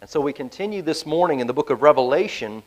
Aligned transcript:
And 0.00 0.08
so 0.08 0.20
we 0.20 0.32
continue 0.32 0.80
this 0.80 1.04
morning 1.04 1.40
in 1.40 1.48
the 1.48 1.52
book 1.52 1.70
of 1.70 1.82
Revelation, 1.82 2.62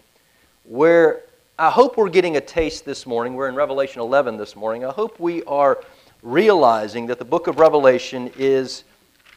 where 0.65 1.23
I 1.57 1.69
hope 1.69 1.95
we're 1.95 2.09
getting 2.09 2.35
a 2.35 2.41
taste 2.41 2.83
this 2.83 3.05
morning. 3.05 3.35
We're 3.35 3.47
in 3.47 3.55
Revelation 3.55 4.01
11 4.01 4.35
this 4.35 4.53
morning. 4.53 4.83
I 4.83 4.91
hope 4.91 5.17
we 5.17 5.41
are 5.43 5.81
realizing 6.21 7.07
that 7.07 7.19
the 7.19 7.25
book 7.25 7.47
of 7.47 7.57
Revelation 7.57 8.31
is 8.37 8.83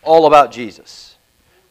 all 0.03 0.27
about 0.27 0.51
Jesus. 0.51 1.15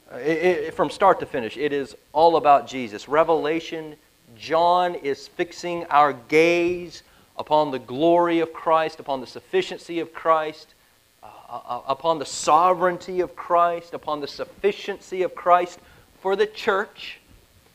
Uh, 0.09 0.15
it, 0.15 0.38
it, 0.38 0.73
from 0.73 0.89
start 0.89 1.20
to 1.20 1.25
finish, 1.25 1.57
it 1.57 1.73
is 1.73 1.94
all 2.13 2.37
about 2.37 2.67
Jesus. 2.67 3.10
Revelation, 3.10 3.97
John 4.37 4.96
is 4.96 5.28
fixing 5.28 5.83
our 5.87 6.13
gaze 6.13 7.03
upon 7.37 7.71
the 7.71 7.79
glory 7.79 8.40
of 8.40 8.53
Christ, 8.53 9.01
upon 9.01 9.19
the 9.19 9.28
sufficiency 9.28 9.99
of 9.99 10.13
Christ, 10.13 10.74
uh, 11.21 11.28
uh, 11.49 11.81
upon 11.85 12.17
the 12.17 12.26
sovereignty 12.26 13.19
of 13.19 13.35
Christ, 13.35 13.94
upon 13.94 14.21
the 14.21 14.28
sufficiency 14.28 15.24
of 15.24 15.35
Christ 15.35 15.79
for 16.23 16.38
the 16.38 16.48
church 16.48 17.20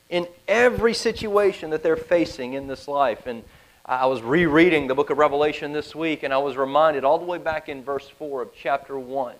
in 0.08 0.26
every 0.48 0.94
situation 0.94 1.68
that 1.68 1.82
they're 1.82 1.96
facing 1.96 2.54
in 2.54 2.66
this 2.66 2.88
life. 2.88 3.26
And 3.26 3.44
I 3.84 4.06
was 4.06 4.22
rereading 4.22 4.86
the 4.86 4.94
book 4.94 5.10
of 5.10 5.18
Revelation 5.18 5.74
this 5.74 5.94
week, 5.94 6.22
and 6.22 6.32
I 6.32 6.38
was 6.38 6.56
reminded 6.56 7.04
all 7.04 7.18
the 7.18 7.26
way 7.26 7.36
back 7.36 7.68
in 7.68 7.84
verse 7.84 8.08
4 8.08 8.40
of 8.40 8.48
chapter 8.56 8.98
1 8.98 9.34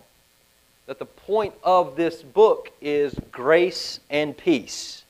that 0.85 0.99
the 0.99 1.07
point 1.07 1.55
of 1.63 1.97
this 1.97 2.23
book 2.23 2.71
is 2.83 3.15
grace 3.33 3.99
and 4.11 4.37
peace 4.37 5.05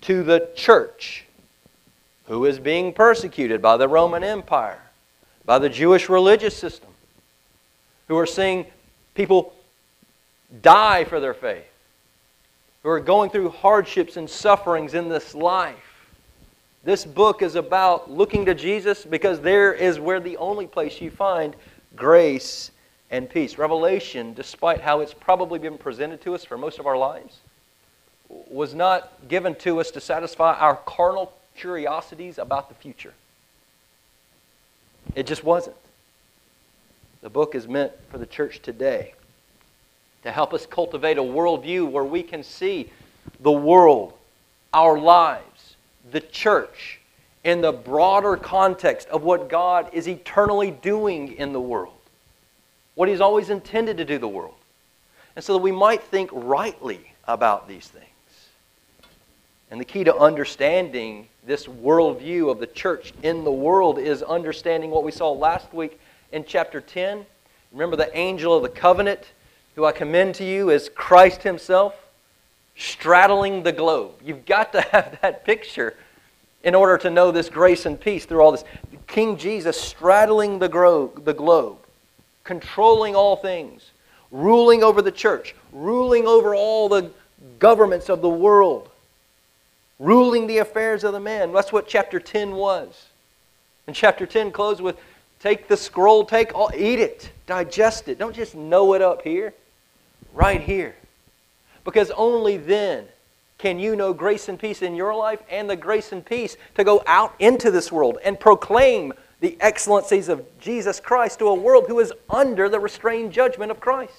to 0.00 0.22
the 0.22 0.48
church 0.54 1.26
who 2.28 2.46
is 2.46 2.58
being 2.58 2.94
persecuted 2.94 3.60
by 3.60 3.76
the 3.76 3.88
Roman 3.88 4.24
Empire, 4.24 4.80
by 5.44 5.58
the 5.58 5.68
Jewish 5.68 6.08
religious 6.08 6.56
system, 6.56 6.88
who 8.08 8.16
are 8.16 8.26
seeing 8.26 8.64
people 9.14 9.52
die 10.62 11.04
for 11.04 11.20
their 11.20 11.34
faith, 11.34 11.66
who 12.82 12.88
are 12.88 13.00
going 13.00 13.30
through 13.30 13.50
hardships 13.50 14.16
and 14.16 14.28
sufferings 14.28 14.94
in 14.94 15.08
this 15.08 15.34
life. 15.34 15.76
This 16.84 17.04
book 17.04 17.42
is 17.42 17.54
about 17.54 18.10
looking 18.10 18.44
to 18.46 18.54
Jesus 18.54 19.04
because 19.04 19.40
there 19.40 19.72
is 19.72 20.00
where 20.00 20.18
the 20.18 20.36
only 20.38 20.66
place 20.66 21.00
you 21.00 21.10
find 21.10 21.54
grace 21.94 22.72
and 23.10 23.30
peace. 23.30 23.56
Revelation, 23.56 24.34
despite 24.34 24.80
how 24.80 25.00
it's 25.00 25.14
probably 25.14 25.60
been 25.60 25.78
presented 25.78 26.20
to 26.22 26.34
us 26.34 26.44
for 26.44 26.58
most 26.58 26.80
of 26.80 26.86
our 26.86 26.98
lives, 26.98 27.38
was 28.28 28.74
not 28.74 29.12
given 29.28 29.54
to 29.56 29.78
us 29.78 29.92
to 29.92 30.00
satisfy 30.00 30.54
our 30.54 30.76
carnal 30.86 31.32
curiosities 31.56 32.38
about 32.38 32.68
the 32.68 32.74
future. 32.74 33.14
It 35.14 35.26
just 35.26 35.44
wasn't. 35.44 35.76
The 37.20 37.30
book 37.30 37.54
is 37.54 37.68
meant 37.68 37.92
for 38.10 38.18
the 38.18 38.26
church 38.26 38.60
today 38.60 39.14
to 40.22 40.30
help 40.30 40.54
us 40.54 40.66
cultivate 40.66 41.18
a 41.18 41.22
worldview 41.22 41.90
where 41.90 42.04
we 42.04 42.22
can 42.22 42.42
see 42.42 42.90
the 43.40 43.52
world, 43.52 44.12
our 44.72 44.98
lives, 44.98 45.76
the 46.10 46.20
church, 46.20 47.00
in 47.44 47.60
the 47.60 47.72
broader 47.72 48.36
context 48.36 49.08
of 49.08 49.22
what 49.22 49.48
God 49.48 49.90
is 49.92 50.08
eternally 50.08 50.70
doing 50.70 51.32
in 51.32 51.52
the 51.52 51.60
world, 51.60 51.94
what 52.94 53.08
He's 53.08 53.20
always 53.20 53.50
intended 53.50 53.96
to 53.96 54.04
do 54.04 54.18
the 54.18 54.28
world. 54.28 54.54
And 55.34 55.44
so 55.44 55.54
that 55.54 55.62
we 55.62 55.72
might 55.72 56.02
think 56.02 56.30
rightly 56.32 57.12
about 57.26 57.66
these 57.66 57.88
things. 57.88 58.06
And 59.70 59.80
the 59.80 59.84
key 59.84 60.04
to 60.04 60.14
understanding 60.14 61.26
this 61.46 61.66
worldview 61.66 62.50
of 62.50 62.60
the 62.60 62.66
church 62.66 63.12
in 63.22 63.42
the 63.42 63.50
world 63.50 63.98
is 63.98 64.22
understanding 64.22 64.90
what 64.90 65.02
we 65.02 65.10
saw 65.10 65.32
last 65.32 65.72
week 65.72 65.98
in 66.30 66.44
chapter 66.44 66.80
10. 66.80 67.24
Remember 67.72 67.96
the 67.96 68.14
angel 68.16 68.54
of 68.54 68.62
the 68.62 68.68
covenant, 68.68 69.32
who 69.74 69.84
I 69.84 69.92
commend 69.92 70.34
to 70.36 70.44
you 70.44 70.70
as 70.70 70.88
Christ 70.88 71.42
Himself, 71.42 71.94
straddling 72.76 73.62
the 73.62 73.72
globe. 73.72 74.12
You've 74.24 74.46
got 74.46 74.72
to 74.72 74.80
have 74.92 75.18
that 75.22 75.44
picture 75.44 75.94
in 76.62 76.74
order 76.74 76.96
to 76.98 77.10
know 77.10 77.30
this 77.30 77.48
grace 77.48 77.86
and 77.86 78.00
peace 78.00 78.24
through 78.24 78.40
all 78.40 78.52
this. 78.52 78.64
King 79.06 79.36
Jesus 79.36 79.80
straddling 79.80 80.58
the, 80.58 80.68
gro- 80.68 81.12
the 81.24 81.34
globe, 81.34 81.78
controlling 82.44 83.16
all 83.16 83.36
things, 83.36 83.90
ruling 84.30 84.82
over 84.82 85.02
the 85.02 85.12
church, 85.12 85.54
ruling 85.72 86.26
over 86.26 86.54
all 86.54 86.88
the 86.88 87.10
governments 87.58 88.08
of 88.08 88.22
the 88.22 88.28
world 88.28 88.88
ruling 90.02 90.48
the 90.48 90.58
affairs 90.58 91.04
of 91.04 91.12
the 91.12 91.20
man. 91.20 91.52
That's 91.52 91.72
what 91.72 91.86
chapter 91.86 92.18
10 92.18 92.52
was. 92.52 93.06
And 93.86 93.94
chapter 93.94 94.26
10 94.26 94.50
closed 94.50 94.80
with 94.80 94.96
take 95.40 95.68
the 95.68 95.76
scroll, 95.76 96.24
take 96.24 96.54
all, 96.54 96.70
eat 96.76 96.98
it, 96.98 97.30
digest 97.46 98.08
it. 98.08 98.18
Don't 98.18 98.34
just 98.34 98.54
know 98.54 98.94
it 98.94 99.02
up 99.02 99.22
here, 99.22 99.54
right 100.32 100.60
here. 100.60 100.94
Because 101.84 102.10
only 102.12 102.56
then 102.56 103.06
can 103.58 103.78
you 103.78 103.94
know 103.94 104.12
grace 104.12 104.48
and 104.48 104.58
peace 104.58 104.82
in 104.82 104.94
your 104.94 105.14
life 105.14 105.40
and 105.48 105.70
the 105.70 105.76
grace 105.76 106.12
and 106.12 106.24
peace 106.24 106.56
to 106.74 106.84
go 106.84 107.02
out 107.06 107.34
into 107.38 107.70
this 107.70 107.92
world 107.92 108.18
and 108.24 108.38
proclaim 108.38 109.12
the 109.40 109.56
excellencies 109.60 110.28
of 110.28 110.44
Jesus 110.60 111.00
Christ 111.00 111.38
to 111.40 111.46
a 111.46 111.54
world 111.54 111.86
who 111.88 111.98
is 112.00 112.12
under 112.30 112.68
the 112.68 112.80
restrained 112.80 113.32
judgment 113.32 113.70
of 113.70 113.80
Christ. 113.80 114.14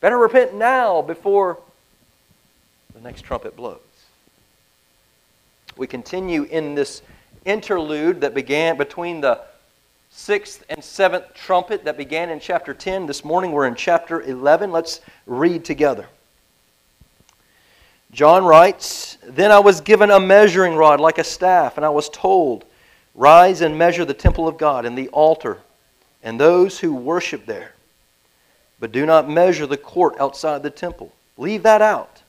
Better 0.00 0.18
repent 0.18 0.54
now 0.54 1.02
before 1.02 1.58
the 2.94 3.00
next 3.00 3.22
trumpet 3.22 3.56
blows. 3.56 3.78
We 5.76 5.86
continue 5.86 6.42
in 6.44 6.74
this 6.74 7.02
interlude 7.44 8.20
that 8.20 8.34
began 8.34 8.76
between 8.76 9.20
the 9.20 9.40
sixth 10.12 10.64
and 10.68 10.84
seventh 10.84 11.34
trumpet 11.34 11.84
that 11.84 11.96
began 11.96 12.30
in 12.30 12.38
chapter 12.38 12.74
10. 12.74 13.06
This 13.06 13.24
morning 13.24 13.50
we're 13.50 13.66
in 13.66 13.74
chapter 13.74 14.20
11. 14.20 14.70
Let's 14.70 15.00
read 15.26 15.64
together. 15.64 16.06
John 18.12 18.44
writes 18.44 19.18
Then 19.24 19.50
I 19.50 19.58
was 19.58 19.80
given 19.80 20.10
a 20.10 20.20
measuring 20.20 20.76
rod 20.76 21.00
like 21.00 21.18
a 21.18 21.24
staff, 21.24 21.76
and 21.76 21.84
I 21.84 21.90
was 21.90 22.08
told, 22.08 22.64
Rise 23.14 23.60
and 23.60 23.76
measure 23.76 24.04
the 24.04 24.14
temple 24.14 24.46
of 24.46 24.58
God 24.58 24.86
and 24.86 24.96
the 24.96 25.08
altar 25.08 25.58
and 26.22 26.38
those 26.38 26.78
who 26.78 26.94
worship 26.94 27.46
there. 27.46 27.72
But 28.78 28.92
do 28.92 29.06
not 29.06 29.28
measure 29.28 29.66
the 29.66 29.76
court 29.76 30.14
outside 30.20 30.62
the 30.62 30.70
temple. 30.70 31.12
Leave 31.36 31.62
that 31.64 31.82
out 31.82 32.22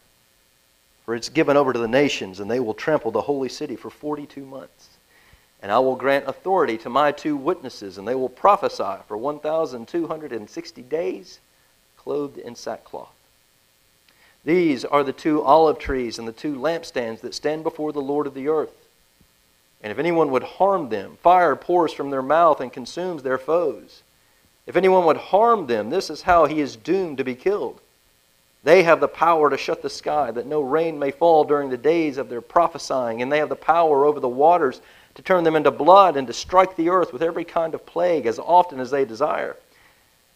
for 1.05 1.15
it's 1.15 1.29
given 1.29 1.57
over 1.57 1.73
to 1.73 1.79
the 1.79 1.87
nations, 1.87 2.39
and 2.39 2.49
they 2.49 2.59
will 2.59 2.73
trample 2.73 3.11
the 3.11 3.21
holy 3.21 3.49
city 3.49 3.75
for 3.75 3.89
42 3.89 4.45
months. 4.45 4.89
And 5.63 5.71
I 5.71 5.79
will 5.79 5.95
grant 5.95 6.27
authority 6.27 6.77
to 6.79 6.89
my 6.89 7.13
two 7.13 7.37
witnesses, 7.37 7.97
and 7.97 8.05
they 8.05 8.15
will 8.15 8.29
prophesy 8.29 9.01
for 9.07 9.17
1,260 9.17 10.81
days, 10.83 11.39
clothed 11.97 12.37
in 12.37 12.55
sackcloth. 12.55 13.15
These 14.43 14.83
are 14.83 15.05
the 15.05 15.13
two 15.13 15.41
olive 15.41 15.79
trees 15.79 16.19
and 16.19 16.27
the 16.27 16.33
two 16.33 16.55
lampstands 16.55 17.21
that 17.21 17.33
stand 17.33 17.63
before 17.63 17.93
the 17.93 18.01
Lord 18.01 18.27
of 18.27 18.33
the 18.33 18.49
earth. 18.49 18.75
And 19.81 19.89
if 19.89 19.99
anyone 19.99 20.31
would 20.31 20.43
harm 20.43 20.89
them, 20.89 21.17
fire 21.23 21.55
pours 21.55 21.93
from 21.93 22.09
their 22.09 22.21
mouth 22.21 22.59
and 22.59 22.71
consumes 22.71 23.23
their 23.23 23.37
foes. 23.37 24.03
If 24.67 24.75
anyone 24.75 25.05
would 25.05 25.17
harm 25.17 25.67
them, 25.67 25.89
this 25.89 26.09
is 26.09 26.23
how 26.23 26.45
he 26.45 26.59
is 26.59 26.75
doomed 26.75 27.19
to 27.19 27.23
be 27.23 27.35
killed. 27.35 27.79
They 28.63 28.83
have 28.83 28.99
the 28.99 29.09
power 29.09 29.49
to 29.49 29.57
shut 29.57 29.81
the 29.81 29.89
sky, 29.89 30.31
that 30.31 30.45
no 30.45 30.61
rain 30.61 30.99
may 30.99 31.11
fall 31.11 31.43
during 31.45 31.69
the 31.69 31.77
days 31.77 32.17
of 32.17 32.29
their 32.29 32.41
prophesying, 32.41 33.21
and 33.21 33.31
they 33.31 33.39
have 33.39 33.49
the 33.49 33.55
power 33.55 34.05
over 34.05 34.19
the 34.19 34.27
waters 34.29 34.81
to 35.15 35.21
turn 35.21 35.43
them 35.43 35.55
into 35.55 35.71
blood 35.71 36.17
and 36.17 36.27
to 36.27 36.33
strike 36.33 36.75
the 36.75 36.89
earth 36.89 37.13
with 37.13 37.21
every 37.21 37.45
kind 37.45 37.73
of 37.73 37.85
plague 37.85 38.25
as 38.25 38.39
often 38.39 38.79
as 38.79 38.91
they 38.91 39.05
desire. 39.05 39.55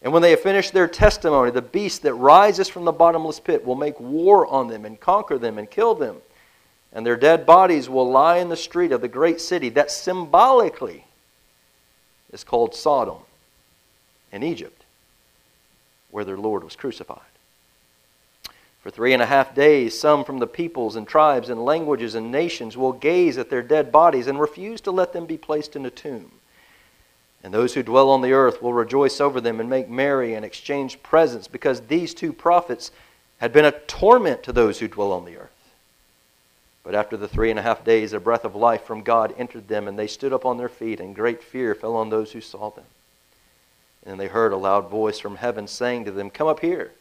And 0.02 0.12
when 0.12 0.22
they 0.22 0.30
have 0.30 0.40
finished 0.40 0.72
their 0.72 0.86
testimony, 0.86 1.50
the 1.50 1.62
beast 1.62 2.02
that 2.02 2.14
rises 2.14 2.68
from 2.68 2.84
the 2.84 2.92
bottomless 2.92 3.40
pit 3.40 3.64
will 3.64 3.74
make 3.74 3.98
war 3.98 4.46
on 4.46 4.68
them 4.68 4.84
and 4.84 5.00
conquer 5.00 5.38
them 5.38 5.58
and 5.58 5.68
kill 5.68 5.94
them. 5.94 6.18
And 6.92 7.04
their 7.04 7.16
dead 7.16 7.44
bodies 7.44 7.88
will 7.88 8.08
lie 8.08 8.38
in 8.38 8.48
the 8.48 8.56
street 8.56 8.92
of 8.92 9.00
the 9.00 9.08
great 9.08 9.40
city 9.40 9.68
that 9.70 9.90
symbolically 9.90 11.04
is 12.32 12.44
called 12.44 12.74
Sodom 12.74 13.18
in 14.30 14.42
Egypt, 14.42 14.84
where 16.10 16.24
their 16.24 16.38
Lord 16.38 16.62
was 16.62 16.76
crucified. 16.76 17.20
For 18.80 18.90
three 18.90 19.12
and 19.12 19.22
a 19.22 19.26
half 19.26 19.54
days, 19.54 19.98
some 19.98 20.24
from 20.24 20.38
the 20.38 20.46
peoples 20.46 20.96
and 20.96 21.06
tribes 21.06 21.48
and 21.48 21.64
languages 21.64 22.14
and 22.14 22.30
nations 22.30 22.76
will 22.76 22.92
gaze 22.92 23.36
at 23.36 23.50
their 23.50 23.62
dead 23.62 23.90
bodies 23.90 24.26
and 24.26 24.40
refuse 24.40 24.80
to 24.82 24.90
let 24.90 25.12
them 25.12 25.26
be 25.26 25.36
placed 25.36 25.74
in 25.74 25.84
a 25.84 25.90
tomb. 25.90 26.32
And 27.42 27.52
those 27.52 27.74
who 27.74 27.82
dwell 27.82 28.10
on 28.10 28.22
the 28.22 28.32
earth 28.32 28.62
will 28.62 28.72
rejoice 28.72 29.20
over 29.20 29.40
them 29.40 29.60
and 29.60 29.68
make 29.68 29.88
merry 29.88 30.34
and 30.34 30.44
exchange 30.44 31.02
presents, 31.02 31.48
because 31.48 31.82
these 31.82 32.14
two 32.14 32.32
prophets 32.32 32.90
had 33.38 33.52
been 33.52 33.64
a 33.64 33.72
torment 33.72 34.42
to 34.44 34.52
those 34.52 34.78
who 34.78 34.88
dwell 34.88 35.12
on 35.12 35.24
the 35.24 35.36
earth. 35.36 35.50
But 36.82 36.94
after 36.94 37.16
the 37.16 37.28
three 37.28 37.50
and 37.50 37.58
a 37.58 37.62
half 37.62 37.84
days, 37.84 38.12
a 38.12 38.20
breath 38.20 38.44
of 38.44 38.56
life 38.56 38.84
from 38.84 39.02
God 39.02 39.34
entered 39.36 39.68
them, 39.68 39.86
and 39.86 39.98
they 39.98 40.06
stood 40.06 40.32
up 40.32 40.46
on 40.46 40.56
their 40.56 40.68
feet, 40.68 41.00
and 41.00 41.14
great 41.14 41.42
fear 41.42 41.74
fell 41.74 41.94
on 41.94 42.10
those 42.10 42.32
who 42.32 42.40
saw 42.40 42.70
them. 42.70 42.86
And 44.04 44.18
they 44.18 44.28
heard 44.28 44.52
a 44.52 44.56
loud 44.56 44.88
voice 44.88 45.18
from 45.18 45.36
heaven 45.36 45.66
saying 45.66 46.06
to 46.06 46.10
them, 46.10 46.30
Come 46.30 46.48
up 46.48 46.60
here. 46.60 46.92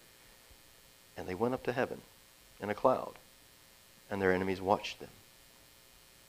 And 1.18 1.28
they 1.28 1.36
went 1.36 1.54
up 1.54 1.64
to 1.64 1.74
heaven 1.74 2.02
in 2.62 2.70
a 2.70 2.76
cloud, 2.76 3.14
and 4.10 4.22
their 4.22 4.32
enemies 4.32 4.62
watched 4.62 5.00
them. 5.00 5.10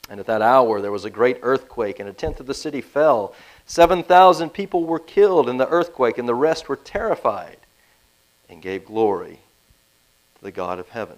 And 0.09 0.19
at 0.19 0.25
that 0.25 0.41
hour 0.41 0.81
there 0.81 0.91
was 0.91 1.05
a 1.05 1.11
great 1.11 1.37
earthquake, 1.43 1.99
and 1.99 2.09
a 2.09 2.13
tenth 2.13 2.39
of 2.39 2.47
the 2.47 2.53
city 2.53 2.81
fell. 2.81 3.33
Seven 3.67 4.01
thousand 4.01 4.49
people 4.49 4.83
were 4.83 4.99
killed 4.99 5.47
in 5.47 5.57
the 5.57 5.67
earthquake, 5.69 6.17
and 6.17 6.27
the 6.27 6.33
rest 6.33 6.67
were 6.67 6.75
terrified 6.75 7.57
and 8.49 8.61
gave 8.61 8.85
glory 8.85 9.39
to 10.37 10.43
the 10.43 10.51
God 10.51 10.79
of 10.79 10.89
heaven. 10.89 11.17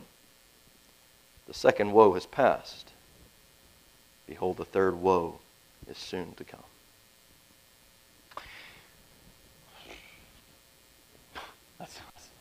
The 1.48 1.54
second 1.54 1.94
woe 1.94 2.14
has 2.14 2.26
passed. 2.26 2.90
Behold, 4.28 4.58
the 4.58 4.66
third 4.66 4.96
woe 4.96 5.40
is 5.90 5.98
soon 5.98 6.34
to 6.36 6.44
come. 6.44 6.60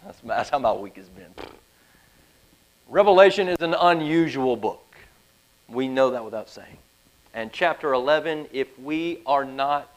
That's, 0.04 0.20
that's, 0.24 0.50
how 0.50 0.58
my 0.58 0.72
week 0.72 0.96
has 0.96 1.08
been. 1.08 1.32
Revelation 2.88 3.48
is 3.48 3.60
an 3.60 3.74
unusual 3.74 4.56
book. 4.56 4.84
We 5.68 5.88
know 5.88 6.10
that 6.10 6.24
without 6.24 6.48
saying. 6.48 6.78
And 7.34 7.52
chapter 7.52 7.92
11, 7.92 8.48
if 8.52 8.76
we 8.78 9.20
are 9.26 9.44
not 9.44 9.88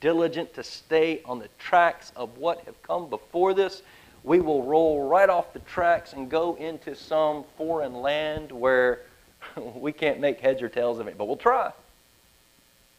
diligent 0.00 0.54
to 0.54 0.64
stay 0.64 1.20
on 1.24 1.38
the 1.38 1.48
tracks 1.58 2.12
of 2.16 2.38
what 2.38 2.62
have 2.64 2.82
come 2.82 3.08
before 3.08 3.54
this, 3.54 3.82
we 4.24 4.40
will 4.40 4.64
roll 4.64 5.08
right 5.08 5.28
off 5.28 5.52
the 5.52 5.60
tracks 5.60 6.12
and 6.12 6.30
go 6.30 6.54
into 6.56 6.94
some 6.94 7.44
foreign 7.56 7.94
land 7.94 8.50
where 8.50 9.00
we 9.74 9.92
can't 9.92 10.20
make 10.20 10.40
heads 10.40 10.62
or 10.62 10.68
tails 10.68 10.98
of 10.98 11.06
it. 11.06 11.16
But 11.16 11.26
we'll 11.26 11.36
try. 11.36 11.72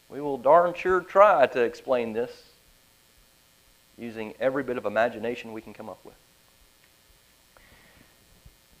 We 0.08 0.20
will 0.20 0.38
darn 0.38 0.74
sure 0.74 1.00
try 1.00 1.46
to 1.46 1.60
explain 1.60 2.12
this 2.12 2.44
using 3.98 4.34
every 4.40 4.62
bit 4.62 4.76
of 4.76 4.86
imagination 4.86 5.52
we 5.52 5.60
can 5.60 5.74
come 5.74 5.88
up 5.88 6.04
with. 6.04 6.14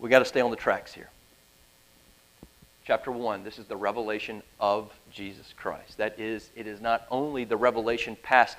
We 0.02 0.08
got 0.08 0.18
to 0.18 0.24
stay 0.24 0.40
on 0.40 0.50
the 0.50 0.56
tracks 0.56 0.92
here. 0.92 1.08
Chapter 2.84 3.12
1, 3.12 3.44
this 3.44 3.60
is 3.60 3.66
the 3.66 3.76
revelation 3.76 4.42
of 4.58 4.92
Jesus 5.12 5.54
Christ. 5.56 5.96
That 5.98 6.18
is, 6.18 6.50
it 6.56 6.66
is 6.66 6.80
not 6.80 7.06
only 7.08 7.44
the 7.44 7.56
revelation 7.56 8.16
passed 8.20 8.58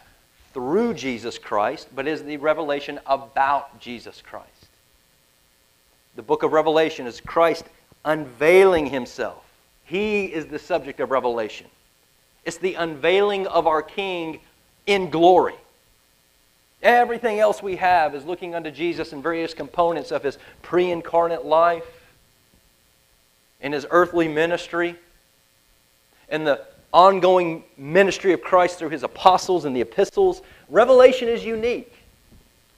through 0.53 0.93
Jesus 0.93 1.37
Christ, 1.37 1.89
but 1.93 2.07
is 2.07 2.23
the 2.23 2.37
revelation 2.37 2.97
about 3.05 3.77
Jesus 3.81 4.21
Christ. 4.21 4.47
The 6.15 6.21
book 6.21 6.43
of 6.43 6.53
Revelation 6.53 7.07
is 7.07 7.19
Christ 7.19 7.65
unveiling 8.05 8.85
himself. 8.85 9.43
He 9.83 10.27
is 10.27 10.45
the 10.45 10.59
subject 10.59 11.01
of 11.01 11.11
Revelation. 11.11 11.67
It's 12.45 12.57
the 12.57 12.75
unveiling 12.75 13.47
of 13.47 13.67
our 13.67 13.81
King 13.81 14.39
in 14.87 15.09
glory. 15.09 15.55
Everything 16.83 17.39
else 17.39 17.63
we 17.63 17.77
have 17.77 18.13
is 18.13 18.25
looking 18.25 18.53
unto 18.53 18.69
Jesus 18.69 19.13
and 19.13 19.23
various 19.23 19.53
components 19.53 20.11
of 20.11 20.21
his 20.21 20.37
pre 20.61 20.91
incarnate 20.91 21.45
life, 21.45 21.85
in 23.61 23.71
his 23.71 23.87
earthly 23.89 24.27
ministry, 24.27 24.95
and 26.27 26.45
the 26.45 26.61
ongoing 26.93 27.63
ministry 27.77 28.33
of 28.33 28.41
Christ 28.41 28.77
through 28.77 28.89
his 28.89 29.03
apostles 29.03 29.63
and 29.63 29.73
the 29.73 29.81
epistles. 29.81 30.41
Revelation 30.69 31.29
is 31.29 31.45
unique. 31.45 31.91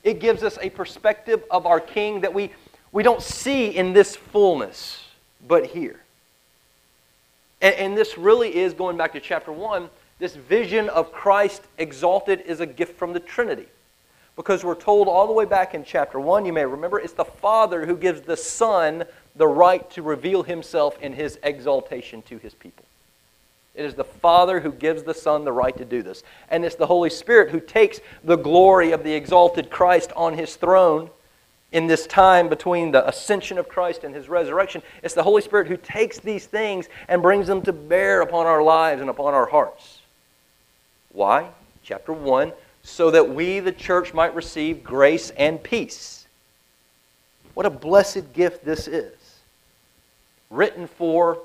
It 0.03 0.19
gives 0.19 0.43
us 0.43 0.59
a 0.61 0.69
perspective 0.69 1.43
of 1.49 1.65
our 1.65 1.79
King 1.79 2.21
that 2.21 2.33
we, 2.33 2.51
we 2.91 3.01
don't 3.01 3.23
see 3.23 3.75
in 3.75 3.91
this 3.91 4.15
fullness, 4.15 5.03
but 5.47 5.65
here. 5.65 5.99
And, 7.59 7.73
and 7.75 7.97
this 7.97 8.19
really 8.19 8.55
is, 8.55 8.73
going 8.73 8.97
back 8.97 9.13
to 9.13 9.19
chapter 9.19 9.51
1, 9.51 9.89
this 10.19 10.35
vision 10.35 10.89
of 10.89 11.11
Christ 11.11 11.63
exalted 11.79 12.41
is 12.41 12.59
a 12.59 12.67
gift 12.67 12.97
from 12.99 13.11
the 13.11 13.19
Trinity. 13.19 13.65
Because 14.35 14.63
we're 14.63 14.75
told 14.75 15.07
all 15.07 15.27
the 15.27 15.33
way 15.33 15.45
back 15.45 15.73
in 15.73 15.83
chapter 15.83 16.19
1, 16.19 16.45
you 16.45 16.51
may 16.51 16.65
remember, 16.65 16.99
it's 16.99 17.13
the 17.13 17.23
Father 17.23 17.85
who 17.85 17.95
gives 17.95 18.21
the 18.21 18.35
Son 18.35 19.05
the 19.35 19.47
right 19.47 19.89
to 19.91 20.01
reveal 20.01 20.43
himself 20.43 21.01
in 21.01 21.13
his 21.13 21.39
exaltation 21.43 22.21
to 22.23 22.37
his 22.37 22.53
people. 22.53 22.85
It 23.75 23.85
is 23.85 23.95
the 23.95 24.03
Father 24.03 24.59
who 24.59 24.71
gives 24.71 25.03
the 25.03 25.13
Son 25.13 25.43
the 25.43 25.51
right 25.51 25.75
to 25.77 25.85
do 25.85 26.01
this. 26.01 26.23
And 26.49 26.63
it's 26.65 26.75
the 26.75 26.87
Holy 26.87 27.09
Spirit 27.09 27.49
who 27.49 27.59
takes 27.59 27.99
the 28.23 28.37
glory 28.37 28.91
of 28.91 29.03
the 29.03 29.13
exalted 29.13 29.69
Christ 29.69 30.11
on 30.15 30.37
his 30.37 30.55
throne 30.55 31.09
in 31.71 31.87
this 31.87 32.07
time 32.07 32.47
between 32.47 32.91
the 32.91 33.07
ascension 33.07 33.57
of 33.57 33.67
Christ 33.67 34.03
and 34.05 34.15
his 34.15 34.29
resurrection. 34.29 34.81
It's 35.03 35.13
the 35.13 35.23
Holy 35.23 35.41
Spirit 35.41 35.67
who 35.67 35.77
takes 35.77 36.19
these 36.19 36.45
things 36.45 36.87
and 37.09 37.21
brings 37.21 37.47
them 37.47 37.61
to 37.63 37.73
bear 37.73 38.21
upon 38.21 38.45
our 38.45 38.63
lives 38.63 39.01
and 39.01 39.09
upon 39.09 39.33
our 39.33 39.45
hearts. 39.45 39.99
Why? 41.11 41.49
Chapter 41.83 42.13
1 42.13 42.53
so 42.85 43.09
that 43.09 43.27
we, 43.27 43.59
the 43.59 43.71
church, 43.71 44.13
might 44.13 44.33
receive 44.35 44.83
grace 44.83 45.31
and 45.31 45.61
peace. 45.61 46.27
What 47.55 47.65
a 47.65 47.69
blessed 47.71 48.31
gift 48.31 48.63
this 48.63 48.87
is. 48.87 49.11
Written 50.51 50.85
for 50.85 51.39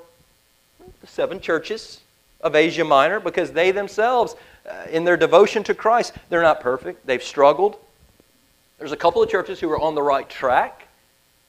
the 1.01 1.07
seven 1.07 1.39
churches 1.39 2.01
of 2.41 2.55
Asia 2.55 2.85
Minor 2.85 3.19
because 3.19 3.51
they 3.51 3.71
themselves, 3.71 4.35
uh, 4.69 4.85
in 4.91 5.03
their 5.03 5.17
devotion 5.17 5.63
to 5.63 5.73
Christ, 5.73 6.13
they're 6.29 6.43
not 6.43 6.61
perfect. 6.61 7.07
They've 7.07 7.23
struggled. 7.23 7.77
There's 8.77 8.91
a 8.91 8.97
couple 8.97 9.23
of 9.23 9.29
churches 9.29 9.59
who 9.59 9.69
are 9.71 9.79
on 9.79 9.95
the 9.95 10.03
right 10.03 10.29
track, 10.29 10.87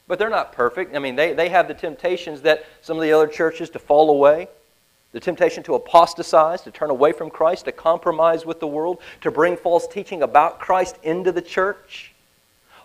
but 0.08 0.18
they're 0.18 0.30
not 0.30 0.54
perfect. 0.54 0.96
I 0.96 1.00
mean, 1.00 1.16
they, 1.16 1.34
they 1.34 1.50
have 1.50 1.68
the 1.68 1.74
temptations 1.74 2.40
that 2.42 2.64
some 2.80 2.96
of 2.96 3.02
the 3.02 3.12
other 3.12 3.26
churches 3.26 3.68
to 3.70 3.78
fall 3.78 4.08
away 4.10 4.48
the 5.12 5.20
temptation 5.20 5.62
to 5.64 5.74
apostatize, 5.74 6.62
to 6.62 6.70
turn 6.70 6.90
away 6.90 7.12
from 7.12 7.30
Christ, 7.30 7.66
to 7.66 7.72
compromise 7.72 8.44
with 8.44 8.60
the 8.60 8.66
world, 8.66 9.00
to 9.20 9.30
bring 9.30 9.56
false 9.56 9.86
teaching 9.86 10.22
about 10.22 10.58
Christ 10.58 10.98
into 11.02 11.32
the 11.32 11.42
church. 11.42 12.12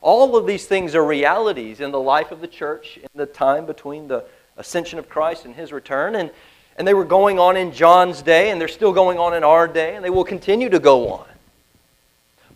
All 0.02 0.36
of 0.36 0.46
these 0.46 0.66
things 0.68 0.94
are 0.94 1.04
realities 1.04 1.80
in 1.80 1.92
the 1.92 2.00
life 2.00 2.32
of 2.32 2.42
the 2.42 2.48
church 2.48 2.98
in 2.98 3.10
the 3.16 3.26
time 3.26 3.66
between 3.66 4.08
the 4.08 4.26
ascension 4.58 5.00
of 5.00 5.10
Christ 5.10 5.46
and 5.46 5.56
his 5.56 5.72
return. 5.72 6.16
And, 6.16 6.30
and 6.78 6.88
they 6.88 6.94
were 6.94 7.06
going 7.06 7.40
on 7.40 7.58
in 7.58 7.72
John's 7.72 8.22
day, 8.22 8.52
and 8.52 8.60
they're 8.60 8.68
still 8.68 8.94
going 8.94 9.18
on 9.18 9.34
in 9.34 9.44
our 9.44 9.68
day, 9.68 9.96
and 9.96 10.04
they 10.04 10.10
will 10.10 10.24
continue 10.24 10.70
to 10.70 10.80
go 10.80 11.10
on. 11.10 11.26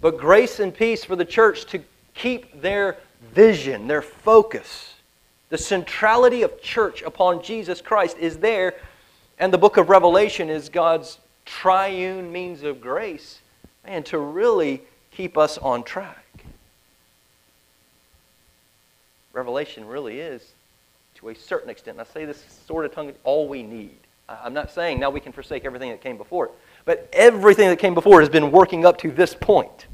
But 0.01 0.17
grace 0.17 0.59
and 0.59 0.73
peace 0.73 1.03
for 1.03 1.15
the 1.15 1.25
church 1.25 1.65
to 1.67 1.81
keep 2.13 2.61
their 2.61 2.97
vision, 3.33 3.87
their 3.87 4.01
focus, 4.01 4.95
the 5.49 5.57
centrality 5.57 6.41
of 6.41 6.61
church 6.61 7.01
upon 7.03 7.43
Jesus 7.43 7.81
Christ 7.81 8.17
is 8.17 8.37
there 8.37 8.75
and 9.41 9.51
the 9.51 9.57
book 9.57 9.77
of 9.77 9.89
Revelation 9.89 10.51
is 10.51 10.69
God's 10.69 11.17
triune 11.45 12.31
means 12.31 12.61
of 12.61 12.79
grace, 12.79 13.39
and 13.83 14.05
to 14.05 14.19
really 14.19 14.83
keep 15.09 15.35
us 15.35 15.57
on 15.57 15.83
track. 15.83 16.45
Revelation 19.33 19.87
really 19.87 20.19
is, 20.19 20.51
to 21.15 21.29
a 21.29 21.35
certain 21.35 21.71
extent, 21.71 21.97
and 21.97 22.07
I 22.07 22.13
say 22.13 22.23
this 22.23 22.43
sort 22.67 22.85
of 22.85 22.93
tongue, 22.93 23.11
all 23.23 23.47
we 23.47 23.63
need. 23.63 23.97
I'm 24.29 24.53
not 24.53 24.71
saying 24.71 24.99
now 24.99 25.09
we 25.09 25.19
can 25.19 25.31
forsake 25.31 25.65
everything 25.65 25.89
that 25.89 26.01
came 26.01 26.17
before 26.17 26.45
it, 26.45 26.51
but 26.85 27.09
everything 27.11 27.67
that 27.69 27.79
came 27.79 27.95
before 27.95 28.19
has 28.19 28.29
been 28.29 28.51
working 28.51 28.85
up 28.85 28.99
to 28.99 29.09
this 29.09 29.33
point. 29.33 29.87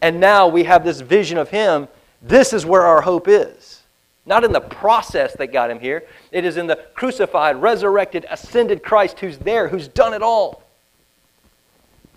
And 0.00 0.20
now 0.20 0.48
we 0.48 0.64
have 0.64 0.84
this 0.84 1.02
vision 1.02 1.36
of 1.36 1.50
Him. 1.50 1.86
This 2.22 2.54
is 2.54 2.64
where 2.64 2.82
our 2.82 3.02
hope 3.02 3.28
is. 3.28 3.81
Not 4.24 4.44
in 4.44 4.52
the 4.52 4.60
process 4.60 5.34
that 5.34 5.52
got 5.52 5.70
him 5.70 5.80
here. 5.80 6.04
It 6.30 6.44
is 6.44 6.56
in 6.56 6.66
the 6.66 6.76
crucified, 6.94 7.60
resurrected, 7.60 8.24
ascended 8.30 8.82
Christ 8.82 9.18
who's 9.20 9.38
there, 9.38 9.68
who's 9.68 9.88
done 9.88 10.14
it 10.14 10.22
all. 10.22 10.62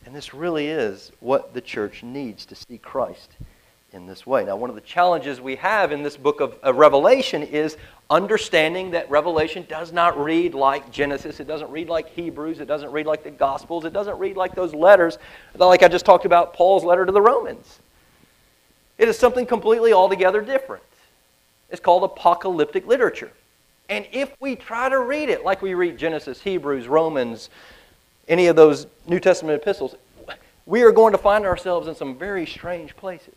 And 0.06 0.16
this 0.16 0.34
really 0.34 0.68
is 0.68 1.12
what 1.20 1.54
the 1.54 1.62
church 1.62 2.04
needs 2.04 2.46
to 2.46 2.56
see 2.56 2.78
Christ 2.78 3.32
in 3.92 4.06
this 4.06 4.28
way. 4.28 4.46
Now, 4.46 4.56
one 4.56 4.70
of 4.70 4.76
the 4.76 4.82
challenges 4.82 5.42
we 5.42 5.56
have 5.56 5.92
in 5.92 6.04
this 6.04 6.18
book 6.18 6.42
of, 6.42 6.60
of, 6.62 6.76
Revelation 6.76 7.42
is 7.42 7.78
understanding 8.10 8.92
that 8.92 9.10
Revelation 9.10 9.66
does 9.68 9.92
not 9.92 10.22
read 10.22 10.54
like 10.54 10.92
Genesis, 10.92 11.40
it 11.40 11.48
doesn't 11.48 11.72
read 11.72 11.90
like 11.90 12.10
Hebrews, 12.10 12.60
it 12.60 12.68
doesn't 12.68 12.92
read 12.92 13.08
like 13.08 13.24
the 13.24 13.32
Gospels, 13.32 13.86
it 13.86 13.94
doesn't 13.94 14.20
read 14.20 14.36
like 14.36 14.54
those 14.54 14.76
letters, 14.76 15.18
like 15.58 15.82
I 15.82 15.88
just 15.88 16.06
talked 16.06 16.26
about 16.26 16.54
Paul's 16.54 16.84
letter 16.84 17.06
to 17.06 17.12
the 17.12 17.22
Romans. 17.22 17.80
It 18.98 19.08
is 19.08 19.18
something 19.18 19.46
completely 19.46 19.94
altogether 19.94 20.42
different. 20.42 20.84
It's 21.70 21.82
called 21.82 22.04
apocalyptic 22.04 22.88
literature. 22.88 23.32
And 23.90 24.08
if 24.12 24.36
we 24.40 24.56
try 24.56 24.90
to 24.90 25.00
read 25.00 25.30
it 25.30 25.44
like 25.44 25.62
we 25.62 25.74
read 25.74 25.98
Genesis, 25.98 26.42
Hebrews, 26.42 26.88
Romans, 26.88 27.50
any 28.28 28.48
of 28.48 28.56
those 28.56 28.88
New 29.08 29.20
Testament 29.20 29.62
epistles, 29.62 29.96
we 30.66 30.82
are 30.82 30.92
going 30.92 31.12
to 31.12 31.18
find 31.18 31.46
ourselves 31.46 31.88
in 31.88 31.96
some 31.96 32.18
very 32.18 32.46
strange 32.46 32.96
places. 32.96 33.36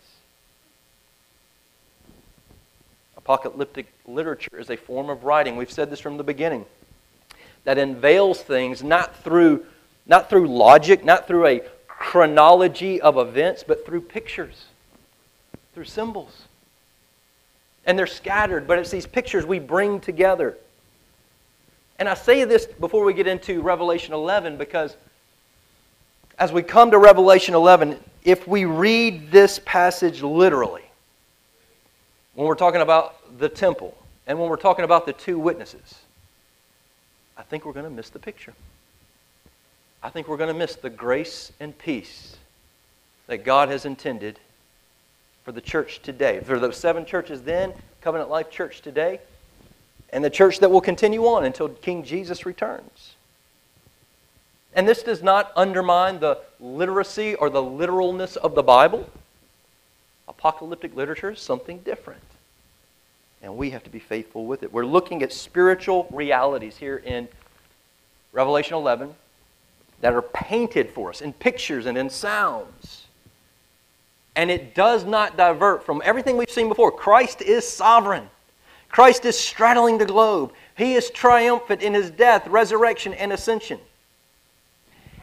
Apocalyptic 3.17 3.93
literature 4.07 4.59
is 4.59 4.71
a 4.71 4.77
form 4.77 5.11
of 5.11 5.25
writing. 5.25 5.57
We've 5.57 5.71
said 5.71 5.91
this 5.91 6.01
from 6.01 6.17
the 6.17 6.25
beginning. 6.25 6.65
That 7.65 7.77
unveils 7.77 8.41
things 8.41 8.83
not 8.83 9.23
through, 9.23 9.67
not 10.07 10.31
through 10.31 10.49
logic, 10.49 11.05
not 11.05 11.27
through 11.27 11.47
a 11.47 11.63
chronology 11.87 12.99
of 13.03 13.19
events, 13.19 13.63
but 13.67 13.85
through 13.85 14.01
pictures, 14.03 14.67
through 15.75 15.85
symbols 15.85 16.48
and 17.89 17.99
they're 17.99 18.07
scattered, 18.07 18.67
but 18.67 18.79
it's 18.79 18.91
these 18.91 19.07
pictures 19.07 19.47
we 19.47 19.59
bring 19.59 19.99
together. 19.99 20.59
And 21.99 22.07
I 22.07 22.13
say 22.13 22.45
this 22.45 22.67
before 22.67 23.03
we 23.03 23.15
get 23.15 23.27
into 23.27 23.63
Revelation 23.63 24.13
11 24.13 24.59
because 24.59 24.95
as 26.39 26.53
we 26.53 26.63
come 26.63 26.91
to 26.91 26.99
Revelation 26.99 27.55
11, 27.55 27.99
if 28.25 28.47
we 28.47 28.67
read 28.67 29.31
this 29.31 29.59
passage 29.65 30.23
literally, 30.23 30.85
when 32.35 32.47
we're 32.47 32.55
talking 32.55 32.83
about 32.83 33.39
the 33.39 33.49
temple 33.49 33.97
and 34.27 34.39
when 34.39 34.51
we're 34.51 34.57
talking 34.57 34.85
about 34.85 35.07
the 35.07 35.15
two 35.15 35.39
witnesses, 35.39 35.95
I 37.39 37.43
think 37.43 37.65
we're 37.65 37.73
going 37.73 37.87
to 37.87 37.91
miss 37.91 38.11
the 38.11 38.19
picture. 38.19 38.53
I 40.03 40.11
think 40.11 40.29
we're 40.29 40.37
going 40.37 40.53
to 40.53 40.59
miss 40.59 40.77
the 40.77 40.91
grace 40.91 41.53
and 41.59 41.77
peace 41.77 42.37
that 43.29 43.45
God 43.45 43.71
has 43.71 43.87
intended 43.87 44.39
for 45.49 45.53
the 45.53 45.61
church 45.63 46.03
today. 46.03 46.41
For 46.41 46.59
those 46.59 46.77
seven 46.77 47.07
churches 47.07 47.41
then, 47.41 47.73
Covenant 48.03 48.29
Life 48.29 48.51
Church 48.51 48.83
today 48.83 49.19
and 50.11 50.23
the 50.23 50.29
church 50.29 50.59
that 50.59 50.71
will 50.71 50.83
continue 50.83 51.25
on 51.25 51.47
until 51.47 51.71
King 51.71 52.05
Jesus 52.05 52.45
returns. 52.45 53.15
And 54.75 54.87
this 54.87 55.03
does 55.03 55.23
not 55.23 55.51
undermine 55.57 56.21
the 56.21 56.37
literacy 56.61 57.35
or 57.35 57.49
the 57.49 57.63
literalness 57.63 58.37
of 58.37 58.55
the 58.55 58.63
Bible. 58.63 59.09
Apocalyptic 60.29 60.95
literature 60.95 61.31
is 61.31 61.41
something 61.41 61.79
different. 61.79 62.21
And 63.41 63.57
we 63.57 63.71
have 63.71 63.85
to 63.85 63.91
be 63.91 64.01
faithful 64.01 64.45
with 64.45 64.63
it. 64.63 64.71
We're 64.71 64.85
looking 64.85 65.23
at 65.23 65.33
spiritual 65.33 66.09
realities 66.13 66.77
here 66.77 66.99
in 66.99 67.27
Revelation 68.33 68.75
11 68.75 69.15
that 70.03 70.13
are 70.13 70.21
painted 70.21 70.91
for 70.91 71.09
us 71.09 71.23
in 71.23 71.33
pictures 71.33 71.87
and 71.87 71.97
in 71.97 72.11
sounds. 72.11 73.07
And 74.39 74.53
it 74.53 74.73
does 74.77 75.05
not 75.05 75.37
divert 75.37 75.85
from 75.85 76.01
everything 76.05 76.37
we've 76.37 76.49
seen 76.49 76.69
before. 76.69 76.93
Christ 76.93 77.43
is 77.43 77.69
sovereign. 77.69 78.31
Christ 78.89 79.25
is 79.25 79.37
straddling 79.37 79.99
the 79.99 80.07
globe. 80.07 80.53
He 80.77 80.95
is 80.95 81.11
triumphant 81.11 81.83
in 81.83 81.93
his 81.93 82.13
death, 82.13 82.47
resurrection, 82.47 83.15
and 83.15 83.33
ascension. 83.33 83.81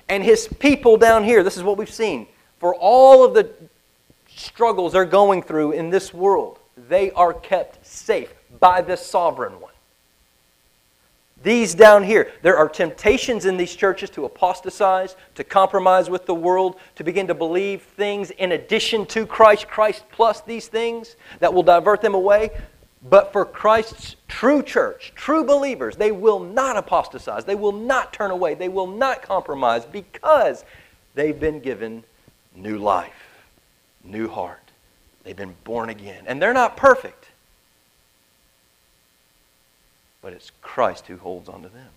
And 0.09 0.21
his 0.21 0.49
people 0.59 0.97
down 0.97 1.23
here, 1.23 1.43
this 1.43 1.55
is 1.55 1.63
what 1.63 1.77
we've 1.77 1.89
seen. 1.89 2.27
For 2.59 2.75
all 2.75 3.23
of 3.23 3.33
the 3.33 3.49
struggles 4.27 4.91
they're 4.91 5.05
going 5.05 5.43
through 5.43 5.71
in 5.71 5.89
this 5.89 6.13
world, 6.13 6.59
they 6.89 7.09
are 7.11 7.33
kept 7.33 7.85
safe 7.85 8.33
by 8.59 8.81
the 8.81 8.97
sovereign 8.97 9.61
one. 9.61 9.64
These 11.45 11.75
down 11.75 12.01
here, 12.01 12.31
there 12.41 12.57
are 12.57 12.67
temptations 12.67 13.45
in 13.45 13.55
these 13.55 13.75
churches 13.75 14.09
to 14.09 14.25
apostatize, 14.25 15.15
to 15.35 15.43
compromise 15.43 16.09
with 16.09 16.25
the 16.25 16.33
world, 16.33 16.77
to 16.95 17.03
begin 17.03 17.27
to 17.27 17.35
believe 17.35 17.83
things 17.83 18.31
in 18.31 18.53
addition 18.53 19.05
to 19.05 19.27
Christ, 19.27 19.67
Christ 19.67 20.05
plus 20.11 20.41
these 20.41 20.67
things 20.67 21.17
that 21.37 21.53
will 21.53 21.61
divert 21.61 22.01
them 22.01 22.15
away. 22.15 22.49
But 23.07 23.31
for 23.31 23.45
Christ's 23.45 24.15
true 24.27 24.63
church, 24.63 25.13
true 25.13 25.43
believers, 25.43 25.97
they 25.97 26.11
will 26.11 26.39
not 26.39 26.77
apostatize. 26.77 27.45
They 27.45 27.53
will 27.53 27.71
not 27.71 28.11
turn 28.11 28.31
away. 28.31 28.55
They 28.55 28.69
will 28.69 28.87
not 28.87 29.21
compromise 29.21 29.85
because 29.85 30.65
they've 31.13 31.39
been 31.39 31.59
given 31.59 32.05
new 32.55 32.79
life, 32.79 33.43
new 34.03 34.27
heart. 34.27 34.71
They've 35.23 35.35
been 35.35 35.53
born 35.63 35.89
again. 35.89 36.23
And 36.25 36.41
they're 36.41 36.53
not 36.53 36.75
perfect, 36.75 37.24
but 40.25 40.33
it's 40.33 40.51
Christ 40.63 41.05
who 41.05 41.17
holds 41.17 41.47
on 41.47 41.61
to 41.61 41.69
them. 41.69 41.89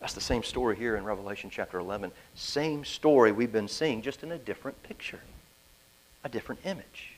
That's 0.00 0.14
the 0.14 0.20
same 0.20 0.42
story 0.42 0.74
here 0.74 0.96
in 0.96 1.04
Revelation 1.04 1.48
chapter 1.48 1.78
11. 1.78 2.10
Same 2.34 2.84
story 2.84 3.30
we've 3.30 3.52
been 3.52 3.68
seeing, 3.68 4.02
just 4.02 4.24
in 4.24 4.32
a 4.32 4.36
different 4.38 4.82
picture, 4.82 5.20
a 6.24 6.28
different 6.28 6.60
image. 6.64 7.12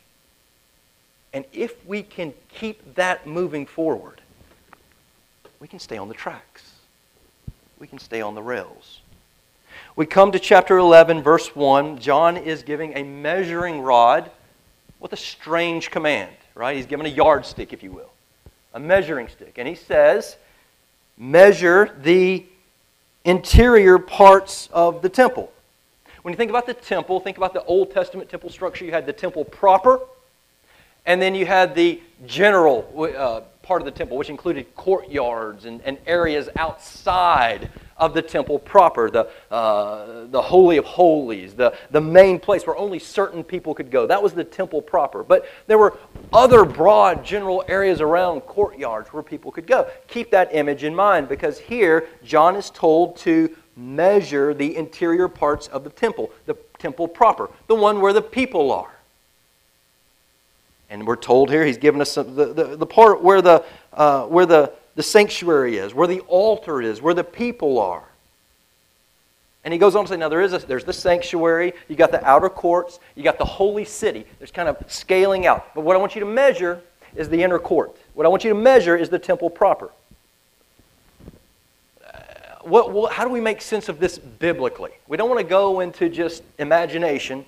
And 1.33 1.47
if 1.51 1.83
we 1.87 2.03
can 2.03 2.35
keep 2.51 2.95
that 2.97 3.27
moving 3.27 3.65
forward, 3.65 4.21
we 5.61 5.67
can 5.67 5.79
stay 5.79 5.97
on 5.97 6.09
the 6.09 6.15
tracks. 6.15 6.73
We 7.79 7.87
can 7.87 7.99
stay 7.99 8.21
on 8.21 8.35
the 8.35 8.43
rails. 8.43 9.01
We 9.97 10.05
come 10.05 10.31
to 10.33 10.39
chapter 10.39 10.77
11, 10.77 11.23
verse 11.23 11.57
1. 11.57 12.01
John 12.01 12.37
is 12.37 12.63
giving 12.63 12.95
a 12.95 13.03
measuring 13.03 13.81
rod 13.81 14.31
with 15.01 15.15
a 15.15 15.17
strange 15.17 15.91
command, 15.91 16.37
right? 16.55 16.77
He's 16.77 16.85
given 16.85 17.07
a 17.07 17.09
yardstick, 17.09 17.73
if 17.73 17.83
you 17.83 17.91
will, 17.91 18.11
a 18.75 18.81
measuring 18.81 19.29
stick. 19.29 19.55
And 19.57 19.67
he 19.67 19.75
says, 19.75 20.37
measure 21.17 21.97
the 22.03 22.45
interior 23.25 23.99
parts 23.99 24.69
of 24.73 25.01
the 25.01 25.09
temple. 25.09 25.51
When 26.23 26.33
you 26.33 26.37
think 26.37 26.51
about 26.51 26.67
the 26.67 26.75
temple, 26.75 27.21
think 27.21 27.37
about 27.37 27.55
the 27.55 27.65
Old 27.65 27.93
Testament 27.93 28.29
temple 28.29 28.51
structure. 28.51 28.85
You 28.85 28.91
had 28.91 29.07
the 29.07 29.13
temple 29.13 29.45
proper, 29.45 30.01
and 31.07 31.23
then 31.23 31.35
you 31.35 31.47
had 31.47 31.75
the 31.75 32.01
general 32.27 33.13
uh, 33.17 33.43
part 33.65 33.81
of 33.81 33.87
the 33.87 33.91
temple, 33.91 34.17
which 34.17 34.31
included 34.31 34.75
courtyards 34.77 35.65
and, 35.65 35.81
and 35.83 35.99
areas 36.07 36.49
outside 36.57 37.71
of 37.97 38.15
the 38.15 38.23
temple 38.23 38.59
proper, 38.59 39.11
the, 39.11 39.31
uh, 39.51 40.27
the 40.27 40.43
Holy 40.43 40.77
of 40.77 40.85
Holies, 40.85 41.55
the, 41.55 41.77
the 41.91 42.01
main 42.01 42.39
place 42.39 42.67
where 42.67 42.77
only 42.77 42.99
certain 42.99 43.45
people 43.45 43.75
could 43.75 43.91
go. 43.91 44.07
That 44.07 44.23
was 44.23 44.33
the 44.33 44.45
temple 44.45 44.83
proper. 44.83 45.23
But 45.23 45.47
there 45.67 45.79
were 45.79 45.97
other 46.33 46.65
broad 46.65 47.25
general 47.25 47.65
areas 47.69 48.01
around 48.01 48.43
courtyards 48.43 49.13
where 49.13 49.23
people 49.23 49.51
could 49.53 49.67
go. 49.67 49.89
Keep 50.09 50.31
that 50.33 50.55
image 50.55 50.85
in 50.85 50.95
mind 50.95 51.29
because 51.29 51.59
here 51.59 52.09
John 52.25 52.57
is 52.57 52.71
told 52.71 53.17
to 53.19 53.55
measure 53.77 54.55
the 54.55 54.77
interior 54.77 55.29
parts 55.29 55.69
of 55.69 55.85
the 55.85 55.91
temple, 55.91 56.31
the 56.47 56.57
temple 56.79 57.09
proper, 57.09 57.51
the 57.67 57.75
one 57.75 58.01
where 58.01 58.13
the 58.13 58.23
people 58.23 58.73
are. 58.73 58.94
And 60.95 61.09
we're 61.09 61.17
told 61.17 61.51
here, 61.51 61.67
he's 61.67 61.77
given 61.77 62.01
us 62.01 62.13
some, 62.13 62.37
the, 62.37 62.55
the, 62.55 62.77
the 62.77 62.87
part 62.87 63.21
where, 63.21 63.43
the, 63.43 63.65
uh, 63.95 64.27
where 64.27 64.47
the, 64.47 64.73
the 64.95 65.03
sanctuary 65.03 65.77
is, 65.77 65.93
where 65.93 66.07
the 66.07 66.21
altar 66.21 66.81
is, 66.81 67.03
where 67.03 67.15
the 67.15 67.25
people 67.25 67.81
are. 67.81 68.05
And 69.65 69.73
he 69.73 69.79
goes 69.79 69.97
on 69.97 70.05
to 70.05 70.09
say, 70.11 70.17
now 70.17 70.29
there 70.29 70.41
is 70.41 70.53
a, 70.53 70.59
there's 70.59 70.85
the 70.85 70.93
sanctuary, 70.93 71.73
you 71.89 71.97
got 71.97 72.13
the 72.13 72.25
outer 72.25 72.49
courts, 72.49 73.01
you 73.17 73.25
got 73.25 73.39
the 73.39 73.45
holy 73.45 73.85
city. 73.85 74.25
There's 74.39 74.53
kind 74.53 74.69
of 74.69 74.77
scaling 74.87 75.49
out. 75.49 75.75
But 75.75 75.81
what 75.81 75.97
I 75.97 75.99
want 75.99 76.15
you 76.15 76.21
to 76.21 76.27
measure 76.27 76.81
is 77.17 77.29
the 77.29 77.43
inner 77.43 77.59
court. 77.59 77.97
What 78.13 78.25
I 78.25 78.29
want 78.29 78.45
you 78.45 78.51
to 78.51 78.57
measure 78.57 78.97
is 78.97 79.09
the 79.09 79.19
temple 79.19 79.51
proper. 79.51 79.91
Uh, 82.07 82.19
what, 82.63 82.93
what, 82.93 83.13
how 83.13 83.25
do 83.25 83.31
we 83.31 83.41
make 83.41 83.61
sense 83.61 83.89
of 83.89 83.99
this 83.99 84.17
biblically? 84.17 84.93
We 85.09 85.17
don't 85.17 85.29
want 85.29 85.41
to 85.41 85.47
go 85.47 85.81
into 85.81 86.09
just 86.09 86.45
imagination 86.59 87.47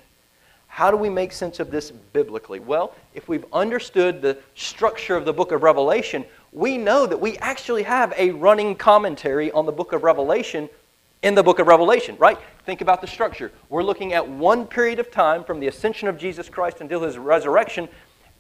how 0.77 0.91
do 0.91 0.97
we 0.99 1.09
make 1.09 1.33
sense 1.33 1.59
of 1.59 1.71
this 1.71 1.91
biblically? 1.91 2.61
Well, 2.61 2.95
if 3.15 3.31
we've 3.31 3.47
understood 3.51 4.21
the 4.21 4.37
structure 4.55 5.17
of 5.17 5.25
the 5.25 5.33
book 5.33 5.51
of 5.51 5.63
Revelation, 5.63 6.23
we 6.53 6.77
know 6.77 7.07
that 7.07 7.19
we 7.19 7.39
actually 7.39 7.85
have 7.85 8.13
a 8.19 8.33
running 8.33 8.75
commentary 8.75 9.51
on 9.53 9.65
the 9.65 9.73
book 9.73 9.95
of 9.95 10.03
Revelation 10.03 10.69
in 11.23 11.35
the 11.35 11.43
book 11.43 11.61
of 11.61 11.67
Revelation, 11.67 12.15
right? 12.19 12.37
Think 12.67 12.83
about 12.83 13.01
the 13.01 13.07
structure. 13.07 13.51
We're 13.71 13.85
looking 13.85 14.13
at 14.13 14.29
one 14.29 14.67
period 14.67 14.99
of 14.99 15.11
time 15.11 15.45
from 15.45 15.61
the 15.61 15.67
ascension 15.69 16.09
of 16.09 16.19
Jesus 16.19 16.51
Christ 16.51 16.83
until 16.83 17.01
his 17.01 17.17
resurrection, 17.17 17.89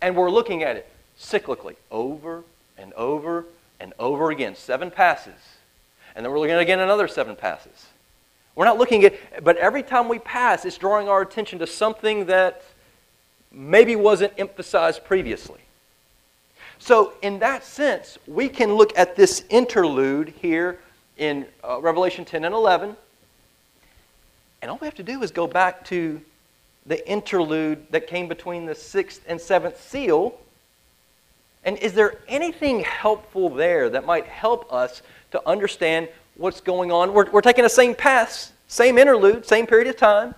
and 0.03 0.15
we're 0.15 0.31
looking 0.31 0.63
at 0.63 0.77
it 0.77 0.87
cyclically 1.19 1.77
over 1.91 2.45
and 2.77 2.93
over 2.93 3.47
and 3.81 3.95
over 3.99 4.31
again. 4.31 4.57
Seven 4.57 4.91
passes. 4.91 5.41
And 6.15 6.23
then 6.23 6.31
we're 6.31 6.39
looking 6.39 6.57
at 6.57 6.61
again 6.61 6.81
another 6.81 7.09
seven 7.09 7.35
passes. 7.35 7.87
We're 8.57 8.65
not 8.65 8.79
looking 8.79 9.05
at, 9.05 9.45
but 9.45 9.59
every 9.59 9.83
time 9.83 10.09
we 10.09 10.19
pass, 10.19 10.65
it's 10.65 10.79
drawing 10.79 11.09
our 11.09 11.21
attention 11.21 11.59
to 11.61 11.67
something 11.67 12.27
that 12.27 12.63
maybe 13.53 13.95
wasn't 13.97 14.33
emphasized 14.39 15.05
previously. 15.05 15.61
So, 16.79 17.13
in 17.23 17.39
that 17.41 17.65
sense, 17.65 18.19
we 18.27 18.49
can 18.49 18.75
look 18.75 18.97
at 18.99 19.15
this 19.15 19.45
interlude 19.51 20.31
here 20.41 20.79
in 21.19 21.47
uh, 21.63 21.81
Revelation 21.81 22.25
10 22.25 22.45
and 22.45 22.55
11, 22.55 22.97
and 24.63 24.71
all 24.71 24.79
we 24.81 24.87
have 24.87 24.95
to 24.97 25.03
do 25.03 25.23
is 25.23 25.31
go 25.31 25.47
back 25.47 25.85
to 25.87 26.21
the 26.87 27.07
interlude 27.09 27.87
that 27.91 28.07
came 28.07 28.27
between 28.27 28.65
the 28.65 28.75
sixth 28.75 29.23
and 29.27 29.41
seventh 29.41 29.81
seal. 29.81 30.35
And 31.65 31.77
is 31.79 31.93
there 31.93 32.19
anything 32.29 32.81
helpful 32.81 33.49
there 33.49 33.91
that 33.91 34.07
might 34.07 34.27
help 34.27 34.73
us 34.73 35.03
to 35.33 35.47
understand 35.47 36.09
what's 36.37 36.61
going 36.61 36.93
on. 36.93 37.13
We're, 37.13 37.31
we're 37.31 37.41
taking 37.41 37.65
the 37.65 37.71
same 37.71 37.95
paths, 37.95 38.53
same 38.69 38.99
interlude, 38.99 39.47
same 39.47 39.67
period 39.67 39.89
of 39.89 39.97
time, 39.97 40.35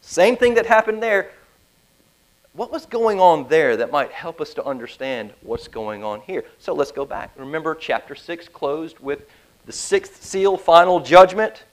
same 0.00 0.36
thing 0.36 0.54
that 0.54 0.66
happened 0.66 1.02
there. 1.02 1.30
What 2.52 2.72
was 2.72 2.86
going 2.86 3.20
on 3.20 3.48
there 3.48 3.76
that 3.76 3.92
might 3.92 4.10
help 4.10 4.40
us 4.40 4.54
to 4.54 4.64
understand 4.64 5.32
what's 5.42 5.68
going 5.68 6.02
on 6.02 6.22
here? 6.22 6.44
So 6.58 6.72
let's 6.72 6.90
go 6.90 7.04
back. 7.04 7.32
Remember, 7.36 7.74
chapter 7.74 8.14
6 8.14 8.48
closed 8.48 8.98
with 8.98 9.26
the 9.66 9.72
sixth 9.72 10.22
seal, 10.22 10.56
final 10.56 11.00
judgment. 11.00 11.64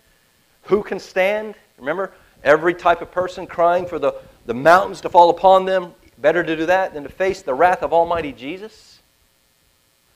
Who 0.64 0.84
can 0.84 1.00
stand? 1.00 1.56
Remember, 1.78 2.12
every 2.44 2.74
type 2.74 3.02
of 3.02 3.12
person 3.12 3.48
crying 3.48 3.86
for 3.86 3.98
the, 3.98 4.16
the 4.46 4.54
mountains 4.54 5.00
to 5.02 5.10
fall 5.10 5.30
upon 5.30 5.66
them. 5.66 5.94
Better 6.18 6.44
to 6.44 6.56
do 6.56 6.66
that 6.66 6.94
than 6.94 7.04
to 7.04 7.10
face 7.10 7.42
the 7.42 7.54
wrath 7.54 7.82
of 7.82 7.94
Almighty 7.94 8.34
Jesus. 8.34 8.93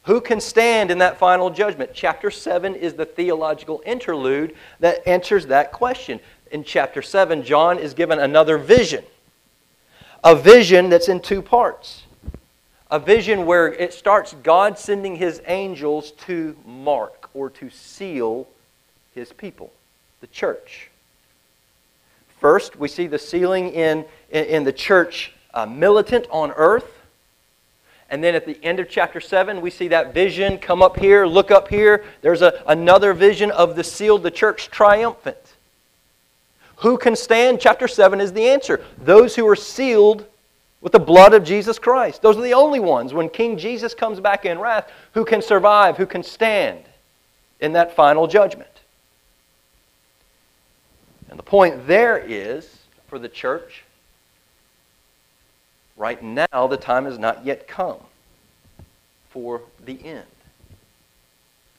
Who 0.07 0.21
can 0.21 0.39
stand 0.39 0.89
in 0.89 0.99
that 0.99 1.17
final 1.17 1.49
judgment? 1.49 1.91
Chapter 1.93 2.31
7 2.31 2.75
is 2.75 2.93
the 2.93 3.05
theological 3.05 3.83
interlude 3.85 4.55
that 4.79 5.05
answers 5.05 5.47
that 5.47 5.73
question. 5.73 6.21
In 6.49 6.63
chapter 6.63 7.01
7, 7.01 7.43
John 7.43 7.77
is 7.77 7.93
given 7.93 8.17
another 8.17 8.57
vision. 8.57 9.03
A 10.23 10.33
vision 10.33 10.89
that's 10.89 11.09
in 11.09 11.19
two 11.19 11.41
parts. 11.41 12.03
A 12.89 12.99
vision 12.99 13.45
where 13.45 13.67
it 13.67 13.93
starts 13.93 14.33
God 14.43 14.79
sending 14.79 15.17
his 15.17 15.41
angels 15.45 16.11
to 16.11 16.55
mark 16.65 17.29
or 17.33 17.49
to 17.49 17.69
seal 17.69 18.47
his 19.13 19.33
people, 19.33 19.73
the 20.21 20.27
church. 20.27 20.89
First, 22.39 22.77
we 22.77 22.87
see 22.87 23.07
the 23.07 23.19
sealing 23.19 23.73
in, 23.73 24.05
in, 24.31 24.45
in 24.45 24.63
the 24.63 24.71
church 24.71 25.33
uh, 25.53 25.65
militant 25.65 26.27
on 26.31 26.51
earth. 26.51 26.96
And 28.09 28.23
then 28.23 28.35
at 28.35 28.45
the 28.45 28.57
end 28.63 28.79
of 28.79 28.89
chapter 28.89 29.19
7, 29.19 29.59
we 29.59 29.69
see 29.69 29.89
that 29.89 30.13
vision 30.13 30.57
come 30.59 30.81
up 30.81 30.97
here, 30.97 31.25
look 31.25 31.51
up 31.51 31.67
here. 31.67 32.05
There's 32.21 32.41
a, 32.41 32.63
another 32.67 33.13
vision 33.13 33.51
of 33.51 33.75
the 33.75 33.83
sealed, 33.83 34.23
the 34.23 34.31
church 34.31 34.69
triumphant. 34.69 35.37
Who 36.77 36.97
can 36.97 37.15
stand? 37.15 37.59
Chapter 37.59 37.87
7 37.87 38.21
is 38.21 38.31
the 38.31 38.47
answer. 38.47 38.83
Those 38.97 39.35
who 39.35 39.47
are 39.47 39.55
sealed 39.55 40.25
with 40.79 40.91
the 40.91 40.99
blood 40.99 41.33
of 41.33 41.43
Jesus 41.43 41.79
Christ. 41.79 42.21
Those 42.21 42.37
are 42.37 42.41
the 42.41 42.53
only 42.53 42.79
ones, 42.79 43.13
when 43.13 43.29
King 43.29 43.57
Jesus 43.57 43.93
comes 43.93 44.19
back 44.19 44.45
in 44.45 44.59
wrath, 44.59 44.89
who 45.13 45.25
can 45.25 45.41
survive, 45.41 45.97
who 45.97 46.05
can 46.05 46.23
stand 46.23 46.83
in 47.59 47.73
that 47.73 47.95
final 47.95 48.27
judgment. 48.27 48.69
And 51.29 51.37
the 51.37 51.43
point 51.43 51.87
there 51.87 52.17
is 52.17 52.77
for 53.07 53.19
the 53.19 53.27
church 53.27 53.83
right 55.97 56.21
now, 56.21 56.67
the 56.67 56.77
time 56.77 57.05
has 57.05 57.19
not 57.19 57.45
yet 57.45 57.67
come 57.67 57.97
for 59.29 59.61
the 59.83 60.03
end. 60.05 60.25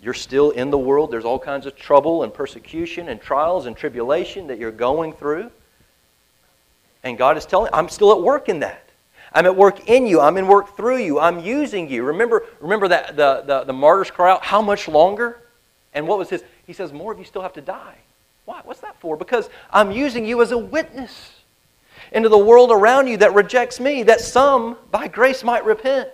You're 0.00 0.14
still 0.14 0.50
in 0.50 0.70
the 0.70 0.78
world. 0.78 1.10
There's 1.10 1.24
all 1.24 1.38
kinds 1.38 1.66
of 1.66 1.74
trouble 1.74 2.22
and 2.22 2.32
persecution 2.32 3.08
and 3.08 3.20
trials 3.20 3.66
and 3.66 3.76
tribulation 3.76 4.46
that 4.48 4.58
you're 4.58 4.70
going 4.70 5.12
through. 5.12 5.50
And 7.02 7.18
God 7.18 7.36
is 7.36 7.46
telling, 7.46 7.70
I'm 7.72 7.88
still 7.88 8.12
at 8.12 8.22
work 8.22 8.48
in 8.48 8.60
that. 8.60 8.84
I'm 9.32 9.46
at 9.46 9.56
work 9.56 9.88
in 9.88 10.06
you. 10.06 10.20
I'm 10.20 10.36
in 10.36 10.46
work 10.46 10.76
through 10.76 10.98
you. 10.98 11.18
I'm 11.18 11.40
using 11.40 11.88
you. 11.88 12.02
Remember, 12.04 12.44
remember 12.60 12.88
that 12.88 13.16
the, 13.16 13.42
the, 13.46 13.64
the 13.64 13.72
martyrs 13.72 14.10
cry 14.10 14.30
out, 14.30 14.44
How 14.44 14.62
much 14.62 14.88
longer? 14.88 15.40
And 15.94 16.06
what 16.06 16.18
was 16.18 16.30
his? 16.30 16.44
He 16.66 16.72
says, 16.72 16.92
More 16.92 17.12
of 17.12 17.18
you 17.18 17.24
still 17.24 17.42
have 17.42 17.52
to 17.54 17.60
die. 17.60 17.96
Why? 18.44 18.60
What's 18.64 18.80
that 18.80 18.98
for? 19.00 19.16
Because 19.16 19.50
I'm 19.70 19.90
using 19.90 20.24
you 20.24 20.40
as 20.40 20.52
a 20.52 20.58
witness 20.58 21.32
into 22.12 22.28
the 22.28 22.38
world 22.38 22.70
around 22.70 23.06
you 23.06 23.16
that 23.18 23.34
rejects 23.34 23.80
me, 23.80 24.02
that 24.04 24.20
some, 24.20 24.76
by 24.90 25.08
grace, 25.08 25.44
might 25.44 25.64
repent. 25.64 26.10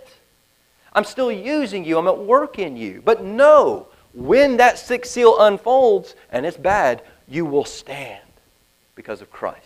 I'm 0.93 1.03
still 1.03 1.31
using 1.31 1.83
you. 1.83 1.97
I'm 1.97 2.07
at 2.07 2.17
work 2.17 2.57
in 2.57 2.77
you. 2.77 3.01
But 3.03 3.23
no, 3.23 3.87
when 4.13 4.57
that 4.57 4.79
sixth 4.79 5.11
seal 5.11 5.37
unfolds 5.39 6.15
and 6.31 6.45
it's 6.45 6.57
bad, 6.57 7.01
you 7.27 7.45
will 7.45 7.65
stand 7.65 8.21
because 8.95 9.21
of 9.21 9.29
Christ, 9.29 9.59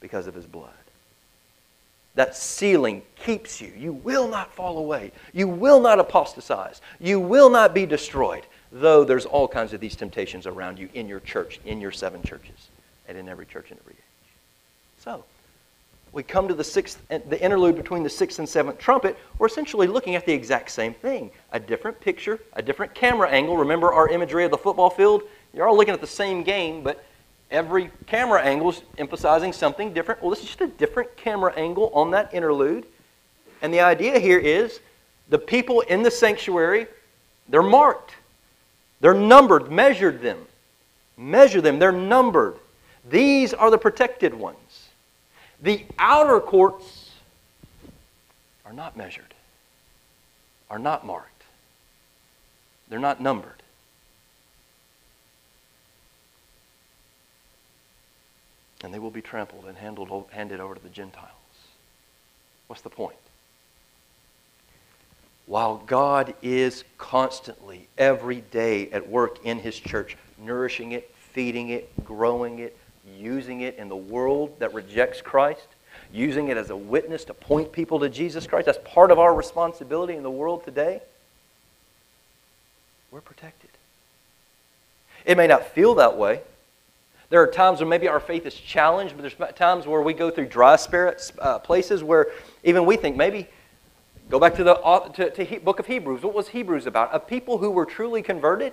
because 0.00 0.26
of 0.26 0.34
his 0.34 0.46
blood. 0.46 0.70
That 2.14 2.36
sealing 2.36 3.02
keeps 3.16 3.60
you. 3.60 3.72
You 3.76 3.92
will 3.92 4.28
not 4.28 4.52
fall 4.52 4.78
away. 4.78 5.12
You 5.32 5.48
will 5.48 5.80
not 5.80 6.00
apostatize. 6.00 6.80
You 7.00 7.20
will 7.20 7.48
not 7.48 7.74
be 7.74 7.86
destroyed, 7.86 8.44
though 8.72 9.04
there's 9.04 9.24
all 9.24 9.46
kinds 9.46 9.72
of 9.72 9.80
these 9.80 9.94
temptations 9.94 10.46
around 10.46 10.78
you 10.78 10.88
in 10.94 11.08
your 11.08 11.20
church, 11.20 11.60
in 11.64 11.80
your 11.80 11.92
seven 11.92 12.22
churches, 12.22 12.68
and 13.06 13.16
in 13.16 13.28
every 13.28 13.46
church 13.46 13.70
in 13.70 13.78
every 13.78 13.92
age. 13.92 14.32
So, 14.98 15.24
we 16.12 16.22
come 16.22 16.48
to 16.48 16.54
the 16.54 16.64
sixth, 16.64 17.00
the 17.08 17.42
interlude 17.42 17.76
between 17.76 18.02
the 18.02 18.10
sixth 18.10 18.38
and 18.38 18.48
seventh 18.48 18.78
trumpet, 18.78 19.16
we're 19.38 19.46
essentially 19.46 19.86
looking 19.86 20.14
at 20.14 20.26
the 20.26 20.32
exact 20.32 20.70
same 20.70 20.94
thing. 20.94 21.30
A 21.52 21.60
different 21.60 22.00
picture, 22.00 22.40
a 22.54 22.62
different 22.62 22.94
camera 22.94 23.28
angle. 23.28 23.56
Remember 23.56 23.92
our 23.92 24.08
imagery 24.08 24.44
of 24.44 24.50
the 24.50 24.58
football 24.58 24.90
field? 24.90 25.22
You're 25.52 25.68
all 25.68 25.76
looking 25.76 25.94
at 25.94 26.00
the 26.00 26.06
same 26.06 26.42
game, 26.42 26.82
but 26.82 27.04
every 27.50 27.90
camera 28.06 28.42
angle 28.42 28.70
is 28.70 28.82
emphasizing 28.98 29.52
something 29.52 29.92
different. 29.92 30.22
Well, 30.22 30.30
this 30.30 30.40
is 30.40 30.46
just 30.46 30.60
a 30.60 30.66
different 30.66 31.16
camera 31.16 31.52
angle 31.56 31.90
on 31.94 32.10
that 32.12 32.32
interlude. 32.32 32.86
And 33.62 33.72
the 33.72 33.80
idea 33.80 34.18
here 34.18 34.38
is 34.38 34.80
the 35.28 35.38
people 35.38 35.80
in 35.82 36.02
the 36.02 36.10
sanctuary, 36.10 36.86
they're 37.48 37.62
marked. 37.62 38.12
They're 39.00 39.14
numbered, 39.14 39.70
measured 39.70 40.22
them. 40.22 40.38
Measure 41.16 41.60
them, 41.60 41.78
they're 41.78 41.92
numbered. 41.92 42.56
These 43.08 43.54
are 43.54 43.70
the 43.70 43.78
protected 43.78 44.34
ones. 44.34 44.56
The 45.60 45.84
outer 45.98 46.40
courts 46.40 47.10
are 48.64 48.72
not 48.72 48.96
measured, 48.96 49.34
are 50.70 50.78
not 50.78 51.04
marked, 51.04 51.42
they're 52.88 52.98
not 52.98 53.20
numbered. 53.20 53.62
And 58.84 58.94
they 58.94 59.00
will 59.00 59.10
be 59.10 59.22
trampled 59.22 59.64
and 59.64 59.76
handled, 59.76 60.26
handed 60.30 60.60
over 60.60 60.76
to 60.76 60.80
the 60.80 60.88
Gentiles. 60.88 61.32
What's 62.68 62.82
the 62.82 62.90
point? 62.90 63.16
While 65.46 65.78
God 65.86 66.34
is 66.42 66.84
constantly, 66.98 67.88
every 67.96 68.42
day 68.42 68.90
at 68.90 69.08
work 69.08 69.44
in 69.44 69.58
His 69.58 69.76
church, 69.80 70.16
nourishing 70.38 70.92
it, 70.92 71.12
feeding 71.32 71.70
it, 71.70 72.04
growing 72.04 72.58
it, 72.58 72.76
using 73.16 73.60
it 73.60 73.76
in 73.76 73.88
the 73.88 73.96
world 73.96 74.58
that 74.58 74.74
rejects 74.74 75.20
Christ, 75.20 75.66
using 76.12 76.48
it 76.48 76.56
as 76.56 76.70
a 76.70 76.76
witness 76.76 77.24
to 77.24 77.34
point 77.34 77.72
people 77.72 78.00
to 78.00 78.08
Jesus 78.08 78.46
Christ. 78.46 78.66
That's 78.66 78.78
part 78.84 79.10
of 79.10 79.18
our 79.18 79.34
responsibility 79.34 80.14
in 80.14 80.22
the 80.22 80.30
world 80.30 80.64
today. 80.64 81.00
We're 83.10 83.20
protected. 83.20 83.70
It 85.24 85.36
may 85.36 85.46
not 85.46 85.64
feel 85.68 85.94
that 85.96 86.16
way. 86.16 86.42
There 87.30 87.42
are 87.42 87.46
times 87.46 87.80
when 87.80 87.88
maybe 87.88 88.08
our 88.08 88.20
faith 88.20 88.46
is 88.46 88.54
challenged, 88.54 89.14
but 89.16 89.22
there's 89.22 89.54
times 89.54 89.86
where 89.86 90.00
we 90.00 90.14
go 90.14 90.30
through 90.30 90.46
dry 90.46 90.76
spirits, 90.76 91.32
uh, 91.38 91.58
places 91.58 92.02
where 92.02 92.28
even 92.64 92.86
we 92.86 92.96
think 92.96 93.16
maybe 93.16 93.46
go 94.30 94.38
back 94.38 94.54
to 94.54 94.64
the 94.64 94.74
to, 95.14 95.30
to 95.30 95.60
book 95.60 95.78
of 95.78 95.86
Hebrews. 95.86 96.22
What 96.22 96.34
was 96.34 96.48
Hebrews 96.48 96.86
about? 96.86 97.10
A 97.14 97.20
people 97.20 97.58
who 97.58 97.70
were 97.70 97.84
truly 97.84 98.22
converted 98.22 98.72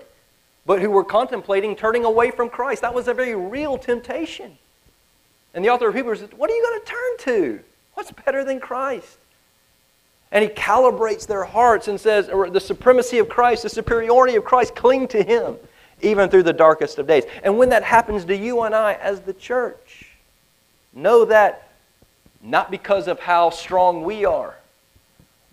but 0.65 0.82
who 0.82 0.89
were 0.89 1.04
contemplating 1.04 1.75
turning 1.75 2.06
away 2.06 2.32
from 2.32 2.49
Christ. 2.49 2.82
That 2.82 2.93
was 2.93 3.08
a 3.08 3.13
very 3.13 3.36
real 3.36 3.78
temptation. 3.78 4.58
And 5.54 5.63
the 5.63 5.69
author 5.69 5.89
of 5.89 5.95
Hebrews 5.95 6.19
says, 6.19 6.30
What 6.36 6.49
are 6.49 6.56
you 6.56 6.63
going 6.63 6.80
to 6.80 6.86
turn 6.86 7.17
to? 7.34 7.63
What's 7.93 8.12
better 8.12 8.43
than 8.43 8.60
Christ? 8.60 9.17
And 10.32 10.43
he 10.43 10.49
calibrates 10.49 11.25
their 11.25 11.45
hearts 11.45 11.88
and 11.88 11.99
says, 11.99 12.28
The 12.28 12.60
supremacy 12.60 13.19
of 13.19 13.30
Christ, 13.30 13.63
the 13.63 13.69
superiority 13.69 14.36
of 14.36 14.43
Christ, 14.43 14.75
cling 14.75 15.08
to 15.10 15.23
him 15.23 15.56
even 16.01 16.30
through 16.30 16.43
the 16.43 16.54
darkest 16.54 16.99
of 16.99 17.08
days. 17.08 17.23
And 17.43 17.58
when 17.58 17.69
that 17.69 17.84
happens 17.84 18.25
to 18.25 18.36
you 18.36 18.63
and 18.63 18.75
I 18.75 18.93
as 18.93 19.21
the 19.21 19.34
church, 19.34 20.12
know 20.93 21.25
that 21.25 21.69
not 22.41 22.69
because 22.69 23.08
of 23.08 23.19
how 23.19 23.49
strong 23.49 24.04
we 24.04 24.25
are, 24.25 24.56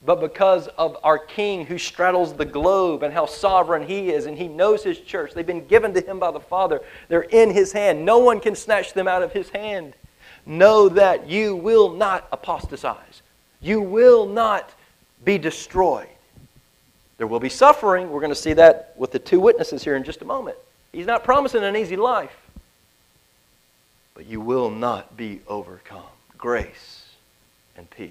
but 0.05 0.21
because 0.21 0.67
of 0.69 0.97
our 1.05 1.19
King 1.19 1.65
who 1.67 1.79
straddles 1.79 2.35
the 2.35 2.45
globe 2.45 3.03
and 3.03 3.15
how 3.15 3.27
sovereign 3.27 3.87
He 3.87 4.11
is, 4.11 4.27
and 4.27 4.37
He 4.37 4.49
knows 4.49 4.83
His 4.83 4.99
church. 4.99 5.33
They've 5.33 5.47
been 5.47 5.67
given 5.67 5.95
to 5.95 6.01
Him 6.01 6.19
by 6.19 6.31
the 6.31 6.41
Father, 6.41 6.81
they're 7.09 7.23
in 7.23 7.51
His 7.51 7.73
hand. 7.73 8.05
No 8.05 8.19
one 8.19 8.41
can 8.41 8.57
snatch 8.57 8.93
them 8.95 9.07
out 9.07 9.23
of 9.23 9.33
His 9.33 9.49
hand. 9.51 9.95
Know 10.45 10.89
that 10.89 11.29
you 11.29 11.55
will 11.55 11.91
not 11.91 12.27
apostatize, 12.33 13.23
you 13.61 13.81
will 13.81 14.27
not 14.27 14.75
be 15.25 15.39
destroyed. 15.39 16.09
There 17.19 17.29
will 17.29 17.41
be 17.41 17.49
suffering. 17.49 18.11
We're 18.11 18.21
going 18.21 18.33
to 18.33 18.35
see 18.35 18.55
that 18.55 18.95
with 18.97 19.13
the 19.13 19.19
two 19.21 19.39
witnesses 19.39 19.85
here 19.85 19.95
in 19.95 20.03
just 20.03 20.23
a 20.23 20.25
moment. 20.25 20.57
He's 20.93 21.07
not 21.07 21.23
promising 21.23 21.63
an 21.63 21.77
easy 21.77 21.95
life, 21.95 22.37
but 24.15 24.27
you 24.27 24.41
will 24.41 24.71
not 24.71 25.17
be 25.17 25.41
overcome. 25.47 26.03
Grace 26.37 27.05
and 27.77 27.89
peace. 27.89 28.11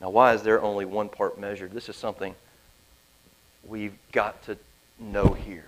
Now, 0.00 0.10
why 0.10 0.34
is 0.34 0.42
there 0.42 0.60
only 0.60 0.84
one 0.84 1.08
part 1.08 1.38
measured? 1.38 1.72
This 1.72 1.88
is 1.88 1.96
something 1.96 2.34
we've 3.66 3.96
got 4.12 4.42
to 4.44 4.56
know 4.98 5.32
here. 5.32 5.64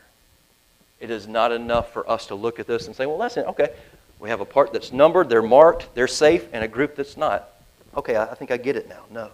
It 1.01 1.11
is 1.11 1.27
not 1.27 1.53
enough 1.53 1.93
for 1.93 2.09
us 2.11 2.27
to 2.27 2.35
look 2.35 2.59
at 2.59 2.67
this 2.67 2.87
and 2.87 2.97
say, 2.97 3.07
well, 3.07 3.19
that's 3.19 3.37
it. 3.37 3.47
Okay, 3.47 3.71
we 4.19 4.29
have 4.29 4.41
a 4.41 4.45
part 4.45 4.73
that's 4.73 4.93
numbered, 4.93 5.29
they're 5.29 5.43
marked, 5.43 5.95
they're 5.95 6.09
safe, 6.09 6.47
and 6.53 6.65
a 6.65 6.69
group 6.69 6.97
that's 6.97 7.17
not. 7.17 7.49
Okay, 7.97 8.17
I 8.17 8.35
think 8.35 8.51
I 8.51 8.57
get 8.57 8.77
it 8.77 8.89
now. 8.89 9.05
No. 9.11 9.31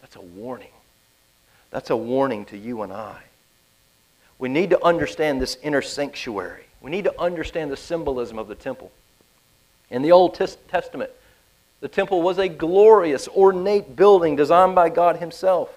That's 0.00 0.16
a 0.16 0.20
warning. 0.20 0.70
That's 1.70 1.90
a 1.90 1.96
warning 1.96 2.44
to 2.46 2.58
you 2.58 2.82
and 2.82 2.92
I. 2.92 3.22
We 4.38 4.48
need 4.48 4.70
to 4.70 4.84
understand 4.84 5.40
this 5.40 5.56
inner 5.62 5.82
sanctuary. 5.82 6.64
We 6.80 6.90
need 6.90 7.04
to 7.04 7.20
understand 7.20 7.70
the 7.70 7.76
symbolism 7.76 8.38
of 8.38 8.48
the 8.48 8.54
temple. 8.54 8.90
In 9.90 10.02
the 10.02 10.12
Old 10.12 10.34
Testament, 10.34 11.10
the 11.82 11.88
temple 11.88 12.22
was 12.22 12.38
a 12.38 12.48
glorious, 12.48 13.26
ornate 13.26 13.96
building 13.96 14.36
designed 14.36 14.76
by 14.76 14.88
God 14.88 15.16
Himself. 15.16 15.68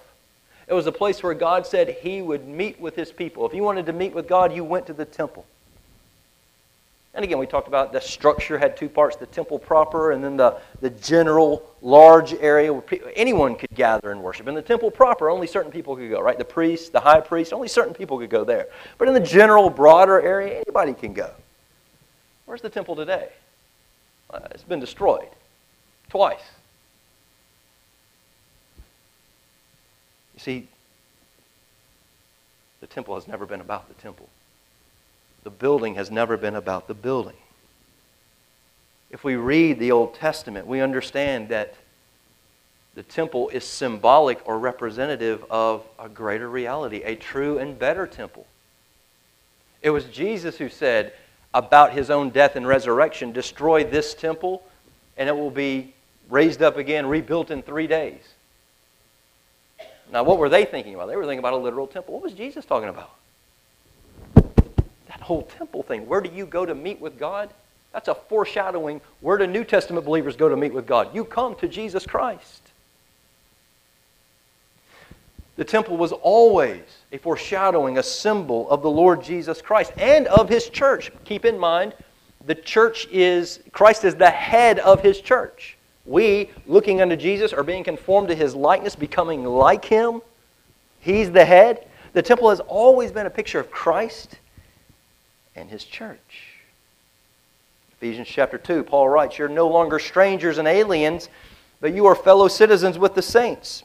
It 0.68 0.72
was 0.72 0.86
a 0.86 0.92
place 0.92 1.20
where 1.20 1.34
God 1.34 1.66
said 1.66 1.96
He 2.00 2.22
would 2.22 2.46
meet 2.46 2.80
with 2.80 2.94
His 2.94 3.10
people. 3.10 3.44
If 3.44 3.52
you 3.52 3.64
wanted 3.64 3.86
to 3.86 3.92
meet 3.92 4.14
with 4.14 4.28
God, 4.28 4.54
you 4.54 4.62
went 4.62 4.86
to 4.86 4.92
the 4.92 5.04
temple. 5.04 5.44
And 7.12 7.24
again, 7.24 7.38
we 7.38 7.46
talked 7.46 7.66
about 7.66 7.92
the 7.92 8.00
structure 8.00 8.56
had 8.56 8.76
two 8.76 8.88
parts 8.88 9.16
the 9.16 9.26
temple 9.26 9.58
proper, 9.58 10.12
and 10.12 10.22
then 10.22 10.36
the, 10.36 10.56
the 10.80 10.90
general 10.90 11.68
large 11.82 12.34
area 12.34 12.72
where 12.72 12.84
anyone 13.16 13.56
could 13.56 13.74
gather 13.74 14.12
and 14.12 14.22
worship. 14.22 14.46
In 14.46 14.54
the 14.54 14.62
temple 14.62 14.92
proper, 14.92 15.28
only 15.28 15.48
certain 15.48 15.72
people 15.72 15.96
could 15.96 16.10
go, 16.10 16.20
right? 16.20 16.38
The 16.38 16.44
priest, 16.44 16.92
the 16.92 17.00
high 17.00 17.20
priest, 17.20 17.52
only 17.52 17.68
certain 17.68 17.94
people 17.94 18.18
could 18.18 18.30
go 18.30 18.44
there. 18.44 18.68
But 18.96 19.08
in 19.08 19.14
the 19.14 19.20
general, 19.20 19.70
broader 19.70 20.20
area, 20.20 20.62
anybody 20.66 20.94
can 20.94 21.14
go. 21.14 21.32
Where's 22.44 22.62
the 22.62 22.70
temple 22.70 22.94
today? 22.94 23.30
Uh, 24.30 24.40
it's 24.52 24.62
been 24.62 24.78
destroyed. 24.78 25.30
Twice. 26.08 26.40
You 30.34 30.40
see, 30.40 30.68
the 32.80 32.86
temple 32.86 33.14
has 33.14 33.26
never 33.26 33.46
been 33.46 33.60
about 33.60 33.88
the 33.88 33.94
temple. 33.94 34.28
The 35.44 35.50
building 35.50 35.94
has 35.94 36.10
never 36.10 36.36
been 36.36 36.54
about 36.54 36.88
the 36.88 36.94
building. 36.94 37.36
If 39.10 39.24
we 39.24 39.36
read 39.36 39.78
the 39.78 39.92
Old 39.92 40.14
Testament, 40.14 40.66
we 40.66 40.80
understand 40.80 41.48
that 41.48 41.74
the 42.94 43.02
temple 43.02 43.50
is 43.50 43.64
symbolic 43.64 44.40
or 44.46 44.58
representative 44.58 45.44
of 45.50 45.84
a 45.98 46.08
greater 46.08 46.48
reality, 46.48 47.02
a 47.02 47.14
true 47.14 47.58
and 47.58 47.78
better 47.78 48.06
temple. 48.06 48.46
It 49.82 49.90
was 49.90 50.04
Jesus 50.06 50.56
who 50.56 50.68
said 50.68 51.12
about 51.54 51.92
his 51.92 52.10
own 52.10 52.30
death 52.30 52.56
and 52.56 52.66
resurrection 52.66 53.32
destroy 53.32 53.84
this 53.84 54.14
temple, 54.14 54.62
and 55.16 55.28
it 55.28 55.36
will 55.36 55.50
be 55.50 55.94
raised 56.28 56.62
up 56.62 56.76
again, 56.76 57.06
rebuilt 57.06 57.50
in 57.50 57.62
three 57.62 57.86
days. 57.86 58.20
Now, 60.12 60.22
what 60.22 60.38
were 60.38 60.48
they 60.48 60.64
thinking 60.64 60.94
about? 60.94 61.08
They 61.08 61.16
were 61.16 61.24
thinking 61.24 61.40
about 61.40 61.54
a 61.54 61.58
literal 61.58 61.86
temple. 61.86 62.14
What 62.14 62.22
was 62.22 62.32
Jesus 62.32 62.64
talking 62.64 62.88
about? 62.88 63.10
That 65.08 65.20
whole 65.20 65.42
temple 65.42 65.82
thing. 65.82 66.06
Where 66.06 66.20
do 66.20 66.30
you 66.32 66.46
go 66.46 66.64
to 66.64 66.74
meet 66.74 67.00
with 67.00 67.18
God? 67.18 67.50
That's 67.92 68.08
a 68.08 68.14
foreshadowing. 68.14 69.00
Where 69.20 69.38
do 69.38 69.46
New 69.46 69.64
Testament 69.64 70.04
believers 70.04 70.36
go 70.36 70.48
to 70.48 70.56
meet 70.56 70.72
with 70.72 70.86
God? 70.86 71.14
You 71.14 71.24
come 71.24 71.54
to 71.56 71.68
Jesus 71.68 72.06
Christ. 72.06 72.62
The 75.56 75.64
temple 75.64 75.96
was 75.96 76.12
always 76.12 76.82
a 77.12 77.18
foreshadowing, 77.18 77.96
a 77.96 78.02
symbol 78.02 78.68
of 78.68 78.82
the 78.82 78.90
Lord 78.90 79.22
Jesus 79.22 79.62
Christ 79.62 79.92
and 79.96 80.26
of 80.26 80.48
his 80.48 80.68
church. 80.68 81.10
Keep 81.24 81.46
in 81.46 81.58
mind, 81.58 81.94
the 82.44 82.54
church 82.54 83.08
is, 83.10 83.60
Christ 83.72 84.04
is 84.04 84.14
the 84.14 84.30
head 84.30 84.78
of 84.80 85.00
his 85.00 85.20
church. 85.20 85.75
We, 86.06 86.50
looking 86.66 87.00
unto 87.00 87.16
Jesus, 87.16 87.52
are 87.52 87.64
being 87.64 87.84
conformed 87.84 88.28
to 88.28 88.34
his 88.34 88.54
likeness, 88.54 88.94
becoming 88.94 89.44
like 89.44 89.84
him. 89.84 90.22
He's 91.00 91.30
the 91.30 91.44
head. 91.44 91.86
The 92.12 92.22
temple 92.22 92.50
has 92.50 92.60
always 92.60 93.12
been 93.12 93.26
a 93.26 93.30
picture 93.30 93.58
of 93.58 93.70
Christ 93.70 94.38
and 95.54 95.68
his 95.68 95.84
church. 95.84 96.56
Ephesians 97.92 98.28
chapter 98.28 98.58
2, 98.58 98.84
Paul 98.84 99.08
writes, 99.08 99.38
You're 99.38 99.48
no 99.48 99.68
longer 99.68 99.98
strangers 99.98 100.58
and 100.58 100.68
aliens, 100.68 101.28
but 101.80 101.94
you 101.94 102.06
are 102.06 102.14
fellow 102.14 102.46
citizens 102.46 102.98
with 102.98 103.14
the 103.14 103.22
saints 103.22 103.84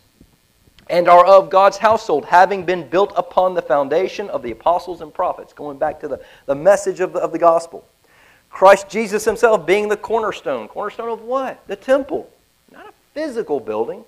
and 0.89 1.07
are 1.07 1.25
of 1.25 1.49
God's 1.49 1.77
household, 1.77 2.25
having 2.25 2.65
been 2.65 2.87
built 2.87 3.13
upon 3.15 3.53
the 3.53 3.61
foundation 3.61 4.29
of 4.29 4.43
the 4.43 4.51
apostles 4.51 5.01
and 5.01 5.13
prophets. 5.13 5.53
Going 5.53 5.77
back 5.77 6.01
to 6.01 6.07
the, 6.07 6.21
the 6.45 6.55
message 6.55 6.99
of 6.99 7.13
the, 7.13 7.19
of 7.19 7.31
the 7.31 7.39
gospel. 7.39 7.87
Christ 8.51 8.89
Jesus 8.89 9.25
himself 9.25 9.65
being 9.65 9.87
the 9.89 9.97
cornerstone. 9.97 10.67
Cornerstone 10.67 11.09
of 11.09 11.21
what? 11.21 11.65
The 11.67 11.75
temple. 11.75 12.29
Not 12.71 12.87
a 12.87 12.93
physical 13.13 13.59
building. 13.59 14.03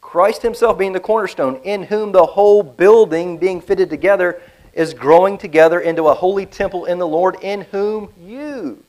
Christ 0.00 0.42
himself 0.42 0.78
being 0.78 0.92
the 0.92 1.00
cornerstone, 1.00 1.56
in 1.64 1.82
whom 1.82 2.12
the 2.12 2.24
whole 2.24 2.62
building 2.62 3.38
being 3.38 3.60
fitted 3.60 3.90
together 3.90 4.40
is 4.72 4.94
growing 4.94 5.36
together 5.36 5.80
into 5.80 6.06
a 6.08 6.14
holy 6.14 6.46
temple 6.46 6.84
in 6.84 6.98
the 6.98 7.06
Lord, 7.06 7.36
in 7.42 7.62
whom 7.62 8.12
you 8.22 8.82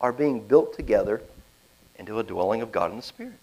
are 0.00 0.12
being 0.12 0.40
built 0.40 0.74
together 0.74 1.22
into 1.98 2.18
a 2.18 2.22
dwelling 2.22 2.62
of 2.62 2.72
God 2.72 2.90
in 2.90 2.96
the 2.96 3.02
Spirit. 3.02 3.34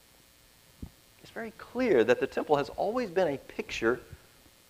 It's 1.22 1.32
very 1.32 1.54
clear 1.58 2.04
that 2.04 2.20
the 2.20 2.28
temple 2.28 2.58
has 2.58 2.70
always 2.70 3.10
been 3.10 3.30
a 3.30 3.38
picture, 3.38 4.00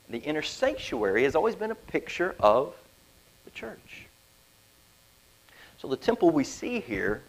the 0.09 0.19
inner 0.19 0.41
sanctuary 0.41 1.23
has 1.23 1.35
always 1.35 1.55
been 1.55 1.71
a 1.71 1.75
picture 1.75 2.35
of 2.39 2.73
the 3.45 3.51
church. 3.51 3.84
So 5.85 5.89
the 5.89 5.97
temple 5.97 6.31
we 6.31 6.43
see 6.43 6.79
here 6.79 7.21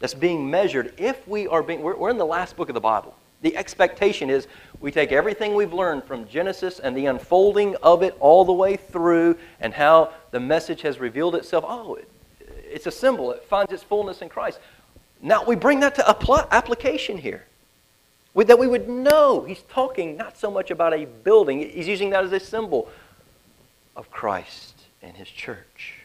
that's 0.00 0.12
being 0.12 0.50
measured, 0.50 0.92
if 0.98 1.26
we 1.26 1.48
are 1.48 1.62
being, 1.62 1.80
we're, 1.80 1.96
we're 1.96 2.10
in 2.10 2.18
the 2.18 2.26
last 2.26 2.54
book 2.54 2.68
of 2.68 2.74
the 2.74 2.80
Bible. 2.80 3.16
The 3.40 3.56
expectation 3.56 4.28
is 4.28 4.48
we 4.80 4.92
take 4.92 5.12
everything 5.12 5.54
we've 5.54 5.72
learned 5.72 6.04
from 6.04 6.28
Genesis 6.28 6.78
and 6.78 6.94
the 6.94 7.06
unfolding 7.06 7.74
of 7.76 8.02
it 8.02 8.14
all 8.20 8.44
the 8.44 8.52
way 8.52 8.76
through 8.76 9.38
and 9.60 9.72
how 9.72 10.12
the 10.30 10.38
message 10.38 10.82
has 10.82 11.00
revealed 11.00 11.36
itself. 11.36 11.64
Oh, 11.66 11.94
it, 11.94 12.10
it's 12.70 12.86
a 12.86 12.90
symbol, 12.90 13.30
it 13.32 13.42
finds 13.44 13.72
its 13.72 13.82
fullness 13.82 14.20
in 14.20 14.28
Christ. 14.28 14.58
Now 15.22 15.42
we 15.46 15.56
bring 15.56 15.80
that 15.80 15.94
to 15.94 16.46
application 16.50 17.16
here. 17.16 17.46
That 18.34 18.58
we 18.58 18.66
would 18.66 18.90
know 18.90 19.44
he's 19.44 19.62
talking 19.70 20.18
not 20.18 20.36
so 20.36 20.50
much 20.50 20.70
about 20.70 20.92
a 20.92 21.06
building, 21.06 21.60
he's 21.60 21.88
using 21.88 22.10
that 22.10 22.24
as 22.24 22.32
a 22.32 22.40
symbol 22.40 22.90
of 23.96 24.10
Christ 24.10 24.82
and 25.00 25.16
his 25.16 25.30
church. 25.30 25.95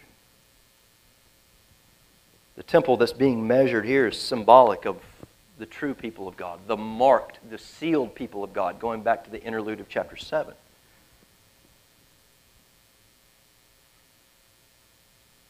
The 2.55 2.63
temple 2.63 2.97
that's 2.97 3.13
being 3.13 3.47
measured 3.47 3.85
here 3.85 4.07
is 4.07 4.17
symbolic 4.17 4.85
of 4.85 4.97
the 5.57 5.65
true 5.65 5.93
people 5.93 6.27
of 6.27 6.35
God, 6.37 6.59
the 6.67 6.77
marked, 6.77 7.39
the 7.49 7.57
sealed 7.57 8.15
people 8.15 8.43
of 8.43 8.51
God, 8.51 8.79
going 8.79 9.03
back 9.03 9.23
to 9.25 9.29
the 9.29 9.41
interlude 9.41 9.79
of 9.79 9.87
chapter 9.87 10.17
7. 10.17 10.53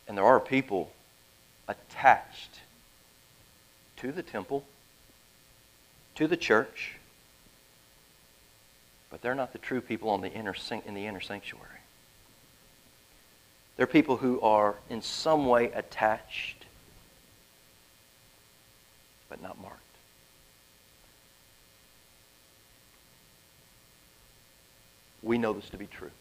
And 0.08 0.18
there 0.18 0.26
are 0.26 0.40
people 0.40 0.92
attached 1.68 2.60
to 3.98 4.12
the 4.12 4.22
temple, 4.22 4.66
to 6.16 6.28
the 6.28 6.36
church, 6.36 6.96
but 9.10 9.22
they're 9.22 9.36
not 9.36 9.54
the 9.54 9.60
true 9.60 9.80
people 9.80 10.10
on 10.10 10.22
the 10.22 10.32
inner, 10.32 10.56
in 10.86 10.94
the 10.94 11.06
inner 11.06 11.22
sanctuary. 11.22 11.68
They're 13.78 13.88
people 13.88 14.18
who 14.18 14.42
are 14.42 14.76
in 14.90 15.02
some 15.02 15.46
way 15.46 15.72
attached 15.72 16.61
but 19.32 19.42
not 19.42 19.60
marked. 19.62 19.80
We 25.24 25.38
know 25.38 25.54
this 25.54 25.70
to 25.70 25.78
be 25.78 25.88
true. 25.88 26.12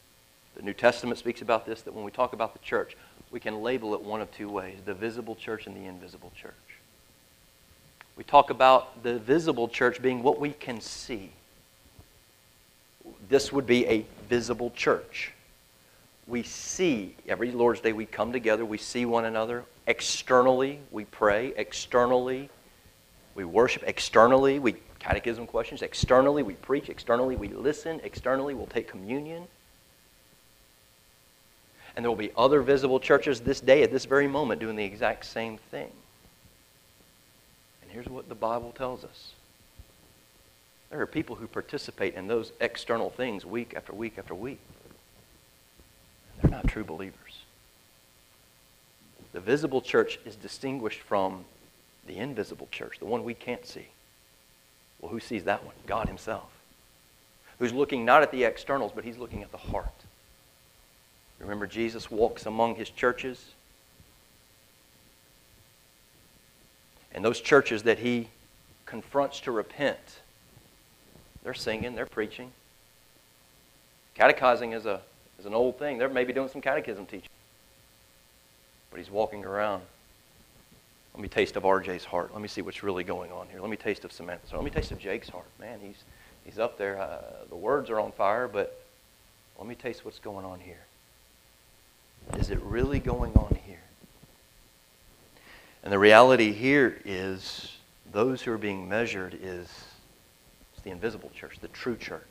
The 0.55 0.63
New 0.63 0.73
Testament 0.73 1.19
speaks 1.19 1.43
about 1.43 1.67
this 1.67 1.83
that 1.83 1.93
when 1.93 2.05
we 2.05 2.13
talk 2.13 2.33
about 2.33 2.53
the 2.53 2.61
church, 2.61 2.97
we 3.33 3.41
can 3.41 3.63
label 3.63 3.95
it 3.95 4.01
one 4.01 4.21
of 4.21 4.31
two 4.31 4.49
ways 4.49 4.79
the 4.85 4.95
visible 4.95 5.35
church 5.35 5.67
and 5.67 5.77
the 5.77 5.87
invisible 5.89 6.31
church. 6.41 6.55
We 8.17 8.23
talk 8.23 8.51
about 8.51 9.03
the 9.03 9.19
visible 9.19 9.67
church 9.67 10.01
being 10.01 10.23
what 10.23 10.39
we 10.39 10.51
can 10.51 10.81
see. 10.81 11.31
This 13.29 13.53
would 13.53 13.67
be 13.67 13.87
a 13.87 14.07
visible 14.29 14.71
church. 14.77 15.33
We 16.29 16.45
see, 16.45 17.17
every 17.27 17.51
Lord's 17.51 17.81
Day 17.81 17.93
we 17.93 18.07
come 18.07 18.31
together, 18.31 18.65
we 18.65 18.79
see 18.79 19.05
one 19.05 19.25
another. 19.25 19.65
Externally, 19.89 20.79
we 20.93 21.07
pray. 21.07 21.53
Externally, 21.57 22.51
we 23.35 23.45
worship 23.45 23.83
externally, 23.87 24.59
we 24.59 24.75
catechism 24.99 25.47
questions 25.47 25.83
externally, 25.83 26.43
we 26.43 26.55
preach 26.55 26.89
externally, 26.89 27.37
we 27.37 27.49
listen 27.49 28.01
externally, 28.05 28.55
we'll 28.55 28.67
take 28.67 28.89
communion. 28.89 29.45
And 31.97 32.05
there 32.05 32.11
will 32.11 32.17
be 32.17 32.33
other 32.37 32.63
visible 32.63 33.01
churches 33.01 33.41
this 33.41 33.61
day 33.61 33.83
at 33.83 33.91
this 33.91 34.05
very 34.05 34.29
moment 34.29 34.61
doing 34.61 34.77
the 34.77 34.85
exact 34.85 35.25
same 35.25 35.59
thing. 35.71 35.91
And 37.83 37.91
here's 37.91 38.07
what 38.07 38.29
the 38.29 38.35
Bible 38.35 38.73
tells 38.73 39.05
us. 39.05 39.33
There 40.91 41.01
are 41.01 41.07
people 41.07 41.37
who 41.37 41.47
participate 41.47 42.15
in 42.15 42.27
those 42.27 42.53
external 42.61 43.11
things 43.11 43.45
week 43.45 43.75
after 43.77 43.93
week 43.93 44.19
after 44.19 44.35
week. 44.35 44.61
They're 46.41 46.51
not 46.51 46.69
true 46.69 46.85
believers. 46.85 47.45
The 49.33 49.41
visible 49.41 49.81
church 49.81 50.19
is 50.25 50.35
distinguished 50.35 51.01
from 51.01 51.45
the 52.07 52.17
invisible 52.17 52.69
church, 52.71 52.99
the 52.99 53.07
one 53.07 53.25
we 53.25 53.35
can't 53.35 53.67
see. 53.67 53.89
Well, 55.01 55.11
who 55.11 55.21
sees 55.21 55.45
that 55.45 55.65
one? 55.65 55.75
God 55.87 56.09
Himself. 56.09 56.51
Who's 57.59 57.73
looking 57.73 58.05
not 58.05 58.23
at 58.23 58.31
the 58.31 58.45
externals, 58.45 58.93
but 58.95 59.05
He's 59.05 59.19
looking 59.19 59.43
at 59.43 59.51
the 59.51 59.59
heart. 59.59 59.89
Remember, 61.39 61.67
Jesus 61.67 62.11
walks 62.11 62.47
among 62.47 62.75
His 62.75 62.91
churches. 62.91 63.53
And 67.13 67.25
those 67.25 67.41
churches 67.41 67.83
that 67.85 67.99
He 67.99 68.29
confronts 68.87 69.41
to 69.41 69.53
repent, 69.53 70.21
they're 71.43 71.55
singing, 71.55 71.95
they're 71.95 72.07
preaching. 72.07 72.53
Catechizing 74.15 74.73
is, 74.73 74.85
a, 74.85 75.01
is 75.39 75.47
an 75.47 75.55
old 75.55 75.79
thing. 75.79 75.97
They're 75.97 76.09
maybe 76.09 76.33
doing 76.33 76.49
some 76.49 76.61
catechism 76.61 77.07
teaching. 77.07 77.29
But 78.91 78.99
He's 78.99 79.11
walking 79.11 79.45
around 79.45 79.83
let 81.15 81.23
me 81.23 81.29
taste 81.29 81.57
of 81.57 81.65
RJ's 81.65 82.05
heart. 82.05 82.33
Let 82.33 82.41
me 82.41 82.49
see 82.49 82.63
what's 82.63 82.83
really 82.83 83.05
going 83.05 83.33
on 83.33 83.49
here. 83.49 83.61
Let 83.61 83.71
me 83.71 83.77
taste 83.77 84.05
of 84.05 84.13
Samantha's 84.13 84.51
heart. 84.51 84.63
Let 84.63 84.73
me 84.73 84.81
taste 84.81 84.93
of 84.93 84.99
Jake's 84.99 85.29
heart. 85.29 85.49
Man, 85.59 85.79
he's, 85.83 86.05
he's 86.45 86.59
up 86.59 86.79
there. 86.79 87.01
Uh, 87.01 87.45
the 87.49 87.57
words 87.57 87.91
are 87.91 88.01
on 88.01 88.13
fire, 88.13 88.49
but 88.49 88.81
let 89.59 89.67
me 89.67 89.75
taste 89.75 90.05
what's 90.05 90.19
going 90.19 90.45
on 90.45 90.61
here. 90.61 90.81
Is 92.39 92.51
it 92.51 92.61
really 92.63 93.01
going 93.01 93.33
on 93.35 93.59
here? 93.67 93.83
And 95.83 95.93
the 95.93 95.99
reality 95.99 96.53
here 96.53 97.01
is 97.05 97.77
those 98.13 98.43
who 98.43 98.53
are 98.53 98.59
being 98.59 98.89
measured 98.89 99.39
is 99.41 99.69
it's 100.73 100.83
the 100.85 100.91
invisible 100.91 101.31
church, 101.35 101.59
the 101.61 101.69
true 101.69 101.97
church. 101.97 102.23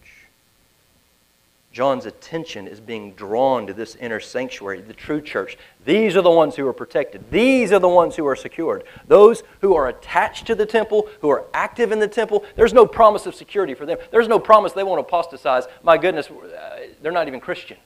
John's 1.72 2.08
attention 2.08 2.68
is 2.68 2.80
being 2.80 3.14
drawn 3.14 3.68
to 3.68 3.74
this 3.74 3.96
inner 3.96 4.20
sanctuary, 4.20 4.82
the 4.82 4.94
true 4.94 5.22
church. 5.22 5.56
These 5.86 6.18
are 6.18 6.22
the 6.24 6.32
ones 6.32 6.56
who 6.56 6.68
are 6.68 6.74
protected. 6.74 7.30
These 7.30 7.72
are 7.72 7.80
the 7.80 7.88
ones 7.88 8.16
who 8.16 8.26
are 8.26 8.36
secured. 8.36 8.84
Those 9.08 9.44
who 9.62 9.76
are 9.76 9.88
attached 9.88 10.48
to 10.48 10.56
the 10.56 10.66
temple, 10.66 11.08
who 11.22 11.30
are 11.30 11.46
active 11.54 11.92
in 11.92 12.00
the 12.00 12.08
temple, 12.08 12.44
there's 12.56 12.74
no 12.74 12.88
promise 12.88 13.28
of 13.28 13.36
security 13.36 13.76
for 13.76 13.86
them. 13.86 14.00
There's 14.10 14.28
no 14.28 14.40
promise 14.40 14.74
they 14.74 14.84
won't 14.84 15.00
apostatize. 15.00 15.66
My 15.84 15.98
goodness, 15.98 16.30
uh, 16.32 16.88
they're 17.04 17.12
not 17.12 17.28
even 17.28 17.40
Christian. 17.40 17.78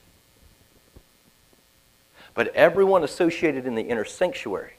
But 2.32 2.48
everyone 2.54 3.04
associated 3.04 3.66
in 3.66 3.74
the 3.74 3.82
inner 3.82 4.04
sanctuary, 4.06 4.72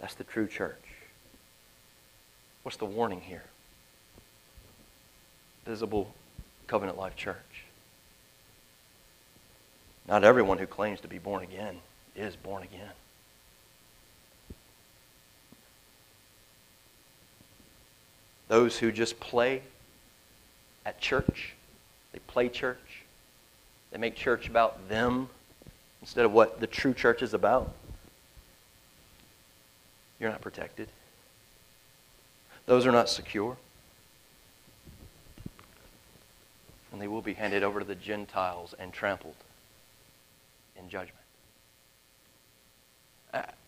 that's 0.00 0.14
the 0.14 0.24
true 0.24 0.48
church. 0.48 0.82
What's 2.64 2.76
the 2.76 2.84
warning 2.86 3.20
here? 3.20 3.44
Visible 5.64 6.12
Covenant 6.66 6.98
Life 6.98 7.16
Church. 7.16 7.36
Not 10.08 10.24
everyone 10.24 10.56
who 10.56 10.66
claims 10.66 11.00
to 11.00 11.08
be 11.08 11.18
born 11.18 11.42
again 11.42 11.76
is 12.16 12.34
born 12.34 12.62
again. 12.62 12.90
Those 18.48 18.78
who 18.78 18.90
just 18.90 19.20
play 19.20 19.62
at 20.86 20.98
church, 20.98 21.52
they 22.12 22.18
play 22.20 22.48
church. 22.48 23.02
They 23.92 23.98
make 23.98 24.16
church 24.16 24.48
about 24.48 24.88
them 24.88 25.28
instead 26.00 26.24
of 26.24 26.32
what 26.32 26.58
the 26.58 26.66
true 26.66 26.94
church 26.94 27.20
is 27.20 27.34
about. 27.34 27.70
You're 30.18 30.30
not 30.30 30.40
protected. 30.40 30.88
Those 32.64 32.86
are 32.86 32.92
not 32.92 33.10
secure. 33.10 33.58
And 36.92 37.02
they 37.02 37.08
will 37.08 37.22
be 37.22 37.34
handed 37.34 37.62
over 37.62 37.80
to 37.80 37.86
the 37.86 37.94
Gentiles 37.94 38.74
and 38.78 38.90
trampled 38.90 39.34
in 40.78 40.88
judgment. 40.88 41.14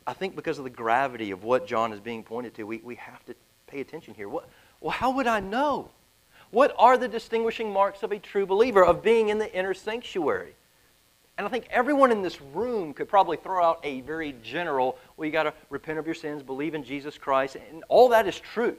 I 0.06 0.12
think 0.14 0.34
because 0.34 0.58
of 0.58 0.64
the 0.64 0.70
gravity 0.70 1.30
of 1.30 1.44
what 1.44 1.66
John 1.66 1.92
is 1.92 2.00
being 2.00 2.22
pointed 2.22 2.54
to, 2.54 2.64
we, 2.64 2.78
we 2.78 2.94
have 2.96 3.24
to 3.26 3.34
pay 3.66 3.80
attention 3.80 4.14
here. 4.14 4.28
What, 4.28 4.48
well, 4.80 4.90
how 4.90 5.10
would 5.12 5.26
I 5.26 5.40
know? 5.40 5.90
What 6.50 6.74
are 6.78 6.96
the 6.96 7.08
distinguishing 7.08 7.72
marks 7.72 8.02
of 8.02 8.10
a 8.10 8.18
true 8.18 8.46
believer, 8.46 8.84
of 8.84 9.02
being 9.02 9.28
in 9.28 9.38
the 9.38 9.52
inner 9.54 9.74
sanctuary? 9.74 10.54
And 11.38 11.46
I 11.46 11.50
think 11.50 11.66
everyone 11.70 12.10
in 12.10 12.22
this 12.22 12.40
room 12.40 12.92
could 12.92 13.08
probably 13.08 13.36
throw 13.36 13.62
out 13.64 13.80
a 13.84 14.00
very 14.00 14.34
general, 14.42 14.98
well, 15.16 15.26
you 15.26 15.32
got 15.32 15.44
to 15.44 15.54
repent 15.68 15.98
of 15.98 16.06
your 16.06 16.14
sins, 16.14 16.42
believe 16.42 16.74
in 16.74 16.82
Jesus 16.82 17.16
Christ, 17.16 17.56
and 17.56 17.84
all 17.88 18.08
that 18.08 18.26
is 18.26 18.38
true. 18.38 18.76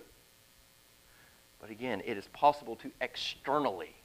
But 1.59 1.69
again, 1.69 2.01
it 2.05 2.17
is 2.17 2.27
possible 2.33 2.75
to 2.77 2.91
externally 2.99 3.95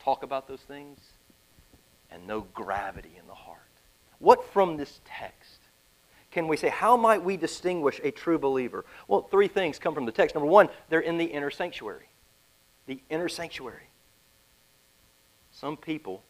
talk 0.00 0.22
about 0.22 0.48
those 0.48 0.60
things 0.60 0.98
and 2.10 2.26
no 2.26 2.42
gravity 2.54 3.10
in. 3.16 3.27
What 4.18 4.44
from 4.52 4.76
this 4.76 5.00
text 5.04 5.58
can 6.30 6.46
we 6.46 6.56
say, 6.56 6.68
how 6.68 6.96
might 6.96 7.22
we 7.22 7.36
distinguish 7.36 8.00
a 8.04 8.10
true 8.10 8.38
believer? 8.38 8.84
Well, 9.06 9.22
three 9.22 9.48
things 9.48 9.78
come 9.78 9.94
from 9.94 10.04
the 10.04 10.12
text. 10.12 10.34
Number 10.34 10.48
one, 10.48 10.68
they're 10.88 11.00
in 11.00 11.16
the 11.16 11.24
inner 11.24 11.50
sanctuary. 11.50 12.08
The 12.86 13.00
inner 13.08 13.28
sanctuary. 13.28 13.88
Some 15.50 15.76
people 15.76 16.22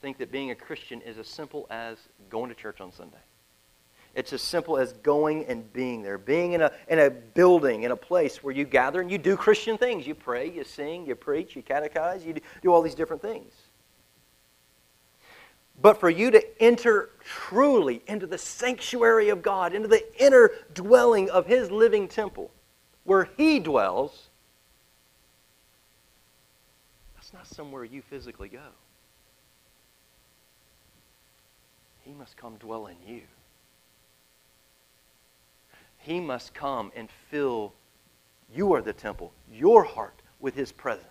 think 0.00 0.18
that 0.18 0.32
being 0.32 0.50
a 0.50 0.54
Christian 0.54 1.00
is 1.02 1.18
as 1.18 1.28
simple 1.28 1.66
as 1.70 1.98
going 2.30 2.48
to 2.48 2.54
church 2.54 2.80
on 2.80 2.90
Sunday. 2.90 3.18
It's 4.14 4.32
as 4.32 4.42
simple 4.42 4.76
as 4.76 4.92
going 4.94 5.46
and 5.46 5.72
being 5.72 6.02
there, 6.02 6.18
being 6.18 6.52
in 6.52 6.62
a, 6.62 6.70
in 6.88 6.98
a 6.98 7.10
building, 7.10 7.84
in 7.84 7.92
a 7.92 7.96
place 7.96 8.42
where 8.42 8.54
you 8.54 8.64
gather 8.64 9.00
and 9.00 9.10
you 9.10 9.18
do 9.18 9.36
Christian 9.36 9.78
things. 9.78 10.06
You 10.06 10.14
pray, 10.14 10.50
you 10.50 10.64
sing, 10.64 11.06
you 11.06 11.14
preach, 11.14 11.54
you 11.54 11.62
catechize, 11.62 12.24
you 12.24 12.34
do 12.62 12.72
all 12.72 12.82
these 12.82 12.94
different 12.94 13.22
things. 13.22 13.52
But 15.80 15.98
for 15.98 16.10
you 16.10 16.30
to 16.30 16.62
enter 16.62 17.10
truly 17.24 18.02
into 18.06 18.26
the 18.26 18.38
sanctuary 18.38 19.30
of 19.30 19.42
God, 19.42 19.74
into 19.74 19.88
the 19.88 20.04
inner 20.22 20.50
dwelling 20.74 21.30
of 21.30 21.46
His 21.46 21.70
living 21.70 22.08
temple, 22.08 22.50
where 23.04 23.28
He 23.36 23.58
dwells, 23.58 24.28
that's 27.14 27.32
not 27.32 27.46
somewhere 27.46 27.84
you 27.84 28.02
physically 28.02 28.48
go. 28.48 28.60
He 32.04 32.12
must 32.12 32.36
come 32.36 32.56
dwell 32.56 32.86
in 32.86 32.96
you. 33.06 33.22
He 35.98 36.20
must 36.20 36.52
come 36.52 36.90
and 36.96 37.08
fill 37.30 37.72
you 38.54 38.72
are 38.74 38.82
the 38.82 38.92
temple, 38.92 39.32
your 39.50 39.84
heart, 39.84 40.20
with 40.40 40.54
His 40.54 40.72
presence. 40.72 41.06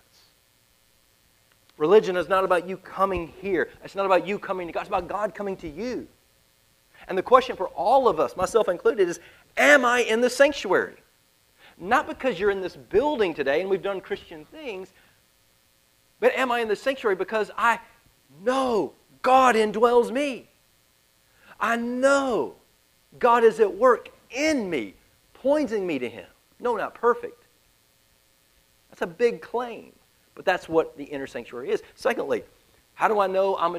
Religion 1.82 2.16
is 2.16 2.28
not 2.28 2.44
about 2.44 2.68
you 2.68 2.76
coming 2.76 3.34
here. 3.40 3.68
It's 3.82 3.96
not 3.96 4.06
about 4.06 4.24
you 4.24 4.38
coming 4.38 4.68
to 4.68 4.72
God. 4.72 4.82
It's 4.82 4.88
about 4.88 5.08
God 5.08 5.34
coming 5.34 5.56
to 5.56 5.68
you. 5.68 6.06
And 7.08 7.18
the 7.18 7.24
question 7.24 7.56
for 7.56 7.66
all 7.70 8.06
of 8.06 8.20
us, 8.20 8.36
myself 8.36 8.68
included, 8.68 9.08
is 9.08 9.18
Am 9.56 9.84
I 9.84 10.02
in 10.02 10.20
the 10.20 10.30
sanctuary? 10.30 10.94
Not 11.76 12.06
because 12.06 12.38
you're 12.38 12.52
in 12.52 12.60
this 12.60 12.76
building 12.76 13.34
today 13.34 13.60
and 13.60 13.68
we've 13.68 13.82
done 13.82 14.00
Christian 14.00 14.44
things, 14.44 14.92
but 16.20 16.32
am 16.36 16.52
I 16.52 16.60
in 16.60 16.68
the 16.68 16.76
sanctuary 16.76 17.16
because 17.16 17.50
I 17.58 17.80
know 18.44 18.92
God 19.22 19.56
indwells 19.56 20.12
me? 20.12 20.50
I 21.58 21.74
know 21.74 22.54
God 23.18 23.42
is 23.42 23.58
at 23.58 23.74
work 23.74 24.08
in 24.30 24.70
me, 24.70 24.94
pointing 25.34 25.84
me 25.84 25.98
to 25.98 26.08
Him. 26.08 26.28
No, 26.60 26.76
not 26.76 26.94
perfect. 26.94 27.42
That's 28.88 29.02
a 29.02 29.06
big 29.08 29.42
claim, 29.42 29.92
but 30.34 30.44
that's 30.44 30.68
what 30.68 30.96
the 30.96 31.04
inner 31.04 31.26
sanctuary 31.26 31.70
is. 31.70 31.82
Secondly, 31.94 32.44
how 32.94 33.08
do 33.08 33.20
I 33.20 33.26
know 33.26 33.56
I'm 33.56 33.78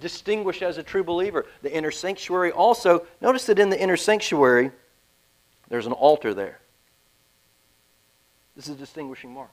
distinguished 0.00 0.62
as 0.62 0.78
a 0.78 0.82
true 0.82 1.04
believer? 1.04 1.46
The 1.62 1.72
inner 1.72 1.90
sanctuary 1.90 2.52
also, 2.52 3.06
notice 3.20 3.46
that 3.46 3.58
in 3.58 3.70
the 3.70 3.80
inner 3.80 3.96
sanctuary, 3.96 4.70
there's 5.68 5.86
an 5.86 5.92
altar 5.92 6.34
there. 6.34 6.60
This 8.56 8.68
is 8.68 8.76
a 8.76 8.78
distinguishing 8.78 9.32
mark. 9.32 9.50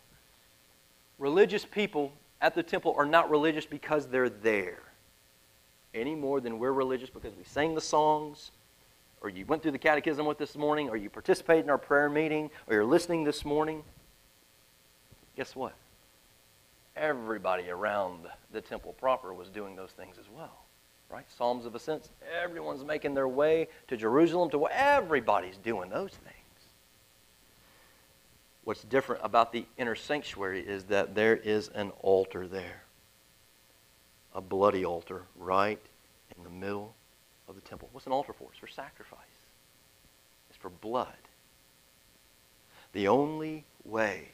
Religious 1.18 1.66
people 1.66 2.12
at 2.42 2.56
the 2.56 2.64
temple 2.64 2.94
are 2.98 3.06
not 3.06 3.30
religious 3.30 3.66
because 3.66 4.08
they're 4.08 4.30
there 4.30 4.80
any 5.94 6.16
more 6.16 6.40
than 6.40 6.58
we're 6.60 6.72
religious 6.72 7.10
because 7.10 7.36
we 7.36 7.44
sang 7.44 7.76
the 7.76 7.82
songs, 7.82 8.52
or 9.22 9.30
you 9.30 9.46
went 9.46 9.62
through 9.62 9.72
the 9.72 9.78
catechism 9.78 10.26
with 10.26 10.38
this 10.38 10.56
morning, 10.56 10.90
or 10.90 10.98
you 10.98 11.10
participated 11.10 11.66
in 11.66 11.70
our 11.70 11.78
prayer 11.78 12.10
meeting, 12.10 12.50
or 12.68 12.76
you're 12.76 12.86
listening 12.86 13.24
this 13.24 13.44
morning. 13.44 13.84
Guess 15.36 15.56
what? 15.56 15.74
Everybody 16.96 17.70
around 17.70 18.28
the 18.52 18.62
temple 18.62 18.94
proper 18.94 19.34
was 19.34 19.50
doing 19.50 19.76
those 19.76 19.92
things 19.92 20.18
as 20.20 20.30
well. 20.30 20.66
Right? 21.10 21.26
Psalms 21.38 21.66
of 21.66 21.76
Ascent. 21.76 22.10
Everyone's 22.42 22.84
making 22.84 23.14
their 23.14 23.28
way 23.28 23.68
to 23.88 23.98
Jerusalem 23.98 24.50
to 24.52 24.68
everybody's 24.68 25.58
doing 25.58 25.90
those 25.90 26.12
things. 26.12 26.36
What's 28.64 28.84
different 28.84 29.22
about 29.24 29.52
the 29.52 29.66
inner 29.78 29.96
sanctuary 29.96 30.62
is 30.62 30.86
that 30.86 31.16
there 31.16 31.36
is 31.36 31.70
an 31.70 31.92
altar 32.02 32.48
there 32.48 32.84
a 34.34 34.42
bloody 34.42 34.86
altar 34.86 35.24
right 35.36 35.80
in 36.38 36.44
the 36.44 36.50
middle 36.50 36.94
of 37.48 37.56
the 37.56 37.62
temple. 37.62 37.90
What's 37.92 38.08
an 38.08 38.14
altar 38.14 38.34
for? 38.34 38.48
It's 38.52 38.60
for 38.60 38.68
sacrifice, 38.68 39.20
it's 40.50 40.58
for 40.58 40.70
blood. 40.70 41.08
The 42.94 43.08
only 43.08 43.66
way 43.86 44.30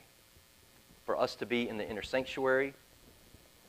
for 1.07 1.19
us 1.19 1.35
to 1.37 1.47
be 1.47 1.67
in 1.67 1.77
the 1.77 1.89
inner 1.89 2.03
sanctuary, 2.03 2.75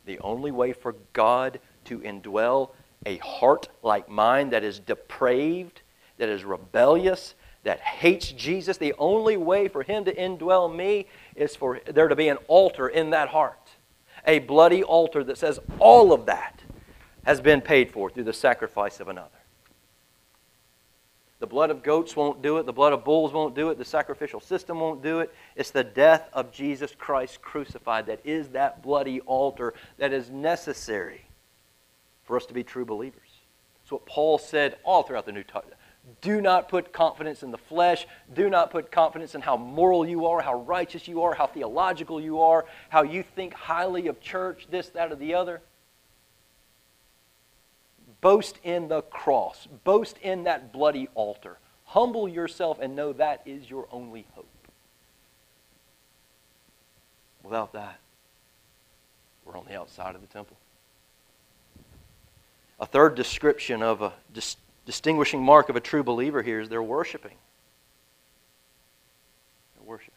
the 0.04 0.18
only 0.18 0.50
way 0.50 0.74
for 0.74 0.94
God 1.14 1.58
to 1.84 2.00
indwell 2.00 2.72
a 3.06 3.16
heart 3.18 3.68
like 3.82 4.10
mine 4.10 4.50
that 4.50 4.62
is 4.62 4.78
depraved, 4.78 5.80
that 6.18 6.28
is 6.28 6.44
rebellious, 6.44 7.34
that 7.62 7.80
hates 7.80 8.32
Jesus, 8.32 8.76
the 8.76 8.94
only 8.98 9.38
way 9.38 9.68
for 9.68 9.82
Him 9.82 10.04
to 10.04 10.14
indwell 10.14 10.74
me 10.74 11.06
is 11.34 11.56
for 11.56 11.80
there 11.86 12.08
to 12.08 12.16
be 12.16 12.28
an 12.28 12.36
altar 12.48 12.88
in 12.88 13.10
that 13.10 13.30
heart 13.30 13.70
a 14.26 14.38
bloody 14.40 14.82
altar 14.82 15.24
that 15.24 15.38
says 15.38 15.58
all 15.78 16.12
of 16.12 16.26
that 16.26 16.62
has 17.24 17.40
been 17.40 17.60
paid 17.60 17.90
for 17.90 18.10
through 18.10 18.24
the 18.24 18.32
sacrifice 18.32 19.00
of 19.00 19.08
another. 19.08 19.28
The 21.40 21.46
blood 21.46 21.70
of 21.70 21.82
goats 21.82 22.16
won't 22.16 22.42
do 22.42 22.58
it. 22.58 22.66
The 22.66 22.72
blood 22.72 22.92
of 22.92 23.04
bulls 23.04 23.32
won't 23.32 23.54
do 23.54 23.70
it. 23.70 23.78
The 23.78 23.84
sacrificial 23.84 24.40
system 24.40 24.80
won't 24.80 25.02
do 25.02 25.20
it. 25.20 25.32
It's 25.54 25.70
the 25.70 25.84
death 25.84 26.28
of 26.32 26.50
Jesus 26.50 26.92
Christ 26.98 27.40
crucified 27.40 28.06
that 28.06 28.20
is 28.24 28.48
that 28.48 28.82
bloody 28.82 29.20
altar 29.20 29.74
that 29.98 30.12
is 30.12 30.30
necessary 30.30 31.24
for 32.24 32.36
us 32.36 32.46
to 32.46 32.54
be 32.54 32.64
true 32.64 32.84
believers. 32.84 33.28
It's 33.82 33.92
what 33.92 34.04
Paul 34.04 34.38
said 34.38 34.76
all 34.82 35.04
throughout 35.04 35.26
the 35.26 35.32
New 35.32 35.44
Testament. 35.44 35.78
Do 36.20 36.40
not 36.40 36.68
put 36.68 36.92
confidence 36.92 37.42
in 37.42 37.50
the 37.50 37.58
flesh. 37.58 38.06
Do 38.34 38.50
not 38.50 38.70
put 38.70 38.90
confidence 38.90 39.34
in 39.34 39.40
how 39.40 39.56
moral 39.56 40.06
you 40.08 40.26
are, 40.26 40.40
how 40.40 40.62
righteous 40.62 41.06
you 41.06 41.22
are, 41.22 41.34
how 41.34 41.46
theological 41.46 42.20
you 42.20 42.40
are, 42.40 42.66
how 42.88 43.02
you 43.02 43.22
think 43.22 43.54
highly 43.54 44.08
of 44.08 44.20
church, 44.20 44.66
this, 44.70 44.88
that, 44.90 45.12
or 45.12 45.16
the 45.16 45.34
other. 45.34 45.60
Boast 48.20 48.58
in 48.64 48.88
the 48.88 49.02
cross. 49.02 49.68
Boast 49.84 50.18
in 50.18 50.44
that 50.44 50.72
bloody 50.72 51.08
altar. 51.14 51.58
Humble 51.84 52.28
yourself 52.28 52.78
and 52.80 52.94
know 52.96 53.12
that 53.14 53.42
is 53.46 53.70
your 53.70 53.86
only 53.90 54.26
hope. 54.34 54.48
Without 57.42 57.72
that, 57.72 57.98
we're 59.44 59.56
on 59.56 59.64
the 59.66 59.78
outside 59.78 60.14
of 60.14 60.20
the 60.20 60.26
temple. 60.26 60.56
A 62.80 62.86
third 62.86 63.14
description 63.14 63.82
of 63.82 64.02
a 64.02 64.12
distinguishing 64.84 65.42
mark 65.42 65.68
of 65.68 65.76
a 65.76 65.80
true 65.80 66.02
believer 66.02 66.42
here 66.42 66.60
is 66.60 66.68
they're 66.68 66.82
worshiping. 66.82 67.36
They're 69.76 69.86
worshiping. 69.86 70.14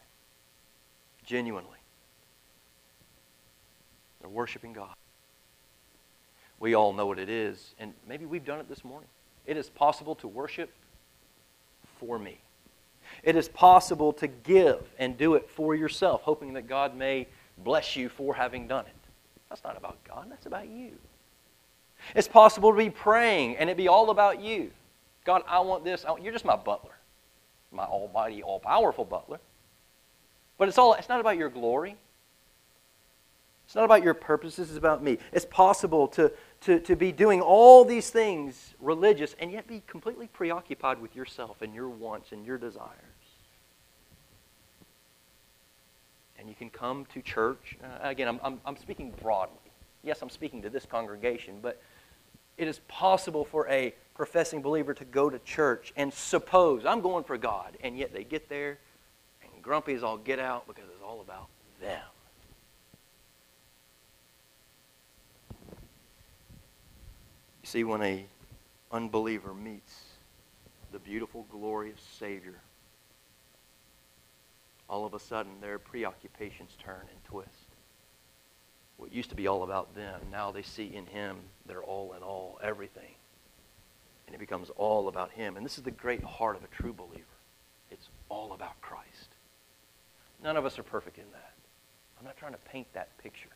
Genuinely. 1.26 1.78
They're 4.20 4.30
worshiping 4.30 4.74
God. 4.74 4.94
We 6.62 6.76
all 6.76 6.94
know 6.94 7.08
what 7.08 7.18
it 7.18 7.28
is, 7.28 7.74
and 7.80 7.92
maybe 8.08 8.28
we've 8.28 8.46
done 8.46 8.60
it 8.60 8.70
this 8.70 8.86
morning. 8.86 9.10
It 9.48 9.58
is 9.58 9.68
possible 9.68 10.14
to 10.16 10.28
worship 10.28 10.72
for 12.00 12.20
me. 12.20 12.38
It 13.24 13.36
is 13.36 13.50
possible 13.50 14.14
to 14.14 14.28
give 14.28 14.84
and 15.00 15.18
do 15.18 15.34
it 15.34 15.50
for 15.50 15.74
yourself, 15.74 16.22
hoping 16.22 16.54
that 16.54 16.68
God 16.68 16.96
may 16.96 17.28
bless 17.58 17.96
you 17.96 18.10
for 18.10 18.36
having 18.36 18.68
done 18.68 18.86
it. 18.86 18.94
That's 19.50 19.64
not 19.64 19.76
about 19.76 19.98
God, 20.08 20.28
that's 20.30 20.46
about 20.46 20.70
you. 20.70 20.92
It's 22.16 22.28
possible 22.28 22.72
to 22.72 22.78
be 22.78 22.92
praying 22.92 23.58
and 23.58 23.68
it 23.68 23.76
be 23.76 23.88
all 23.88 24.12
about 24.12 24.40
you. 24.40 24.70
God, 25.26 25.42
I 25.48 25.60
want 25.62 25.84
this. 25.84 26.06
I 26.06 26.12
want, 26.12 26.24
you're 26.24 26.32
just 26.32 26.46
my 26.46 26.56
butler, 26.56 26.94
my 27.72 27.86
almighty, 27.86 28.44
all 28.44 28.60
powerful 28.60 29.04
butler. 29.04 29.40
But 30.60 30.68
it's 30.68 30.78
all 30.78 30.94
it's 30.94 31.10
not 31.10 31.20
about 31.20 31.38
your 31.38 31.50
glory. 31.50 31.96
It's 33.72 33.76
not 33.78 33.86
about 33.86 34.04
your 34.04 34.14
purposes, 34.14 34.68
it's 34.68 34.78
about 34.78 35.02
me. 35.02 35.18
It's 35.32 35.46
possible 35.46 36.10
to, 36.10 36.30
to, 36.62 36.80
to 36.80 36.96
be 36.96 37.12
doing 37.12 37.42
all 37.42 37.84
these 37.84 38.10
things 38.10 38.76
religious 38.80 39.36
and 39.40 39.52
yet 39.52 39.68
be 39.68 39.82
completely 39.88 40.28
preoccupied 40.28 41.02
with 41.02 41.16
yourself 41.16 41.62
and 41.62 41.74
your 41.74 41.90
wants 41.90 42.32
and 42.32 42.46
your 42.46 42.58
desires. 42.58 42.96
And 46.38 46.48
you 46.48 46.56
can 46.56 46.70
come 46.70 47.06
to 47.14 47.22
church. 47.22 47.78
Uh, 47.84 47.88
again, 48.02 48.28
I'm, 48.28 48.40
I'm, 48.44 48.62
I'm 48.66 48.78
speaking 48.78 49.14
broadly. 49.22 49.58
Yes, 50.04 50.22
I'm 50.22 50.30
speaking 50.30 50.62
to 50.64 50.70
this 50.70 50.86
congregation, 50.86 51.60
but 51.62 51.82
it 52.58 52.68
is 52.68 52.80
possible 52.88 53.46
for 53.46 53.68
a 53.68 53.94
professing 54.16 54.62
believer 54.62 54.94
to 54.94 55.06
go 55.06 55.30
to 55.30 55.40
church 55.40 55.94
and 55.96 56.14
suppose 56.14 56.86
I'm 56.86 57.02
going 57.02 57.24
for 57.24 57.38
God, 57.38 57.78
and 57.84 57.98
yet 57.98 58.14
they 58.14 58.24
get 58.24 58.50
there 58.50 58.78
and 59.44 59.64
grumpy 59.64 59.94
as 59.94 60.04
all 60.04 60.18
get 60.18 60.40
out 60.40 60.68
because 60.68 60.84
it's 60.94 61.04
all 61.04 61.22
about 61.22 61.48
them. 61.80 62.02
You 67.61 67.61
see, 67.72 67.84
when 67.86 68.02
a 68.02 68.26
unbeliever 68.92 69.54
meets 69.54 69.96
the 70.92 71.00
beautiful, 71.00 71.46
glorious 71.50 72.02
Savior, 72.20 72.60
all 74.90 75.06
of 75.06 75.14
a 75.14 75.20
sudden 75.20 75.54
their 75.62 75.80
preoccupations 75.80 76.76
turn 76.84 77.00
and 77.00 77.24
twist. 77.24 77.70
What 78.98 79.14
used 79.14 79.30
to 79.30 79.38
be 79.38 79.48
all 79.48 79.64
about 79.64 79.96
them, 79.96 80.20
now 80.30 80.52
they 80.52 80.64
see 80.64 80.94
in 80.94 81.06
Him 81.06 81.38
their 81.66 81.82
all 81.82 82.14
in 82.14 82.22
all, 82.22 82.60
everything. 82.62 83.16
And 84.28 84.36
it 84.36 84.40
becomes 84.40 84.70
all 84.76 85.08
about 85.08 85.32
Him. 85.32 85.56
And 85.56 85.66
this 85.66 85.78
is 85.78 85.86
the 85.86 85.92
great 85.92 86.24
heart 86.24 86.58
of 86.58 86.66
a 86.66 86.68
true 86.68 86.94
believer. 86.94 87.24
It's 87.90 88.10
all 88.28 88.52
about 88.52 88.82
Christ. 88.82 89.30
None 90.44 90.58
of 90.58 90.66
us 90.66 90.78
are 90.78 90.84
perfect 90.84 91.18
in 91.18 91.32
that. 91.32 91.54
I'm 92.20 92.26
not 92.26 92.36
trying 92.36 92.52
to 92.52 92.60
paint 92.70 92.88
that 92.94 93.18
picture. 93.18 93.50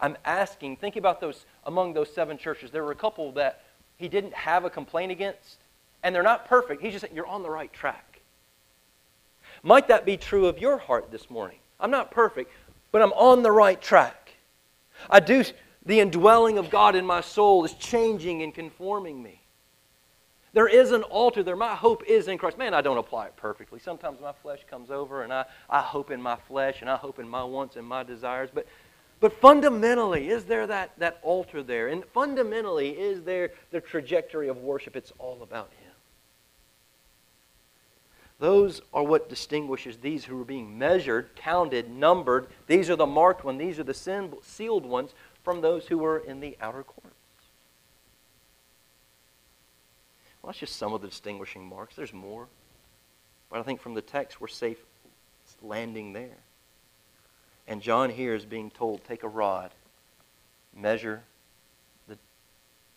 I'm 0.00 0.16
asking, 0.24 0.76
think 0.76 0.96
about 0.96 1.20
those, 1.20 1.44
among 1.64 1.92
those 1.92 2.12
seven 2.12 2.38
churches, 2.38 2.70
there 2.70 2.82
were 2.82 2.92
a 2.92 2.96
couple 2.96 3.32
that 3.32 3.62
he 3.96 4.08
didn't 4.08 4.34
have 4.34 4.64
a 4.64 4.70
complaint 4.70 5.12
against, 5.12 5.58
and 6.02 6.14
they're 6.14 6.22
not 6.22 6.46
perfect. 6.46 6.82
He's 6.82 6.92
just 6.92 7.02
saying, 7.02 7.14
you're 7.14 7.26
on 7.26 7.42
the 7.42 7.50
right 7.50 7.72
track. 7.72 8.20
Might 9.62 9.88
that 9.88 10.06
be 10.06 10.16
true 10.16 10.46
of 10.46 10.58
your 10.58 10.78
heart 10.78 11.10
this 11.10 11.28
morning? 11.28 11.58
I'm 11.78 11.90
not 11.90 12.10
perfect, 12.10 12.50
but 12.92 13.02
I'm 13.02 13.12
on 13.12 13.42
the 13.42 13.52
right 13.52 13.80
track. 13.80 14.34
I 15.08 15.20
do, 15.20 15.44
the 15.84 16.00
indwelling 16.00 16.56
of 16.56 16.70
God 16.70 16.94
in 16.94 17.04
my 17.04 17.20
soul 17.20 17.64
is 17.64 17.74
changing 17.74 18.42
and 18.42 18.54
conforming 18.54 19.22
me. 19.22 19.40
There 20.52 20.66
is 20.66 20.90
an 20.90 21.04
altar 21.04 21.42
there. 21.42 21.54
My 21.54 21.76
hope 21.76 22.02
is 22.08 22.26
in 22.26 22.36
Christ. 22.36 22.58
Man, 22.58 22.74
I 22.74 22.80
don't 22.80 22.98
apply 22.98 23.26
it 23.26 23.36
perfectly. 23.36 23.78
Sometimes 23.78 24.20
my 24.20 24.32
flesh 24.42 24.60
comes 24.68 24.90
over 24.90 25.22
and 25.22 25.32
I, 25.32 25.44
I 25.68 25.80
hope 25.80 26.10
in 26.10 26.20
my 26.20 26.36
flesh 26.48 26.78
and 26.80 26.90
I 26.90 26.96
hope 26.96 27.20
in 27.20 27.28
my 27.28 27.44
wants 27.44 27.76
and 27.76 27.86
my 27.86 28.02
desires. 28.02 28.50
But, 28.52 28.66
but 29.20 29.38
fundamentally, 29.40 30.30
is 30.30 30.44
there 30.44 30.66
that, 30.66 30.98
that 30.98 31.18
altar 31.22 31.62
there? 31.62 31.88
And 31.88 32.04
fundamentally, 32.06 32.90
is 32.90 33.22
there 33.22 33.52
the 33.70 33.80
trajectory 33.80 34.48
of 34.48 34.58
worship? 34.58 34.96
It's 34.96 35.12
all 35.18 35.42
about 35.42 35.70
Him. 35.72 35.92
Those 38.38 38.80
are 38.94 39.04
what 39.04 39.28
distinguishes 39.28 39.98
these 39.98 40.24
who 40.24 40.40
are 40.40 40.46
being 40.46 40.78
measured, 40.78 41.36
counted, 41.36 41.90
numbered. 41.90 42.48
These 42.66 42.88
are 42.88 42.96
the 42.96 43.06
marked 43.06 43.44
ones, 43.44 43.58
these 43.58 43.78
are 43.78 43.84
the 43.84 44.38
sealed 44.42 44.86
ones 44.86 45.14
from 45.44 45.60
those 45.60 45.86
who 45.86 45.98
were 45.98 46.18
in 46.18 46.40
the 46.40 46.56
outer 46.62 46.82
courts. 46.82 47.14
Well, 50.40 50.48
that's 50.48 50.58
just 50.58 50.76
some 50.76 50.94
of 50.94 51.02
the 51.02 51.08
distinguishing 51.08 51.66
marks. 51.66 51.96
There's 51.96 52.14
more. 52.14 52.46
But 53.50 53.60
I 53.60 53.62
think 53.62 53.82
from 53.82 53.92
the 53.92 54.00
text, 54.00 54.40
we're 54.40 54.48
safe 54.48 54.78
landing 55.62 56.14
there. 56.14 56.38
And 57.70 57.80
John 57.80 58.10
here 58.10 58.34
is 58.34 58.44
being 58.44 58.68
told 58.68 59.04
take 59.04 59.22
a 59.22 59.28
rod, 59.28 59.70
measure 60.76 61.22
the 62.08 62.18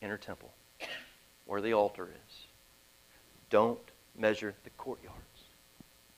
inner 0.02 0.18
temple 0.18 0.52
where 1.46 1.62
the 1.62 1.74
altar 1.74 2.10
is. 2.10 2.36
Don't 3.52 3.78
measure 4.18 4.56
the 4.64 4.72
courtyards. 4.72 5.14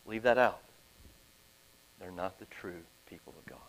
Leave 0.05 0.23
that 0.23 0.37
out. 0.37 0.61
They're 1.99 2.11
not 2.11 2.39
the 2.39 2.45
true 2.45 2.79
people 3.09 3.33
of 3.37 3.45
God. 3.45 3.59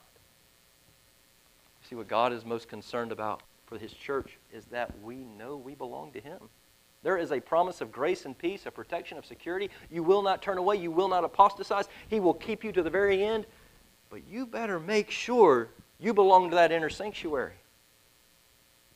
See, 1.88 1.96
what 1.96 2.06
God 2.06 2.32
is 2.32 2.44
most 2.44 2.68
concerned 2.68 3.10
about 3.10 3.42
for 3.66 3.78
His 3.78 3.92
church 3.92 4.38
is 4.52 4.66
that 4.66 4.92
we 5.02 5.16
know 5.16 5.56
we 5.56 5.74
belong 5.74 6.12
to 6.12 6.20
Him. 6.20 6.38
There 7.02 7.18
is 7.18 7.32
a 7.32 7.40
promise 7.40 7.80
of 7.80 7.90
grace 7.90 8.24
and 8.24 8.36
peace, 8.36 8.66
a 8.66 8.70
protection 8.70 9.18
of 9.18 9.26
security. 9.26 9.70
You 9.90 10.04
will 10.04 10.22
not 10.22 10.42
turn 10.42 10.58
away. 10.58 10.76
You 10.76 10.92
will 10.92 11.08
not 11.08 11.24
apostatize. 11.24 11.88
He 12.08 12.20
will 12.20 12.34
keep 12.34 12.62
you 12.62 12.70
to 12.70 12.82
the 12.82 12.90
very 12.90 13.24
end. 13.24 13.46
But 14.16 14.26
you 14.32 14.46
better 14.46 14.80
make 14.80 15.10
sure 15.10 15.68
you 16.00 16.14
belong 16.14 16.48
to 16.48 16.56
that 16.56 16.72
inner 16.72 16.88
sanctuary. 16.88 17.52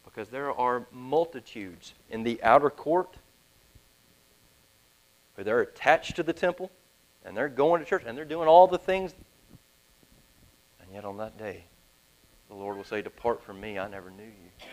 Because 0.02 0.30
there 0.30 0.50
are 0.50 0.87
multitudes 0.90 1.92
in 2.09 2.22
the 2.22 2.42
outer 2.42 2.70
court 2.70 3.18
where 5.35 5.44
they're 5.44 5.61
attached 5.61 6.16
to 6.16 6.22
the 6.22 6.33
temple 6.33 6.70
and 7.22 7.37
they're 7.37 7.50
going 7.50 7.83
to 7.83 7.87
church 7.87 8.02
and 8.06 8.16
they're 8.16 8.24
doing 8.24 8.48
all 8.48 8.66
the 8.66 8.78
things. 8.78 9.14
And 10.80 10.90
yet 10.90 11.04
on 11.04 11.18
that 11.18 11.37
day, 11.37 11.64
the 12.48 12.54
Lord 12.54 12.78
will 12.78 12.85
say, 12.85 13.02
Depart 13.02 13.42
from 13.42 13.61
me, 13.61 13.78
I 13.78 13.88
never 13.88 14.11
knew 14.11 14.22
you. 14.24 14.66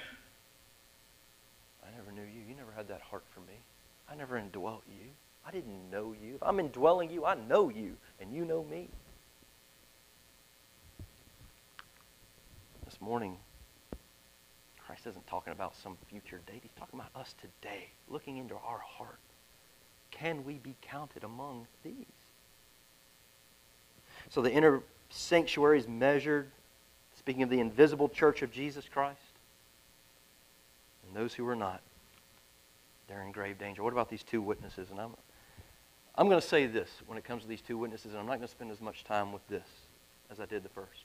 I 1.86 1.94
never 1.94 2.14
knew 2.14 2.22
you. 2.22 2.40
You 2.48 2.56
never 2.56 2.72
had 2.72 2.88
that 2.88 3.02
heart 3.02 3.26
for 3.34 3.42
me. 3.42 3.58
I 4.10 4.16
never 4.16 4.38
indwelt 4.38 4.84
you. 4.88 5.10
I 5.46 5.52
didn't 5.52 5.92
know 5.92 6.16
you. 6.24 6.36
If 6.36 6.44
I'm 6.44 6.62
indwelling 6.62 7.10
you, 7.10 7.26
I 7.26 7.36
know 7.36 7.68
you, 7.68 7.98
and 8.22 8.34
you 8.34 8.46
know 8.46 8.64
me. 8.64 8.88
Morning, 13.00 13.38
Christ 14.86 15.06
isn't 15.06 15.28
talking 15.28 15.54
about 15.54 15.76
some 15.76 15.98
future 16.10 16.40
date. 16.48 16.60
He's 16.64 16.72
talking 16.78 17.00
about 17.00 17.12
us 17.20 17.36
today, 17.40 17.88
looking 18.10 18.38
into 18.38 18.56
our 18.56 18.80
heart. 18.80 19.20
Can 20.12 20.44
we 20.46 20.56
be 20.56 20.76
counted 20.82 21.24
among 21.24 21.68
these? 21.84 21.94
So 24.30 24.42
the 24.42 24.52
inner 24.52 24.82
sanctuary 25.10 25.80
is 25.80 25.88
measured, 25.88 26.48
speaking 27.18 27.44
of 27.44 27.50
the 27.50 27.60
invisible 27.60 28.10
church 28.10 28.42
of 28.42 28.52
Jesus 28.52 28.86
Christ. 28.92 29.20
And 31.06 31.16
those 31.16 31.34
who 31.34 31.48
are 31.48 31.56
not, 31.56 31.82
they're 33.08 33.22
in 33.22 33.32
grave 33.32 33.60
danger. 33.60 33.84
What 33.84 33.94
about 33.94 34.10
these 34.10 34.24
two 34.24 34.42
witnesses? 34.42 34.90
And 34.90 35.00
I'm, 35.00 35.12
I'm 36.16 36.28
going 36.28 36.42
to 36.42 36.48
say 36.48 36.66
this 36.66 36.90
when 37.06 37.18
it 37.18 37.24
comes 37.24 37.44
to 37.44 37.48
these 37.48 37.62
two 37.62 37.78
witnesses, 37.78 38.12
and 38.12 38.20
I'm 38.20 38.26
not 38.26 38.38
going 38.38 38.48
to 38.48 38.52
spend 38.52 38.72
as 38.72 38.82
much 38.82 39.04
time 39.04 39.32
with 39.32 39.48
this 39.48 39.68
as 40.32 40.40
I 40.40 40.46
did 40.46 40.64
the 40.64 40.70
first. 40.70 41.04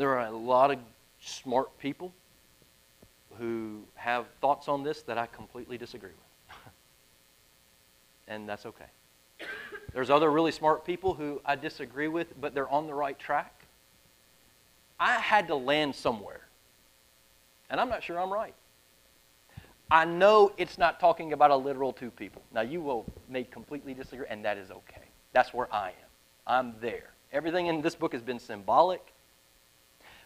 There 0.00 0.18
are 0.18 0.28
a 0.28 0.30
lot 0.30 0.70
of 0.70 0.78
smart 1.20 1.78
people 1.78 2.14
who 3.36 3.82
have 3.96 4.24
thoughts 4.40 4.66
on 4.66 4.82
this 4.82 5.02
that 5.02 5.18
I 5.18 5.26
completely 5.26 5.76
disagree 5.76 6.08
with. 6.08 6.56
and 8.26 8.48
that's 8.48 8.64
okay. 8.64 8.86
There's 9.92 10.08
other 10.08 10.30
really 10.30 10.52
smart 10.52 10.86
people 10.86 11.12
who 11.12 11.42
I 11.44 11.54
disagree 11.54 12.08
with, 12.08 12.40
but 12.40 12.54
they're 12.54 12.70
on 12.70 12.86
the 12.86 12.94
right 12.94 13.18
track. 13.18 13.66
I 14.98 15.16
had 15.16 15.48
to 15.48 15.54
land 15.54 15.94
somewhere. 15.94 16.46
And 17.68 17.78
I'm 17.78 17.90
not 17.90 18.02
sure 18.02 18.18
I'm 18.18 18.32
right. 18.32 18.54
I 19.90 20.06
know 20.06 20.50
it's 20.56 20.78
not 20.78 20.98
talking 20.98 21.34
about 21.34 21.50
a 21.50 21.56
literal 21.56 21.92
two 21.92 22.10
people. 22.10 22.40
Now, 22.54 22.62
you 22.62 22.80
will 22.80 23.04
may 23.28 23.44
completely 23.44 23.92
disagree, 23.92 24.24
and 24.30 24.46
that 24.46 24.56
is 24.56 24.70
okay. 24.70 25.08
That's 25.34 25.52
where 25.52 25.70
I 25.70 25.88
am. 25.88 25.94
I'm 26.46 26.74
there. 26.80 27.10
Everything 27.34 27.66
in 27.66 27.82
this 27.82 27.94
book 27.94 28.14
has 28.14 28.22
been 28.22 28.38
symbolic. 28.38 29.12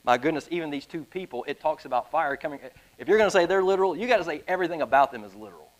My 0.05 0.19
goodness, 0.19 0.47
even 0.51 0.71
these 0.71 0.87
two 0.87 1.05
people, 1.05 1.45
it 1.49 1.61
talks 1.61 1.87
about 1.87 2.11
fire 2.11 2.37
coming. 2.37 2.61
If 2.98 3.09
you're 3.09 3.17
going 3.17 3.29
to 3.29 3.33
say 3.33 3.46
they're 3.46 3.65
literal, 3.65 3.96
you 3.96 4.07
got 4.07 4.19
to 4.19 4.25
say 4.25 4.42
everything 4.46 4.83
about 4.83 5.11
them 5.11 5.25
is 5.25 5.35
literal. 5.35 5.71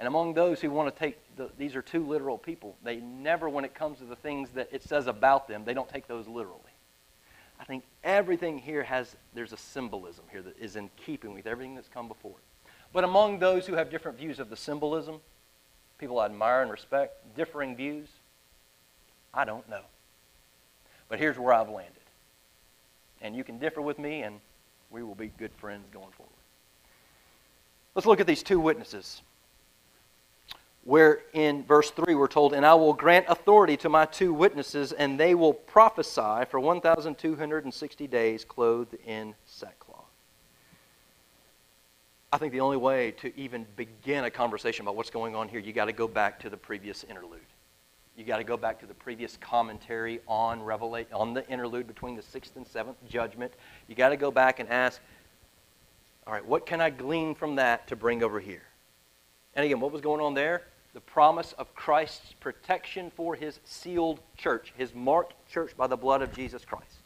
And 0.00 0.08
among 0.08 0.34
those 0.34 0.60
who 0.60 0.70
want 0.70 0.92
to 0.92 0.98
take 0.98 1.18
the, 1.36 1.50
these 1.56 1.76
are 1.76 1.82
two 1.82 2.04
literal 2.04 2.36
people, 2.36 2.76
they 2.82 2.96
never, 2.96 3.48
when 3.48 3.64
it 3.64 3.72
comes 3.72 3.98
to 3.98 4.04
the 4.04 4.16
things 4.16 4.50
that 4.50 4.68
it 4.72 4.82
says 4.82 5.06
about 5.06 5.46
them, 5.46 5.64
they 5.64 5.72
don't 5.72 5.88
take 5.88 6.08
those 6.08 6.26
literally. 6.26 6.60
I 7.60 7.64
think 7.64 7.84
everything 8.02 8.58
here 8.58 8.82
has, 8.82 9.14
there's 9.34 9.52
a 9.52 9.56
symbolism 9.56 10.24
here 10.32 10.42
that 10.42 10.58
is 10.58 10.74
in 10.74 10.90
keeping 10.96 11.32
with 11.32 11.46
everything 11.46 11.76
that's 11.76 11.88
come 11.88 12.08
before 12.08 12.32
it. 12.32 12.70
But 12.92 13.04
among 13.04 13.38
those 13.38 13.66
who 13.66 13.74
have 13.74 13.88
different 13.88 14.18
views 14.18 14.40
of 14.40 14.50
the 14.50 14.56
symbolism, 14.56 15.20
people 15.98 16.18
I 16.18 16.26
admire 16.26 16.62
and 16.62 16.70
respect, 16.72 17.36
differing 17.36 17.76
views, 17.76 18.08
I 19.32 19.44
don't 19.44 19.68
know. 19.68 19.82
But 21.08 21.20
here's 21.20 21.38
where 21.38 21.54
I've 21.54 21.68
landed. 21.68 22.03
And 23.24 23.34
you 23.34 23.42
can 23.42 23.58
differ 23.58 23.80
with 23.80 23.98
me, 23.98 24.22
and 24.22 24.38
we 24.90 25.02
will 25.02 25.14
be 25.14 25.32
good 25.38 25.52
friends 25.54 25.86
going 25.90 26.12
forward. 26.12 26.30
Let's 27.94 28.06
look 28.06 28.20
at 28.20 28.26
these 28.26 28.42
two 28.42 28.60
witnesses 28.60 29.22
where 30.84 31.22
in 31.32 31.64
verse 31.64 31.90
3 31.90 32.14
we're 32.14 32.28
told, 32.28 32.52
And 32.52 32.64
I 32.64 32.74
will 32.74 32.92
grant 32.92 33.24
authority 33.28 33.76
to 33.78 33.88
my 33.88 34.04
two 34.04 34.34
witnesses, 34.34 34.92
and 34.92 35.18
they 35.18 35.34
will 35.34 35.54
prophesy 35.54 36.44
for 36.50 36.60
1,260 36.60 38.06
days 38.06 38.44
clothed 38.44 38.94
in 39.06 39.34
sackcloth. 39.46 40.04
I 42.30 42.36
think 42.36 42.52
the 42.52 42.60
only 42.60 42.76
way 42.76 43.12
to 43.12 43.34
even 43.38 43.64
begin 43.76 44.24
a 44.24 44.30
conversation 44.30 44.84
about 44.84 44.96
what's 44.96 45.08
going 45.08 45.34
on 45.34 45.48
here, 45.48 45.60
you 45.60 45.72
got 45.72 45.86
to 45.86 45.92
go 45.92 46.06
back 46.06 46.40
to 46.40 46.50
the 46.50 46.56
previous 46.56 47.04
interlude. 47.04 47.40
You 48.16 48.24
got 48.24 48.36
to 48.36 48.44
go 48.44 48.56
back 48.56 48.78
to 48.80 48.86
the 48.86 48.94
previous 48.94 49.36
commentary 49.36 50.20
on 50.28 50.62
Revelation, 50.62 51.12
on 51.12 51.34
the 51.34 51.48
interlude 51.48 51.88
between 51.88 52.14
the 52.14 52.22
sixth 52.22 52.54
and 52.56 52.66
seventh 52.66 52.96
judgment. 53.08 53.52
You 53.88 53.96
got 53.96 54.10
to 54.10 54.16
go 54.16 54.30
back 54.30 54.60
and 54.60 54.68
ask, 54.68 55.00
all 56.26 56.32
right, 56.32 56.44
what 56.44 56.64
can 56.64 56.80
I 56.80 56.90
glean 56.90 57.34
from 57.34 57.56
that 57.56 57.88
to 57.88 57.96
bring 57.96 58.22
over 58.22 58.38
here? 58.38 58.62
And 59.54 59.64
again, 59.64 59.80
what 59.80 59.92
was 59.92 60.00
going 60.00 60.20
on 60.20 60.34
there? 60.34 60.62
The 60.94 61.00
promise 61.00 61.54
of 61.54 61.74
Christ's 61.74 62.34
protection 62.38 63.10
for 63.16 63.34
his 63.34 63.58
sealed 63.64 64.20
church, 64.36 64.72
his 64.76 64.94
marked 64.94 65.34
church 65.50 65.76
by 65.76 65.88
the 65.88 65.96
blood 65.96 66.22
of 66.22 66.32
Jesus 66.32 66.64
Christ. 66.64 66.98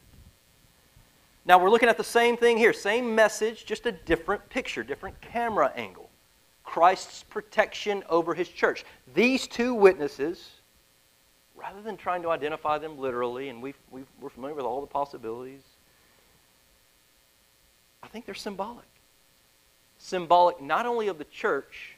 Now 1.46 1.58
we're 1.58 1.70
looking 1.70 1.88
at 1.88 1.96
the 1.96 2.04
same 2.04 2.36
thing 2.36 2.58
here, 2.58 2.74
same 2.74 3.14
message, 3.14 3.64
just 3.64 3.86
a 3.86 3.92
different 3.92 4.46
picture, 4.50 4.82
different 4.82 5.18
camera 5.22 5.72
angle. 5.74 6.10
Christ's 6.64 7.22
protection 7.22 8.04
over 8.10 8.34
his 8.34 8.50
church. 8.50 8.84
These 9.14 9.46
two 9.46 9.72
witnesses, 9.74 10.50
rather 11.58 11.82
than 11.82 11.96
trying 11.96 12.22
to 12.22 12.30
identify 12.30 12.78
them 12.78 12.98
literally, 12.98 13.48
and 13.48 13.62
we 13.62 13.74
are 14.22 14.30
familiar 14.30 14.54
with 14.54 14.64
all 14.64 14.80
the 14.80 14.86
possibilities, 14.86 15.60
I 18.02 18.06
think 18.06 18.26
they're 18.26 18.34
symbolic. 18.34 18.86
Symbolic 19.98 20.62
not 20.62 20.86
only 20.86 21.08
of 21.08 21.18
the 21.18 21.24
church, 21.24 21.96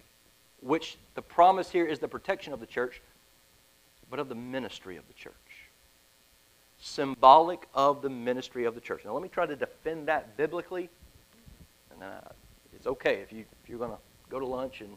which 0.60 0.96
the 1.14 1.22
promise 1.22 1.70
here 1.70 1.84
is 1.84 1.98
the 1.98 2.08
protection 2.08 2.52
of 2.52 2.60
the 2.60 2.66
church, 2.66 3.00
but 4.10 4.18
of 4.18 4.28
the 4.28 4.34
ministry 4.34 4.96
of 4.96 5.06
the 5.06 5.14
church 5.14 5.34
symbolic 6.80 7.68
of 7.74 8.02
the 8.02 8.08
ministry 8.08 8.64
of 8.64 8.74
the 8.74 8.80
church. 8.80 9.04
Now, 9.04 9.12
let 9.12 9.22
me 9.22 9.28
try 9.28 9.46
to 9.46 9.54
defend 9.54 10.08
that 10.08 10.36
biblically. 10.36 10.88
And 11.92 12.02
uh, 12.02 12.20
it's 12.74 12.86
okay 12.86 13.16
if, 13.16 13.32
you, 13.32 13.44
if 13.62 13.68
you're 13.68 13.78
going 13.78 13.90
to 13.90 13.98
go 14.30 14.40
to 14.40 14.46
lunch 14.46 14.80
and 14.80 14.96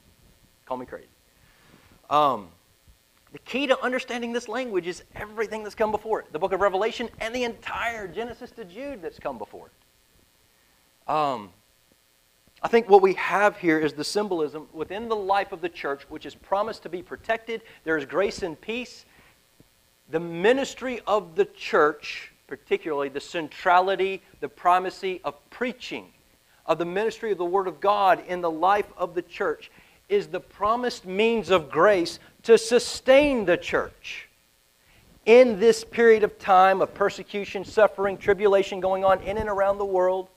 call 0.66 0.78
me 0.78 0.86
crazy. 0.86 1.08
Um, 2.10 2.48
the 3.34 3.40
key 3.40 3.68
to 3.68 3.84
understanding 3.84 4.32
this 4.32 4.48
language 4.48 4.88
is 4.88 5.04
everything 5.16 5.64
that's 5.64 5.76
come 5.76 5.92
before 5.92 6.22
it 6.22 6.32
the 6.32 6.40
book 6.40 6.54
of 6.54 6.62
Revelation 6.62 7.10
and 7.20 7.36
the 7.36 7.44
entire 7.44 8.08
Genesis 8.08 8.52
to 8.52 8.64
Jude 8.64 9.02
that's 9.02 9.20
come 9.20 9.38
before 9.38 9.68
it. 9.68 11.12
Um, 11.12 11.50
I 12.62 12.70
think 12.70 12.90
what 12.90 13.02
we 13.02 13.16
have 13.16 13.58
here 13.58 13.80
is 13.80 13.92
the 13.92 14.06
symbolism 14.06 14.68
within 14.72 15.10
the 15.10 15.16
life 15.16 15.52
of 15.52 15.60
the 15.60 15.68
church, 15.68 16.04
which 16.08 16.26
is 16.26 16.34
promised 16.34 16.84
to 16.84 16.90
be 16.90 17.02
protected. 17.02 17.62
There 17.84 17.98
is 17.98 18.06
grace 18.06 18.42
and 18.42 18.60
peace 18.60 19.06
the 20.10 20.20
ministry 20.20 21.02
of 21.08 21.36
the 21.36 21.46
church, 21.46 22.32
particularly 22.48 23.10
the 23.10 23.20
centrality, 23.20 24.22
the 24.42 24.50
primacy 24.50 25.20
of 25.24 25.36
preaching, 25.50 26.06
of 26.66 26.78
the 26.78 26.86
ministry 26.86 27.32
of 27.32 27.38
the 27.38 27.46
Word 27.46 27.68
of 27.68 27.80
God 27.80 28.24
in 28.28 28.42
the 28.42 28.52
life 28.52 28.92
of 28.96 29.16
the 29.16 29.22
church, 29.22 29.72
is 30.10 30.28
the 30.28 30.40
promised 30.40 31.06
means 31.06 31.50
of 31.50 31.72
grace 31.72 32.20
to 32.44 32.58
sustain 32.58 33.46
the 33.46 33.58
church 33.58 34.30
in 35.26 35.60
this 35.60 35.84
period 35.84 36.24
of 36.24 36.38
time 36.38 36.82
of 36.82 36.94
persecution, 36.94 37.64
suffering, 37.64 38.18
tribulation 38.18 38.80
going 38.80 39.06
on 39.06 39.22
in 39.22 39.38
and 39.38 39.50
around 39.50 39.78
the 39.78 39.86
world 39.86 40.28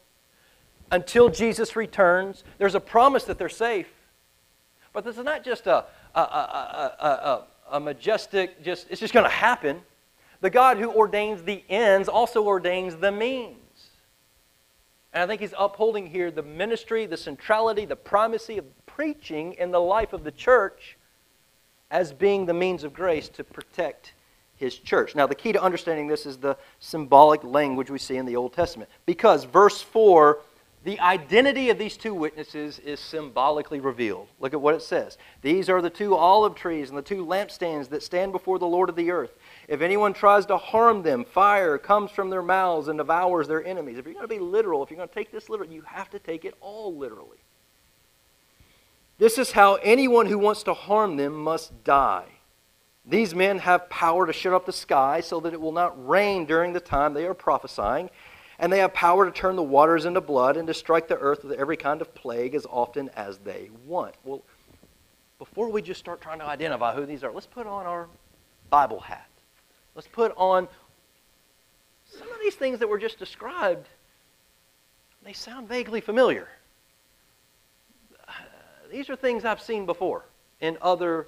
until 0.92 1.28
Jesus 1.28 1.74
returns. 1.74 2.44
There's 2.58 2.76
a 2.76 2.80
promise 2.80 3.24
that 3.24 3.38
they're 3.38 3.48
safe. 3.48 3.88
But 4.92 5.04
this 5.04 5.18
is 5.18 5.24
not 5.24 5.44
just 5.44 5.66
a, 5.66 5.84
a, 6.14 6.20
a, 6.20 7.44
a 7.72 7.80
majestic, 7.80 8.62
just 8.62 8.86
it's 8.88 9.00
just 9.00 9.12
going 9.12 9.24
to 9.24 9.30
happen. 9.30 9.80
The 10.40 10.50
God 10.50 10.76
who 10.76 10.90
ordains 10.90 11.42
the 11.42 11.64
ends 11.68 12.08
also 12.08 12.44
ordains 12.44 12.96
the 12.96 13.10
means. 13.10 13.56
And 15.12 15.22
I 15.22 15.26
think 15.26 15.40
he's 15.40 15.54
upholding 15.58 16.06
here 16.06 16.30
the 16.30 16.42
ministry, 16.42 17.06
the 17.06 17.16
centrality, 17.16 17.84
the 17.84 17.96
primacy 17.96 18.58
of 18.58 18.64
preaching 18.86 19.54
in 19.54 19.70
the 19.70 19.80
life 19.80 20.12
of 20.12 20.24
the 20.24 20.30
church 20.30 20.96
as 21.90 22.12
being 22.12 22.46
the 22.46 22.54
means 22.54 22.84
of 22.84 22.92
grace 22.92 23.28
to 23.30 23.44
protect 23.44 24.14
his 24.56 24.78
church. 24.78 25.14
Now, 25.14 25.26
the 25.26 25.34
key 25.34 25.52
to 25.52 25.62
understanding 25.62 26.08
this 26.08 26.26
is 26.26 26.38
the 26.38 26.56
symbolic 26.80 27.44
language 27.44 27.90
we 27.90 27.98
see 27.98 28.16
in 28.16 28.26
the 28.26 28.36
Old 28.36 28.52
Testament. 28.52 28.90
Because 29.04 29.44
verse 29.44 29.82
4 29.82 30.38
the 30.86 31.00
identity 31.00 31.68
of 31.70 31.78
these 31.78 31.96
two 31.96 32.14
witnesses 32.14 32.78
is 32.78 33.00
symbolically 33.00 33.80
revealed. 33.80 34.28
Look 34.38 34.54
at 34.54 34.60
what 34.60 34.76
it 34.76 34.82
says. 34.82 35.18
These 35.42 35.68
are 35.68 35.82
the 35.82 35.90
two 35.90 36.14
olive 36.14 36.54
trees 36.54 36.90
and 36.90 36.96
the 36.96 37.02
two 37.02 37.26
lampstands 37.26 37.88
that 37.88 38.04
stand 38.04 38.30
before 38.30 38.60
the 38.60 38.68
Lord 38.68 38.88
of 38.88 38.94
the 38.94 39.10
earth. 39.10 39.32
If 39.66 39.80
anyone 39.80 40.12
tries 40.12 40.46
to 40.46 40.56
harm 40.56 41.02
them, 41.02 41.24
fire 41.24 41.76
comes 41.76 42.12
from 42.12 42.30
their 42.30 42.40
mouths 42.40 42.86
and 42.86 42.98
devours 42.98 43.48
their 43.48 43.64
enemies. 43.64 43.98
If 43.98 44.04
you're 44.04 44.14
going 44.14 44.28
to 44.28 44.32
be 44.32 44.38
literal, 44.38 44.84
if 44.84 44.90
you're 44.90 44.96
going 44.96 45.08
to 45.08 45.14
take 45.14 45.32
this 45.32 45.48
literally, 45.48 45.74
you 45.74 45.82
have 45.82 46.08
to 46.10 46.20
take 46.20 46.44
it 46.44 46.54
all 46.60 46.96
literally. 46.96 47.38
This 49.18 49.38
is 49.38 49.52
how 49.52 49.76
anyone 49.76 50.26
who 50.26 50.38
wants 50.38 50.62
to 50.64 50.74
harm 50.74 51.16
them 51.16 51.34
must 51.34 51.84
die. 51.84 52.26
These 53.04 53.34
men 53.34 53.58
have 53.58 53.88
power 53.88 54.26
to 54.26 54.32
shut 54.32 54.52
up 54.52 54.66
the 54.66 54.72
sky 54.72 55.20
so 55.20 55.40
that 55.40 55.54
it 55.54 55.60
will 55.60 55.72
not 55.72 56.08
rain 56.08 56.44
during 56.44 56.72
the 56.72 56.80
time 56.80 57.14
they 57.14 57.26
are 57.26 57.34
prophesying 57.34 58.10
and 58.58 58.72
they 58.72 58.78
have 58.78 58.94
power 58.94 59.24
to 59.24 59.30
turn 59.30 59.56
the 59.56 59.62
waters 59.62 60.04
into 60.04 60.20
blood 60.20 60.56
and 60.56 60.66
to 60.66 60.74
strike 60.74 61.08
the 61.08 61.18
earth 61.18 61.44
with 61.44 61.58
every 61.58 61.76
kind 61.76 62.00
of 62.00 62.14
plague 62.14 62.54
as 62.54 62.66
often 62.66 63.10
as 63.10 63.38
they 63.38 63.70
want. 63.86 64.14
Well, 64.24 64.42
before 65.38 65.68
we 65.68 65.82
just 65.82 66.00
start 66.00 66.20
trying 66.20 66.38
to 66.38 66.46
identify 66.46 66.94
who 66.94 67.04
these 67.04 67.22
are, 67.22 67.30
let's 67.30 67.46
put 67.46 67.66
on 67.66 67.86
our 67.86 68.08
Bible 68.70 69.00
hat. 69.00 69.28
Let's 69.94 70.08
put 70.08 70.32
on 70.36 70.68
some 72.06 72.30
of 72.30 72.38
these 72.42 72.54
things 72.54 72.78
that 72.78 72.88
were 72.88 72.98
just 72.98 73.18
described. 73.18 73.86
They 75.22 75.32
sound 75.32 75.68
vaguely 75.68 76.00
familiar. 76.00 76.48
These 78.90 79.10
are 79.10 79.16
things 79.16 79.44
I've 79.44 79.60
seen 79.60 79.86
before 79.86 80.24
in 80.60 80.78
other 80.80 81.26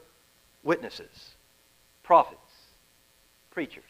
witnesses, 0.62 1.34
prophets, 2.02 2.40
preachers. 3.50 3.84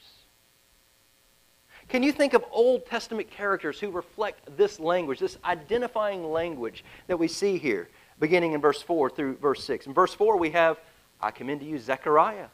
Can 1.89 2.03
you 2.03 2.13
think 2.13 2.35
of 2.35 2.45
Old 2.51 2.87
Testament 2.87 3.31
characters 3.31 3.81
who 3.81 3.91
reflect 3.91 4.57
this 4.57 4.79
language, 4.79 5.21
this 5.21 5.39
identifying 5.45 6.31
language 6.31 6.85
that 7.07 7.19
we 7.19 7.29
see 7.29 7.57
here, 7.57 7.89
beginning 8.21 8.53
in 8.53 8.61
verse 8.61 8.83
4 8.83 9.09
through 9.09 9.37
verse 9.37 9.65
6? 9.65 9.87
In 9.87 9.95
verse 9.95 10.13
4, 10.13 10.37
we 10.37 10.51
have, 10.51 10.79
I 11.21 11.31
commend 11.31 11.61
to 11.61 11.67
you 11.67 11.79
Zechariah. 11.79 12.49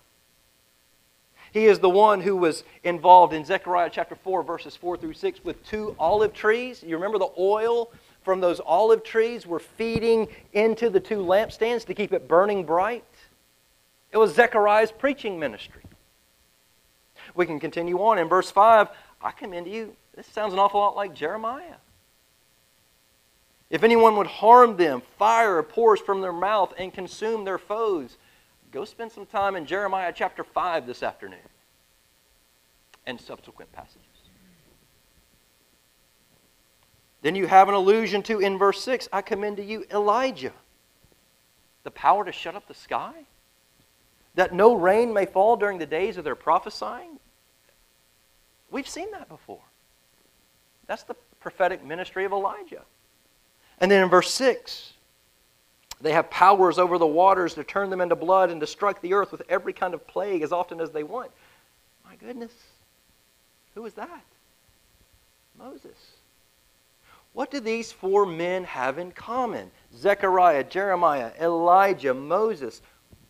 He 1.53 1.67
is 1.67 1.81
the 1.81 1.91
one 1.91 2.21
who 2.21 2.37
was 2.37 2.65
involved 2.85 3.33
in 3.33 3.45
Zechariah 3.45 3.91
chapter 3.93 4.15
4, 4.15 4.43
verses 4.45 4.77
4 4.77 4.97
through 4.97 5.15
6, 5.15 5.45
with 5.45 5.65
two 5.65 5.97
olive 5.99 6.33
trees. 6.33 6.83
You 6.83 6.97
remember 6.97 7.19
the 7.19 7.31
oil 7.39 7.91
from 8.25 8.41
those 8.41 8.61
olive 8.61 9.05
trees 9.05 9.47
were 9.47 9.61
feeding 9.61 10.29
into 10.53 10.91
the 10.91 11.01
two 11.01 11.19
lampstands 11.19 11.85
to 11.87 11.95
keep 11.95 12.13
it 12.13 12.27
burning 12.27 12.65
bright? 12.65 13.05
It 14.11 14.17
was 14.17 14.35
Zechariah's 14.35 14.91
preaching 14.91 15.39
ministry. 15.39 15.83
We 17.35 17.47
can 17.47 17.61
continue 17.61 17.99
on. 17.99 18.19
In 18.19 18.29
verse 18.29 18.51
5, 18.51 18.89
I 19.23 19.31
commend 19.33 19.67
you. 19.67 19.95
This 20.17 20.27
sounds 20.27 20.53
an 20.53 20.59
awful 20.59 20.81
lot 20.81 20.97
like 20.97 21.15
Jeremiah. 21.15 21.77
If 23.71 23.83
anyone 23.83 24.17
would 24.17 24.27
harm 24.27 24.77
them, 24.77 25.03
fire 25.19 25.63
pours 25.63 26.01
from 26.01 26.21
their 26.21 26.33
mouth 26.33 26.73
and 26.79 26.93
consume 26.93 27.45
their 27.45 27.59
foes. 27.59 28.17
Go 28.71 28.85
spend 28.85 29.11
some 29.11 29.27
time 29.27 29.57
in 29.57 29.67
Jeremiah 29.67 30.13
chapter 30.15 30.45
5 30.45 30.87
this 30.87 31.03
afternoon 31.03 31.39
and 33.07 33.21
subsequent 33.21 33.73
passages. 33.73 34.14
Then 37.25 37.35
you 37.35 37.47
have 37.47 37.71
an 37.71 37.75
allusion 37.75 38.23
to 38.25 38.39
in 38.39 38.59
verse 38.59 38.83
6 38.83 39.09
I 39.11 39.23
commend 39.23 39.57
to 39.57 39.65
you 39.65 39.87
Elijah. 39.91 40.53
The 41.83 41.91
power 41.91 42.23
to 42.23 42.33
shut 42.33 42.55
up 42.55 42.69
the 42.69 42.75
sky? 42.75 43.15
That 44.35 44.53
no 44.53 44.75
rain 44.75 45.11
may 45.11 45.25
fall 45.25 45.57
during 45.57 45.79
the 45.79 45.87
days 45.87 46.19
of 46.19 46.25
their 46.25 46.35
prophesying? 46.35 47.19
We've 48.71 48.87
seen 48.87 49.11
that 49.13 49.31
before. 49.31 49.63
That's 50.87 51.05
the 51.05 51.17
prophetic 51.41 51.83
ministry 51.83 52.27
of 52.27 52.33
Elijah. 52.33 52.83
And 53.79 53.91
then 53.91 54.03
in 54.03 54.11
verse 54.11 54.31
6, 54.35 54.93
they 56.03 56.13
have 56.13 56.29
powers 56.29 56.79
over 56.79 56.99
the 56.99 57.07
waters 57.07 57.55
to 57.55 57.65
turn 57.65 57.89
them 57.89 58.03
into 58.03 58.17
blood 58.17 58.51
and 58.51 58.61
to 58.61 58.67
strike 58.67 59.01
the 59.01 59.15
earth 59.15 59.33
with 59.33 59.41
every 59.49 59.73
kind 59.73 59.95
of 59.95 60.07
plague 60.07 60.43
as 60.43 60.53
often 60.53 60.79
as 60.79 60.91
they 60.91 61.05
want. 61.05 61.31
My 62.05 62.17
goodness. 62.17 62.53
Who 63.75 63.87
is 63.87 63.95
that? 63.95 64.25
Moses. 65.59 65.97
What 67.35 67.51
do 67.51 67.61
these 67.61 67.93
four 67.93 68.25
men 68.25 68.65
have 68.65 68.99
in 68.99 69.13
common? 69.13 69.71
Zechariah, 69.95 70.65
Jeremiah, 70.65 71.33
Elijah, 71.39 72.15
Moses. 72.15 72.81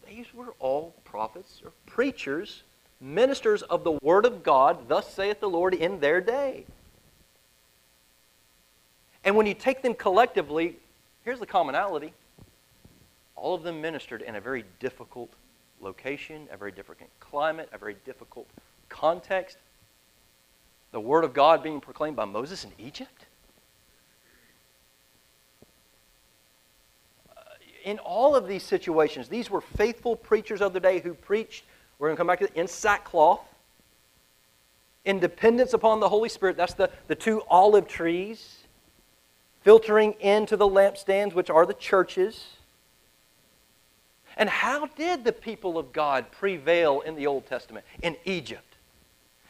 These 0.08 0.32
were 0.32 0.54
all 0.60 0.94
prophets 1.04 1.60
or 1.64 1.72
preachers 1.86 2.62
ministers 3.04 3.62
of 3.62 3.84
the 3.84 3.92
Word 4.02 4.24
of 4.24 4.42
God, 4.42 4.88
thus 4.88 5.12
saith 5.12 5.40
the 5.40 5.48
Lord, 5.48 5.74
in 5.74 6.00
their 6.00 6.20
day. 6.20 6.64
And 9.24 9.36
when 9.36 9.46
you 9.46 9.54
take 9.54 9.82
them 9.82 9.94
collectively, 9.94 10.76
here's 11.24 11.38
the 11.38 11.46
commonality 11.46 12.12
all 13.36 13.54
of 13.54 13.62
them 13.62 13.80
ministered 13.80 14.22
in 14.22 14.36
a 14.36 14.40
very 14.40 14.64
difficult 14.78 15.30
location, 15.80 16.48
a 16.50 16.56
very 16.56 16.72
difficult 16.72 17.10
climate, 17.20 17.68
a 17.72 17.78
very 17.78 17.96
difficult 18.06 18.46
context. 18.88 19.58
The 20.92 21.00
Word 21.00 21.24
of 21.24 21.34
God 21.34 21.62
being 21.62 21.80
proclaimed 21.80 22.16
by 22.16 22.24
Moses 22.24 22.64
in 22.64 22.72
Egypt. 22.78 23.26
In 27.84 27.98
all 27.98 28.34
of 28.34 28.48
these 28.48 28.62
situations, 28.62 29.28
these 29.28 29.50
were 29.50 29.60
faithful 29.60 30.16
preachers 30.16 30.60
of 30.60 30.72
the 30.72 30.80
day 30.80 31.00
who 31.00 31.14
preached, 31.14 31.64
we're 31.98 32.08
going 32.08 32.16
to 32.16 32.18
come 32.18 32.26
back 32.26 32.40
to 32.40 32.46
it, 32.46 32.52
in 32.54 32.66
sackcloth, 32.66 33.40
in 35.04 35.20
dependence 35.20 35.74
upon 35.74 36.00
the 36.00 36.08
Holy 36.08 36.30
Spirit. 36.30 36.56
That's 36.56 36.74
the, 36.74 36.90
the 37.06 37.14
two 37.14 37.42
olive 37.48 37.86
trees 37.86 38.56
filtering 39.62 40.12
into 40.20 40.56
the 40.56 40.66
lampstands, 40.66 41.32
which 41.34 41.50
are 41.50 41.64
the 41.66 41.74
churches. 41.74 42.44
And 44.36 44.48
how 44.48 44.86
did 44.86 45.24
the 45.24 45.32
people 45.32 45.78
of 45.78 45.92
God 45.92 46.30
prevail 46.30 47.00
in 47.00 47.14
the 47.14 47.26
Old 47.26 47.46
Testament? 47.46 47.84
In 48.02 48.16
Egypt. 48.24 48.73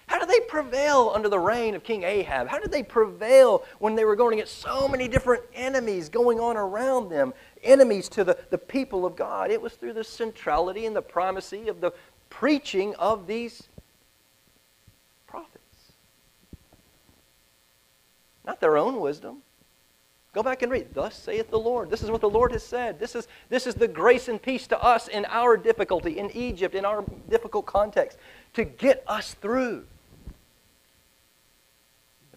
How 0.06 0.18
did 0.18 0.28
they 0.28 0.40
prevail 0.40 1.12
under 1.14 1.28
the 1.28 1.38
reign 1.38 1.74
of 1.74 1.82
King 1.82 2.02
Ahab? 2.02 2.48
How 2.48 2.58
did 2.58 2.70
they 2.70 2.82
prevail 2.82 3.64
when 3.78 3.94
they 3.94 4.04
were 4.04 4.16
going 4.16 4.34
against 4.34 4.58
so 4.58 4.86
many 4.86 5.08
different 5.08 5.42
enemies 5.54 6.08
going 6.08 6.40
on 6.40 6.56
around 6.56 7.08
them? 7.08 7.32
Enemies 7.62 8.08
to 8.10 8.24
the, 8.24 8.38
the 8.50 8.58
people 8.58 9.06
of 9.06 9.16
God. 9.16 9.50
It 9.50 9.60
was 9.60 9.74
through 9.74 9.94
the 9.94 10.04
centrality 10.04 10.84
and 10.86 10.94
the 10.94 11.02
primacy 11.02 11.68
of 11.68 11.80
the 11.80 11.92
preaching 12.28 12.94
of 12.96 13.26
these 13.26 13.68
prophets. 15.26 15.92
Not 18.44 18.60
their 18.60 18.76
own 18.76 19.00
wisdom. 19.00 19.38
Go 20.34 20.42
back 20.42 20.62
and 20.62 20.70
read. 20.70 20.88
Thus 20.92 21.16
saith 21.16 21.48
the 21.50 21.58
Lord. 21.58 21.88
This 21.90 22.02
is 22.02 22.10
what 22.10 22.20
the 22.20 22.28
Lord 22.28 22.52
has 22.52 22.64
said. 22.64 22.98
This 22.98 23.14
is, 23.14 23.28
this 23.48 23.66
is 23.66 23.76
the 23.76 23.88
grace 23.88 24.28
and 24.28 24.42
peace 24.42 24.66
to 24.66 24.82
us 24.82 25.06
in 25.06 25.24
our 25.26 25.56
difficulty, 25.56 26.18
in 26.18 26.30
Egypt, 26.32 26.74
in 26.74 26.84
our 26.84 27.04
difficult 27.30 27.66
context, 27.66 28.18
to 28.52 28.64
get 28.64 29.04
us 29.06 29.34
through. 29.34 29.86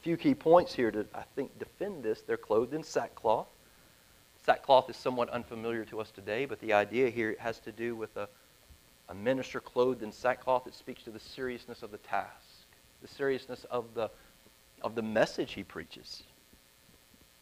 Few 0.07 0.15
key 0.15 0.35
points 0.35 0.73
here 0.73 0.89
to, 0.89 1.05
I 1.13 1.23
think, 1.35 1.59
defend 1.59 2.01
this. 2.01 2.21
They're 2.21 2.37
clothed 2.37 2.73
in 2.73 2.81
sackcloth. 2.81 3.49
Sackcloth 4.45 4.89
is 4.89 4.95
somewhat 4.95 5.29
unfamiliar 5.31 5.83
to 5.83 5.99
us 5.99 6.11
today, 6.11 6.45
but 6.45 6.61
the 6.61 6.71
idea 6.71 7.09
here 7.09 7.35
has 7.39 7.59
to 7.59 7.73
do 7.73 7.93
with 7.93 8.15
a, 8.15 8.29
a 9.09 9.13
minister 9.13 9.59
clothed 9.59 10.03
in 10.03 10.13
sackcloth. 10.13 10.65
It 10.65 10.75
speaks 10.75 11.03
to 11.03 11.09
the 11.09 11.19
seriousness 11.19 11.83
of 11.83 11.91
the 11.91 11.97
task, 11.97 12.67
the 13.01 13.07
seriousness 13.09 13.65
of 13.69 13.93
the, 13.95 14.09
of 14.81 14.95
the 14.95 15.01
message 15.01 15.51
he 15.51 15.63
preaches. 15.63 16.23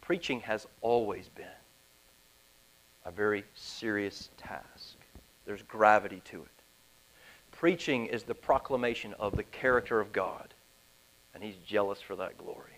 Preaching 0.02 0.40
has 0.40 0.66
always 0.82 1.30
been 1.30 1.46
a 3.06 3.12
very 3.12 3.44
serious 3.54 4.32
task. 4.38 4.98
There's 5.46 5.62
gravity 5.62 6.24
to 6.32 6.42
it. 6.42 6.64
Preaching 7.52 8.08
is 8.08 8.24
the 8.24 8.34
proclamation 8.34 9.14
of 9.20 9.38
the 9.38 9.44
character 9.44 10.00
of 10.00 10.12
God, 10.12 10.55
and 11.36 11.44
he's 11.44 11.58
jealous 11.68 12.02
for 12.02 12.16
that 12.16 12.38
glory. 12.38 12.72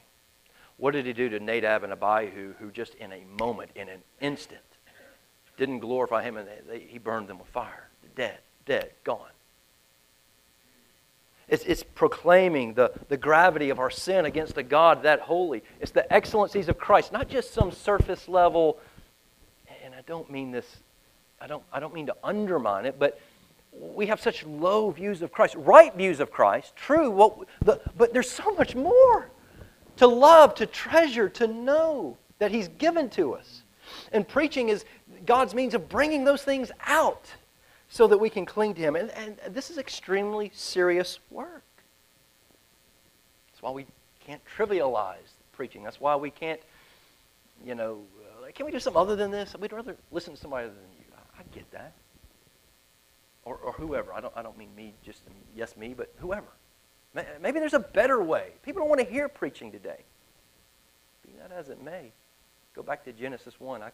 What 0.78 0.92
did 0.92 1.06
he 1.06 1.14
do 1.14 1.30
to 1.30 1.40
Nadab 1.40 1.84
and 1.84 1.94
Abihu, 1.94 2.54
who 2.60 2.72
just 2.72 2.96
in 2.96 3.12
a 3.14 3.22
moment, 3.40 3.72
in 3.76 3.88
an 3.88 4.02
instant, 4.20 4.60
didn't 5.58 5.80
glorify 5.80 6.24
him, 6.24 6.38
and 6.38 6.48
they, 6.48 6.60
they, 6.68 6.80
he 6.80 6.98
burned 6.98 7.28
them 7.28 7.40
with 7.40 7.48
fire? 7.48 7.88
Dead, 8.16 8.38
dead, 8.66 8.92
gone. 9.04 9.30
It's, 11.48 11.64
it's 11.64 11.84
proclaiming 11.84 12.74
the, 12.74 12.92
the 13.08 13.18
gravity 13.18 13.70
of 13.70 13.80
our 13.80 13.90
sin 13.90 14.26
against 14.26 14.58
a 14.58 14.64
God 14.64 15.04
that 15.04 15.22
holy. 15.22 15.64
It's 15.80 15.92
the 15.92 16.12
excellencies 16.12 16.68
of 16.68 16.78
Christ, 16.78 17.14
not 17.14 17.30
just 17.30 17.54
some 17.54 17.72
surface 17.72 18.28
level, 18.28 18.78
and 19.84 19.96
I 19.96 20.02
don't 20.06 20.30
mean 20.30 20.52
this, 20.52 20.78
I 21.40 21.48
don't, 21.48 21.64
I 21.72 21.80
don't 21.80 21.94
mean 21.94 22.08
to 22.08 22.16
undermine 22.24 22.86
it, 22.86 23.00
but 23.00 23.20
we 23.80 24.08
have 24.08 24.20
such 24.20 24.46
low 24.46 24.92
views 24.92 25.22
of 25.22 25.32
Christ, 25.32 25.56
right 25.56 25.94
views 25.96 26.20
of 26.20 26.32
Christ, 26.32 26.76
true, 26.76 27.10
what, 27.10 27.38
the, 27.64 27.82
but 27.98 28.14
there's 28.14 28.30
so 28.30 28.52
much 28.56 28.76
more 28.76 29.30
to 29.98 30.08
love, 30.08 30.56
to 30.56 30.66
treasure, 30.66 31.30
to 31.30 31.48
know 31.48 32.18
that 32.40 32.52
He's 32.52 32.68
given 32.68 33.10
to 33.12 33.34
us. 33.34 33.64
And 34.12 34.28
preaching 34.28 34.70
is 34.70 34.86
God's 35.26 35.54
means 35.54 35.74
of 35.74 35.90
bringing 35.90 36.24
those 36.24 36.44
things 36.44 36.72
out 36.86 37.34
so 37.90 38.08
that 38.08 38.18
we 38.18 38.30
can 38.30 38.46
cling 38.46 38.74
to 38.76 38.82
Him. 38.82 38.96
And, 38.96 39.10
and 39.12 39.38
this 39.50 39.70
is 39.70 39.78
extremely 39.78 40.52
serious 40.54 41.20
work. 41.32 41.64
That's 43.52 43.62
why 43.62 43.72
we 43.72 43.86
can't 44.26 44.42
trivialize 44.46 45.34
preaching. 45.54 45.84
That's 45.84 46.00
why 46.00 46.16
we 46.16 46.30
can't, 46.30 46.60
you 47.66 47.74
know, 47.74 48.02
uh, 48.44 48.52
can 48.54 48.66
we 48.66 48.72
do 48.72 48.80
something 48.80 49.02
other 49.02 49.16
than 49.16 49.32
this? 49.32 49.56
We'd 49.60 49.74
rather 49.74 49.96
listen 50.12 50.36
to 50.36 50.40
somebody 50.40 50.66
other 50.66 50.76
than 50.76 50.92
you. 51.00 51.06
I, 51.16 51.42
I 51.42 51.44
get 51.56 51.70
that. 51.72 51.94
Or, 53.48 53.56
or 53.56 53.72
whoever. 53.72 54.12
I 54.12 54.20
don't, 54.20 54.34
I 54.36 54.42
don't 54.42 54.58
mean 54.58 54.76
me, 54.76 54.94
just 55.06 55.22
yes, 55.56 55.78
me, 55.78 55.94
but 55.94 56.14
whoever. 56.18 56.48
Maybe 57.42 57.60
there's 57.60 57.74
a 57.74 57.80
better 57.80 58.22
way. 58.22 58.50
People 58.62 58.82
don't 58.82 58.90
want 58.90 59.00
to 59.00 59.08
hear 59.08 59.30
preaching 59.30 59.72
today. 59.72 60.02
Be 61.26 61.32
that 61.40 61.54
as 61.58 61.70
it 61.70 61.82
may. 61.82 62.12
Go 62.76 62.84
back 62.84 63.06
to 63.06 63.14
Genesis 63.14 63.58
1. 63.58 63.82
I 63.82 63.92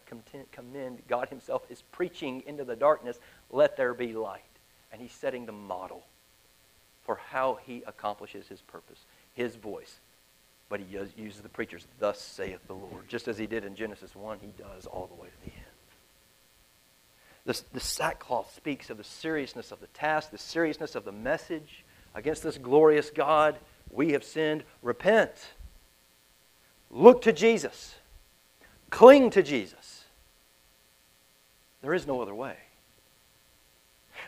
commend 0.51 1.03
God 1.07 1.29
Himself 1.29 1.61
is 1.69 1.83
preaching 1.91 2.41
into 2.47 2.63
the 2.63 2.75
darkness, 2.75 3.19
let 3.51 3.77
there 3.77 3.93
be 3.93 4.11
light. 4.11 4.41
And 4.91 4.99
He's 4.99 5.13
setting 5.13 5.45
the 5.45 5.51
model 5.51 6.03
for 7.03 7.19
how 7.29 7.59
He 7.63 7.83
accomplishes 7.85 8.47
His 8.47 8.61
purpose, 8.61 9.05
His 9.35 9.55
voice. 9.55 9.99
But 10.67 10.79
He 10.79 10.97
uses 11.15 11.41
the 11.41 11.49
preachers, 11.49 11.85
thus 11.99 12.19
saith 12.19 12.65
the 12.65 12.73
Lord. 12.73 13.07
Just 13.07 13.27
as 13.27 13.37
He 13.37 13.45
did 13.45 13.65
in 13.65 13.75
Genesis 13.75 14.15
1, 14.15 14.39
He 14.41 14.51
does 14.57 14.87
all 14.87 15.05
the 15.05 15.21
way 15.21 15.27
to 15.27 15.45
the 15.45 15.51
end. 15.51 15.52
This, 17.45 17.61
the 17.73 17.79
sackcloth 17.79 18.53
speaks 18.55 18.89
of 18.89 18.97
the 18.97 19.03
seriousness 19.03 19.71
of 19.71 19.81
the 19.81 19.87
task, 19.87 20.31
the 20.31 20.37
seriousness 20.37 20.95
of 20.95 21.03
the 21.03 21.11
message 21.11 21.83
against 22.15 22.43
this 22.43 22.57
glorious 22.57 23.09
God. 23.09 23.57
We 23.89 24.13
have 24.13 24.23
sinned. 24.23 24.63
Repent. 24.81 25.31
Look 26.89 27.21
to 27.23 27.33
Jesus. 27.33 27.95
Cling 28.89 29.29
to 29.31 29.43
Jesus. 29.43 30.05
There 31.81 31.93
is 31.93 32.07
no 32.07 32.21
other 32.21 32.33
way. 32.33 32.55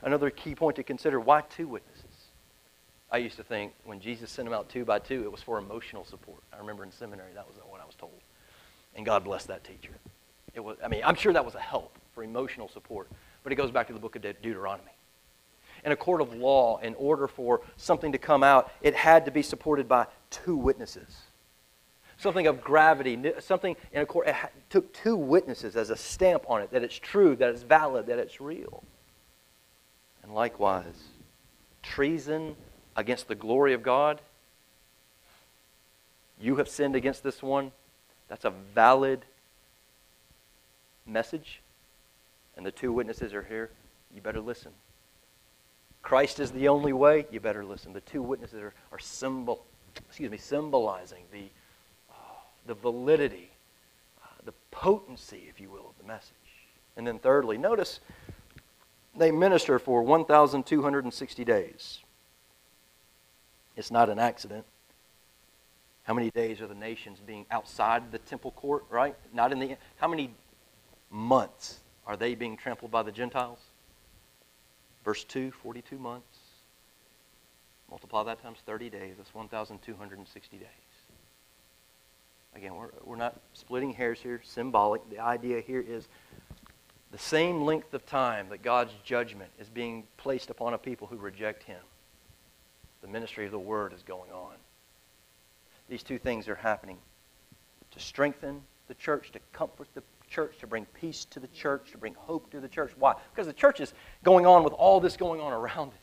Another 0.03 0.30
key 0.30 0.55
point 0.55 0.76
to 0.76 0.84
consider 0.84 1.20
why 1.20 1.41
two 1.41 1.68
witnesses? 1.68 2.03
I 3.09 3.18
used 3.18 3.38
to 3.38 3.43
think 3.43 3.72
when 3.86 4.01
Jesus 4.01 4.30
sent 4.30 4.45
them 4.45 4.53
out 4.53 4.68
two 4.68 4.84
by 4.84 4.99
two, 4.99 5.24
it 5.24 5.32
was 5.32 5.41
for 5.41 5.57
emotional 5.57 6.03
support. 6.03 6.39
I 6.51 6.57
remember 6.57 6.84
in 6.84 6.91
seminary, 6.91 7.32
that 7.34 7.47
was 7.47 7.55
what 7.70 7.80
I 7.80 7.86
was 7.86 7.95
told. 7.95 8.20
And 8.93 9.05
God 9.05 9.24
bless 9.24 9.45
that 9.45 9.63
teacher. 9.63 9.93
It 10.53 10.59
was, 10.59 10.76
I 10.84 10.89
mean, 10.89 11.01
I'm 11.05 11.16
sure 11.16 11.32
that 11.32 11.45
was 11.45 11.55
a 11.55 11.59
help 11.59 11.97
for 12.16 12.24
emotional 12.24 12.68
support, 12.68 13.09
but 13.43 13.51
it 13.51 13.55
goes 13.55 13.70
back 13.70 13.88
to 13.88 13.93
the 13.93 13.99
book 13.99 14.16
of 14.16 14.24
Deuteronomy. 14.24 14.91
In 15.84 15.91
a 15.91 15.95
court 15.95 16.22
of 16.22 16.34
law, 16.34 16.80
in 16.80 16.95
order 16.95 17.28
for 17.28 17.61
something 17.78 18.13
to 18.13 18.18
come 18.18 18.41
out, 18.41 18.72
it 18.82 18.95
had 18.95 19.26
to 19.26 19.32
be 19.32 19.43
supported 19.43 19.88
by 19.88 20.07
two 20.32 20.55
witnesses 20.55 21.24
something 22.18 22.47
of 22.47 22.63
gravity, 22.63 23.34
something 23.39 23.76
in 23.91 24.01
a 24.01 24.05
court. 24.05 24.28
It 24.28 24.36
took 24.70 24.93
two 24.93 25.18
witnesses 25.18 25.76
as 25.76 25.89
a 25.89 25.95
stamp 25.95 26.49
on 26.49 26.61
it 26.61 26.72
that 26.72 26.84
it's 26.84 26.97
true, 26.97 27.36
that 27.36 27.49
it's 27.49 27.63
valid, 27.63 28.07
that 28.07 28.20
it's 28.20 28.39
real. 28.39 28.84
And 30.24 30.34
likewise, 30.34 31.09
treason 31.84 32.55
against 32.95 33.28
the 33.28 33.36
glory 33.36 33.74
of 33.74 33.84
God. 33.84 34.22
You 36.39 36.55
have 36.57 36.68
sinned 36.68 36.95
against 36.95 37.24
this 37.24 37.43
one. 37.43 37.72
That's 38.28 38.45
a 38.45 38.53
valid 38.74 39.26
message. 41.05 41.61
And 42.57 42.65
the 42.65 42.71
two 42.71 42.91
witnesses 42.93 43.33
are 43.33 43.43
here. 43.43 43.71
You 44.13 44.21
better 44.21 44.41
listen. 44.41 44.71
Christ 46.01 46.39
is 46.39 46.51
the 46.51 46.67
only 46.67 46.93
way. 46.93 47.25
You 47.31 47.39
better 47.39 47.65
listen. 47.65 47.93
The 47.93 48.01
two 48.01 48.21
witnesses 48.21 48.61
are, 48.61 48.73
are 48.91 48.99
symbol, 48.99 49.65
excuse 50.07 50.31
me, 50.31 50.37
symbolizing 50.37 51.23
the 51.31 51.49
the 52.65 52.73
validity, 52.73 53.51
uh, 54.23 54.27
the 54.43 54.53
potency, 54.71 55.45
if 55.49 55.59
you 55.59 55.69
will, 55.69 55.89
of 55.89 55.97
the 55.99 56.07
message. 56.07 56.33
And 56.97 57.05
then, 57.05 57.19
thirdly, 57.19 57.57
notice 57.57 57.99
they 59.15 59.31
minister 59.31 59.79
for 59.79 60.03
1,260 60.03 61.45
days. 61.45 61.99
It's 63.75 63.91
not 63.91 64.09
an 64.09 64.19
accident. 64.19 64.65
How 66.03 66.13
many 66.13 66.29
days 66.31 66.61
are 66.61 66.67
the 66.67 66.75
nations 66.75 67.19
being 67.25 67.45
outside 67.51 68.11
the 68.11 68.19
temple 68.19 68.51
court, 68.51 68.85
right? 68.89 69.15
Not 69.33 69.51
in 69.51 69.59
the. 69.59 69.75
How 69.97 70.07
many 70.07 70.31
months 71.09 71.79
are 72.07 72.17
they 72.17 72.35
being 72.35 72.57
trampled 72.57 72.91
by 72.91 73.03
the 73.03 73.11
Gentiles? 73.11 73.59
Verse 75.03 75.23
2, 75.23 75.51
42 75.51 75.97
months. 75.97 76.39
Multiply 77.89 78.23
that 78.23 78.41
times 78.41 78.59
30 78.65 78.89
days. 78.89 79.15
That's 79.17 79.33
1,260 79.33 80.57
days. 80.57 80.67
Again, 82.55 82.75
we're, 82.75 82.89
we're 83.03 83.15
not 83.15 83.39
splitting 83.53 83.91
hairs 83.91 84.19
here, 84.19 84.41
symbolic. 84.43 85.07
The 85.09 85.19
idea 85.19 85.61
here 85.61 85.83
is 85.85 86.07
the 87.11 87.17
same 87.17 87.63
length 87.63 87.93
of 87.93 88.05
time 88.05 88.49
that 88.49 88.61
God's 88.61 88.93
judgment 89.03 89.51
is 89.59 89.69
being 89.69 90.03
placed 90.17 90.49
upon 90.49 90.73
a 90.73 90.77
people 90.77 91.07
who 91.07 91.17
reject 91.17 91.63
Him. 91.63 91.81
The 93.01 93.07
ministry 93.07 93.45
of 93.45 93.51
the 93.51 93.59
Word 93.59 93.93
is 93.93 94.03
going 94.03 94.31
on. 94.31 94.53
These 95.87 96.03
two 96.03 96.17
things 96.17 96.47
are 96.47 96.55
happening 96.55 96.97
to 97.91 97.99
strengthen 97.99 98.61
the 98.87 98.95
church, 98.95 99.31
to 99.33 99.39
comfort 99.51 99.87
the 99.93 100.01
church, 100.30 100.57
to 100.59 100.67
bring 100.67 100.86
peace 100.86 101.26
to 101.26 101.39
the 101.39 101.47
church, 101.47 101.91
to 101.91 101.97
bring 101.97 102.13
hope 102.15 102.49
to 102.51 102.59
the 102.59 102.67
church. 102.67 102.91
Why? 102.97 103.13
Because 103.34 103.47
the 103.47 103.53
church 103.53 103.80
is 103.80 103.93
going 104.23 104.45
on 104.45 104.63
with 104.63 104.73
all 104.73 104.99
this 104.99 105.17
going 105.17 105.41
on 105.41 105.53
around 105.53 105.89
it. 105.89 105.99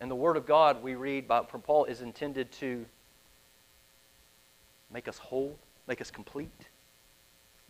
And 0.00 0.10
the 0.10 0.14
Word 0.14 0.36
of 0.36 0.46
God 0.46 0.82
we 0.82 0.94
read 0.94 1.26
by, 1.26 1.42
from 1.44 1.60
Paul 1.60 1.84
is 1.86 2.02
intended 2.02 2.52
to 2.52 2.86
make 4.92 5.08
us 5.08 5.18
whole, 5.18 5.58
make 5.86 6.00
us 6.00 6.10
complete. 6.10 6.50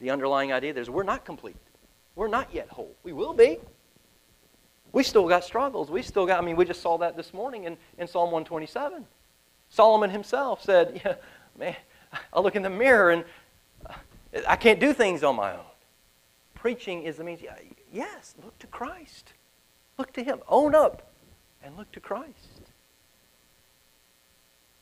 the 0.00 0.10
underlying 0.10 0.52
idea 0.52 0.72
there 0.72 0.82
is 0.82 0.90
we're 0.90 1.02
not 1.02 1.24
complete. 1.24 1.56
We're 2.14 2.28
not 2.28 2.48
yet 2.52 2.68
whole. 2.68 2.94
We 3.02 3.12
will 3.12 3.32
be. 3.32 3.58
We 4.92 5.02
still 5.02 5.28
got 5.28 5.44
struggles. 5.44 5.90
We 5.90 6.02
still 6.02 6.26
got, 6.26 6.42
I 6.42 6.44
mean, 6.44 6.56
we 6.56 6.64
just 6.64 6.82
saw 6.82 6.98
that 6.98 7.16
this 7.16 7.32
morning 7.32 7.64
in, 7.64 7.76
in 7.98 8.08
Psalm 8.08 8.30
127. 8.30 9.06
Solomon 9.68 10.10
himself 10.10 10.62
said, 10.62 11.00
yeah, 11.04 11.14
man, 11.56 11.76
I 12.32 12.40
look 12.40 12.56
in 12.56 12.62
the 12.62 12.70
mirror 12.70 13.10
and 13.10 13.24
uh, 13.86 13.94
I 14.46 14.56
can't 14.56 14.80
do 14.80 14.92
things 14.92 15.22
on 15.22 15.36
my 15.36 15.52
own. 15.52 15.64
Preaching 16.54 17.02
is 17.02 17.16
the 17.16 17.24
means, 17.24 17.40
yes, 17.92 18.34
look 18.44 18.58
to 18.58 18.66
Christ. 18.66 19.32
Look 19.96 20.12
to 20.14 20.22
Him. 20.22 20.40
Own 20.48 20.74
up 20.74 21.12
and 21.62 21.76
look 21.76 21.90
to 21.92 22.00
Christ. 22.00 22.60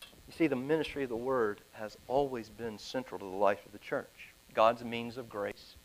You 0.01 0.33
see, 0.37 0.47
the 0.47 0.57
ministry 0.57 1.05
of 1.05 1.09
the 1.09 1.17
Word 1.17 1.61
has 1.73 1.97
always 2.09 2.49
been 2.49 2.79
central 2.79 3.19
to 3.19 3.25
the 3.25 3.31
life 3.31 3.65
of 3.65 3.73
the 3.73 3.79
church, 3.79 4.35
God's 4.55 4.83
means 4.83 5.17
of 5.17 5.29
grace 5.29 5.77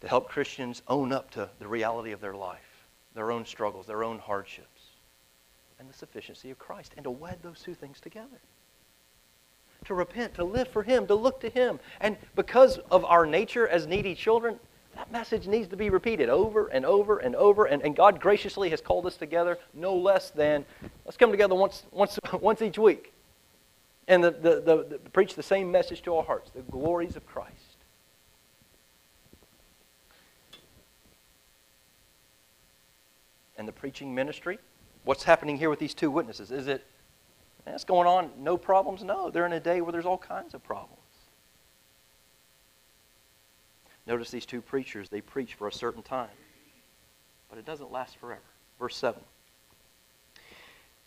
to 0.00 0.08
help 0.08 0.28
Christians 0.28 0.82
own 0.88 1.12
up 1.12 1.30
to 1.32 1.48
the 1.58 1.66
reality 1.66 2.12
of 2.12 2.20
their 2.20 2.34
life, 2.34 2.86
their 3.14 3.30
own 3.30 3.44
struggles, 3.44 3.86
their 3.86 4.02
own 4.02 4.18
hardships, 4.18 4.82
and 5.78 5.88
the 5.88 5.94
sufficiency 5.94 6.50
of 6.50 6.58
Christ, 6.58 6.92
and 6.96 7.04
to 7.04 7.10
wed 7.10 7.38
those 7.42 7.60
two 7.60 7.74
things 7.74 8.00
together. 8.00 8.40
To 9.86 9.94
repent, 9.94 10.34
to 10.34 10.44
live 10.44 10.68
for 10.68 10.82
Him, 10.82 11.06
to 11.06 11.14
look 11.14 11.40
to 11.40 11.48
Him. 11.48 11.80
And 12.00 12.16
because 12.36 12.78
of 12.90 13.04
our 13.04 13.26
nature 13.26 13.66
as 13.66 13.86
needy 13.86 14.14
children, 14.14 14.60
that 14.94 15.10
message 15.10 15.46
needs 15.46 15.68
to 15.68 15.76
be 15.76 15.90
repeated 15.90 16.28
over 16.28 16.68
and 16.68 16.84
over 16.84 17.18
and 17.18 17.34
over. 17.34 17.64
And, 17.64 17.82
and 17.82 17.96
God 17.96 18.20
graciously 18.20 18.70
has 18.70 18.80
called 18.80 19.06
us 19.06 19.16
together 19.16 19.58
no 19.74 19.96
less 19.96 20.30
than 20.30 20.64
let's 21.04 21.16
come 21.16 21.30
together 21.30 21.54
once, 21.54 21.84
once, 21.92 22.18
once 22.40 22.62
each 22.62 22.78
week 22.78 23.12
and 24.10 24.24
the, 24.24 24.32
the, 24.32 24.60
the, 24.60 24.98
the, 25.04 25.10
preach 25.10 25.36
the 25.36 25.42
same 25.42 25.70
message 25.70 26.02
to 26.02 26.16
our 26.16 26.24
hearts 26.24 26.50
the 26.50 26.62
glories 26.62 27.16
of 27.16 27.24
Christ. 27.26 27.54
And 33.56 33.68
the 33.68 33.72
preaching 33.72 34.14
ministry. 34.14 34.58
What's 35.04 35.22
happening 35.22 35.56
here 35.58 35.70
with 35.70 35.78
these 35.78 35.94
two 35.94 36.10
witnesses? 36.10 36.50
Is 36.50 36.66
it, 36.66 36.84
that's 37.70 37.84
going 37.84 38.06
on, 38.06 38.30
no 38.38 38.56
problems? 38.56 39.02
No, 39.02 39.30
they're 39.30 39.46
in 39.46 39.52
a 39.52 39.60
day 39.60 39.80
where 39.80 39.92
there's 39.92 40.06
all 40.06 40.18
kinds 40.18 40.54
of 40.54 40.62
problems. 40.62 40.96
Notice 44.06 44.30
these 44.30 44.46
two 44.46 44.60
preachers, 44.60 45.08
they 45.08 45.20
preach 45.20 45.54
for 45.54 45.68
a 45.68 45.72
certain 45.72 46.02
time, 46.02 46.30
but 47.48 47.58
it 47.58 47.64
doesn't 47.64 47.92
last 47.92 48.16
forever. 48.16 48.40
Verse 48.78 48.96
7. 48.96 49.20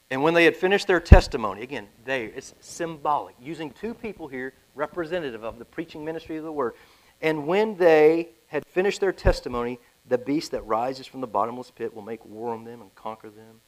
And 0.10 0.22
when 0.22 0.34
they 0.34 0.46
had 0.46 0.56
finished 0.56 0.88
their 0.88 1.00
testimony, 1.00 1.64
again, 1.64 1.88
they, 2.06 2.26
it's 2.26 2.54
symbolic, 2.60 3.36
using 3.42 3.72
two 3.72 3.94
people 3.94 4.28
here, 4.28 4.54
representative 4.76 5.44
of 5.44 5.60
the 5.60 5.66
preaching 5.66 6.06
ministry 6.06 6.38
of 6.38 6.44
the 6.44 6.52
word. 6.52 6.74
And 7.22 7.48
when 7.48 7.76
they 7.78 8.30
had 8.48 8.66
finished 8.68 9.02
their 9.02 9.12
testimony, 9.12 9.80
the 10.08 10.18
beast 10.18 10.52
that 10.52 10.62
rises 10.66 11.08
from 11.08 11.22
the 11.22 11.28
bottomless 11.28 11.72
pit 11.72 11.94
will 11.96 12.02
make 12.04 12.24
war 12.26 12.54
on 12.54 12.64
them 12.64 12.82
and 12.82 12.94
conquer 12.96 13.30
them 13.30 13.62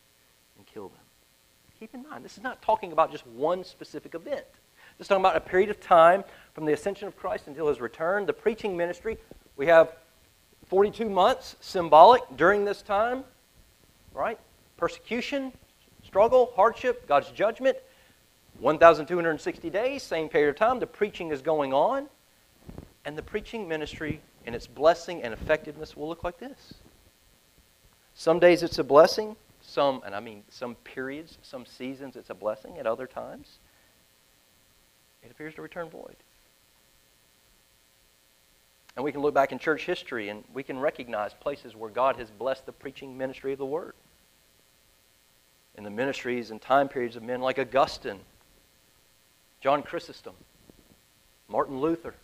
and 0.57 0.67
kill 0.67 0.89
them. 0.89 1.04
Keep 1.85 1.93
in 1.93 2.09
mind, 2.09 2.25
this 2.25 2.35
is 2.35 2.41
not 2.41 2.63
talking 2.63 2.91
about 2.93 3.11
just 3.11 3.27
one 3.27 3.63
specific 3.63 4.15
event. 4.15 4.43
This 4.97 5.05
is 5.05 5.07
talking 5.07 5.21
about 5.21 5.35
a 5.35 5.39
period 5.39 5.69
of 5.69 5.79
time 5.79 6.23
from 6.55 6.65
the 6.65 6.73
ascension 6.73 7.07
of 7.07 7.15
Christ 7.15 7.45
until 7.45 7.67
his 7.67 7.79
return. 7.79 8.25
The 8.25 8.33
preaching 8.33 8.75
ministry, 8.75 9.19
we 9.55 9.67
have 9.67 9.91
42 10.65 11.07
months 11.07 11.55
symbolic 11.61 12.23
during 12.37 12.65
this 12.65 12.81
time, 12.81 13.23
right? 14.15 14.39
Persecution, 14.77 15.53
struggle, 16.03 16.53
hardship, 16.55 17.07
God's 17.07 17.29
judgment. 17.29 17.77
1,260 18.57 19.69
days, 19.69 20.01
same 20.01 20.27
period 20.27 20.49
of 20.49 20.55
time. 20.55 20.79
The 20.79 20.87
preaching 20.87 21.29
is 21.29 21.43
going 21.43 21.71
on. 21.71 22.07
And 23.05 23.15
the 23.15 23.21
preaching 23.21 23.67
ministry 23.67 24.21
and 24.47 24.55
its 24.55 24.65
blessing 24.65 25.21
and 25.21 25.35
effectiveness 25.35 25.95
will 25.95 26.09
look 26.09 26.23
like 26.23 26.39
this. 26.39 26.73
Some 28.15 28.39
days 28.39 28.63
it's 28.63 28.79
a 28.79 28.83
blessing, 28.83 29.35
some, 29.75 30.01
and 30.05 30.15
I 30.15 30.21
mean 30.21 30.43
some 30.49 30.75
periods, 30.75 31.37
some 31.43 31.65
seasons 31.65 32.15
it's 32.15 32.29
a 32.29 32.33
blessing, 32.33 32.79
at 32.79 32.87
other 32.87 33.05
times 33.05 33.59
it 35.21 35.29
appears 35.29 35.53
to 35.55 35.61
return 35.61 35.89
void. 35.89 36.15
And 38.95 39.03
we 39.03 39.11
can 39.11 39.21
look 39.21 39.33
back 39.33 39.51
in 39.51 39.59
church 39.59 39.85
history 39.85 40.29
and 40.29 40.43
we 40.53 40.63
can 40.63 40.79
recognize 40.79 41.33
places 41.33 41.75
where 41.75 41.89
God 41.89 42.15
has 42.15 42.29
blessed 42.29 42.65
the 42.65 42.71
preaching 42.71 43.17
ministry 43.17 43.51
of 43.51 43.59
the 43.59 43.65
Word. 43.65 43.93
In 45.77 45.83
the 45.83 45.89
ministries 45.89 46.51
and 46.51 46.61
time 46.61 46.87
periods 46.87 47.17
of 47.17 47.23
men 47.23 47.41
like 47.41 47.59
Augustine, 47.59 48.21
John 49.59 49.83
Chrysostom, 49.83 50.35
Martin 51.49 51.81
Luther, 51.81 52.15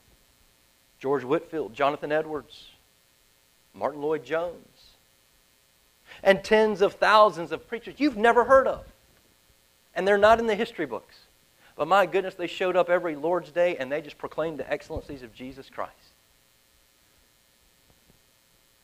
George 1.00 1.26
Whitefield, 1.26 1.74
Jonathan 1.74 2.14
Edwards, 2.14 2.70
Martyn 3.74 4.02
Lloyd-Jones, 4.02 4.71
and 6.24 6.44
tens 6.44 6.82
of 6.82 6.94
thousands 6.94 7.52
of 7.52 7.68
preachers 7.68 7.96
you've 7.98 8.18
never 8.18 8.44
heard 8.44 8.68
of. 8.68 8.86
And 9.96 10.08
they're 10.08 10.18
not 10.18 10.40
in 10.40 10.48
the 10.48 10.56
history 10.56 10.86
books. 10.86 11.16
But 11.76 11.88
my 11.88 12.06
goodness, 12.06 12.36
they 12.36 12.48
showed 12.48 12.76
up 12.76 12.90
every 12.90 13.16
Lord's 13.16 13.52
Day 13.52 13.76
and 13.78 13.92
they 13.92 14.02
just 14.02 14.18
proclaimed 14.18 14.60
the 14.60 14.72
excellencies 14.72 15.24
of 15.24 15.34
Jesus 15.34 15.70
Christ. 15.70 15.94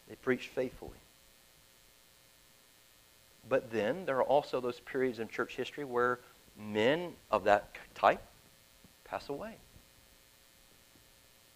They 0.09 0.15
preached 0.15 0.49
faithfully. 0.49 0.91
But 3.49 3.71
then 3.71 4.05
there 4.05 4.17
are 4.17 4.23
also 4.23 4.59
those 4.59 4.79
periods 4.79 5.19
in 5.19 5.27
church 5.27 5.55
history 5.55 5.85
where 5.85 6.19
men 6.59 7.13
of 7.31 7.43
that 7.45 7.75
type 7.95 8.21
pass 9.05 9.29
away. 9.29 9.55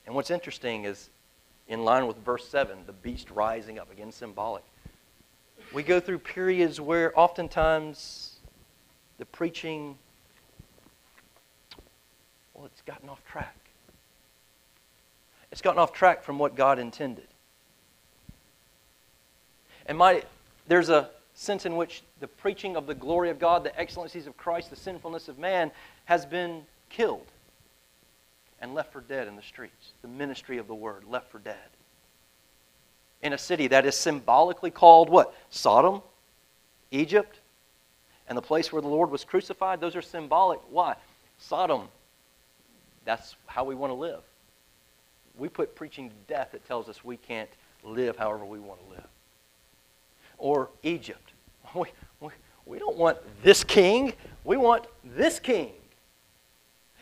And 0.05 0.15
what's 0.15 0.31
interesting 0.31 0.85
is, 0.85 1.09
in 1.67 1.83
line 1.83 2.07
with 2.07 2.17
verse 2.17 2.47
7, 2.47 2.79
the 2.85 2.93
beast 2.93 3.29
rising 3.31 3.79
up, 3.79 3.91
again 3.91 4.11
symbolic. 4.11 4.63
We 5.73 5.83
go 5.83 5.99
through 5.99 6.19
periods 6.19 6.81
where 6.81 7.17
oftentimes 7.17 8.35
the 9.17 9.25
preaching 9.25 9.97
well, 12.53 12.65
it's 12.65 12.81
gotten 12.81 13.09
off 13.09 13.23
track. 13.25 13.55
It's 15.51 15.61
gotten 15.61 15.79
off 15.79 15.93
track 15.93 16.23
from 16.23 16.37
what 16.37 16.55
God 16.55 16.77
intended. 16.77 17.27
And 19.87 19.97
my, 19.97 20.23
there's 20.67 20.89
a 20.89 21.09
sense 21.33 21.65
in 21.65 21.75
which 21.75 22.03
the 22.19 22.27
preaching 22.27 22.75
of 22.75 22.85
the 22.85 22.93
glory 22.93 23.29
of 23.31 23.39
God, 23.39 23.63
the 23.63 23.77
excellencies 23.79 24.27
of 24.27 24.37
Christ, 24.37 24.69
the 24.69 24.75
sinfulness 24.75 25.27
of 25.27 25.39
man 25.39 25.71
has 26.05 26.25
been 26.25 26.63
killed 26.89 27.25
and 28.59 28.75
left 28.75 28.93
for 28.93 29.01
dead 29.01 29.27
in 29.27 29.35
the 29.35 29.41
streets. 29.41 29.93
The 30.03 30.07
ministry 30.07 30.59
of 30.59 30.67
the 30.67 30.75
word 30.75 31.03
left 31.05 31.31
for 31.31 31.39
dead. 31.39 31.55
In 33.23 33.33
a 33.33 33.37
city 33.37 33.67
that 33.67 33.85
is 33.85 33.95
symbolically 33.95 34.71
called 34.71 35.09
what? 35.09 35.33
Sodom, 35.49 36.01
Egypt, 36.89 37.39
and 38.27 38.37
the 38.37 38.41
place 38.41 38.71
where 38.71 38.81
the 38.81 38.87
Lord 38.87 39.11
was 39.11 39.23
crucified. 39.23 39.79
Those 39.79 39.95
are 39.95 40.01
symbolic. 40.01 40.59
Why? 40.69 40.95
Sodom 41.37 41.87
that's 43.05 43.35
how 43.47 43.63
we 43.63 43.75
want 43.75 43.91
to 43.91 43.95
live. 43.95 44.21
We 45.37 45.49
put 45.49 45.75
preaching 45.75 46.09
to 46.09 46.15
death 46.27 46.49
that 46.51 46.67
tells 46.67 46.89
us 46.89 47.03
we 47.03 47.17
can't 47.17 47.49
live 47.83 48.17
however 48.17 48.45
we 48.45 48.59
want 48.59 48.79
to 48.85 48.95
live. 48.95 49.07
Or 50.37 50.69
Egypt. 50.83 51.19
We, 51.73 51.87
we, 52.19 52.31
we 52.65 52.79
don't 52.79 52.97
want 52.97 53.17
this 53.43 53.63
king, 53.63 54.11
we 54.43 54.57
want 54.57 54.87
this 55.05 55.39
king. 55.39 55.71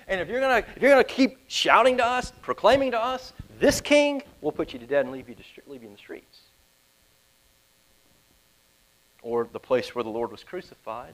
And 0.07 0.21
if 0.21 0.27
you're 0.27 0.39
gonna 0.39 0.63
if 0.75 0.79
you're 0.79 0.91
gonna 0.91 1.03
keep 1.03 1.39
shouting 1.47 1.97
to 1.97 2.05
us, 2.05 2.31
proclaiming 2.43 2.91
to 2.91 3.03
us, 3.03 3.33
this 3.59 3.81
king, 3.81 4.23
we'll 4.41 4.51
put 4.51 4.73
you 4.73 4.79
to 4.79 4.87
death 4.87 5.03
and 5.03 5.11
leave 5.11 5.29
you 5.29 5.35
to, 5.35 5.43
leave 5.67 5.81
you 5.81 5.87
in 5.87 5.93
the 5.93 5.99
streets. 5.99 6.39
Or 9.21 9.47
the 9.51 9.59
place 9.59 9.93
where 9.93 10.03
the 10.03 10.09
Lord 10.09 10.31
was 10.31 10.43
crucified, 10.43 11.13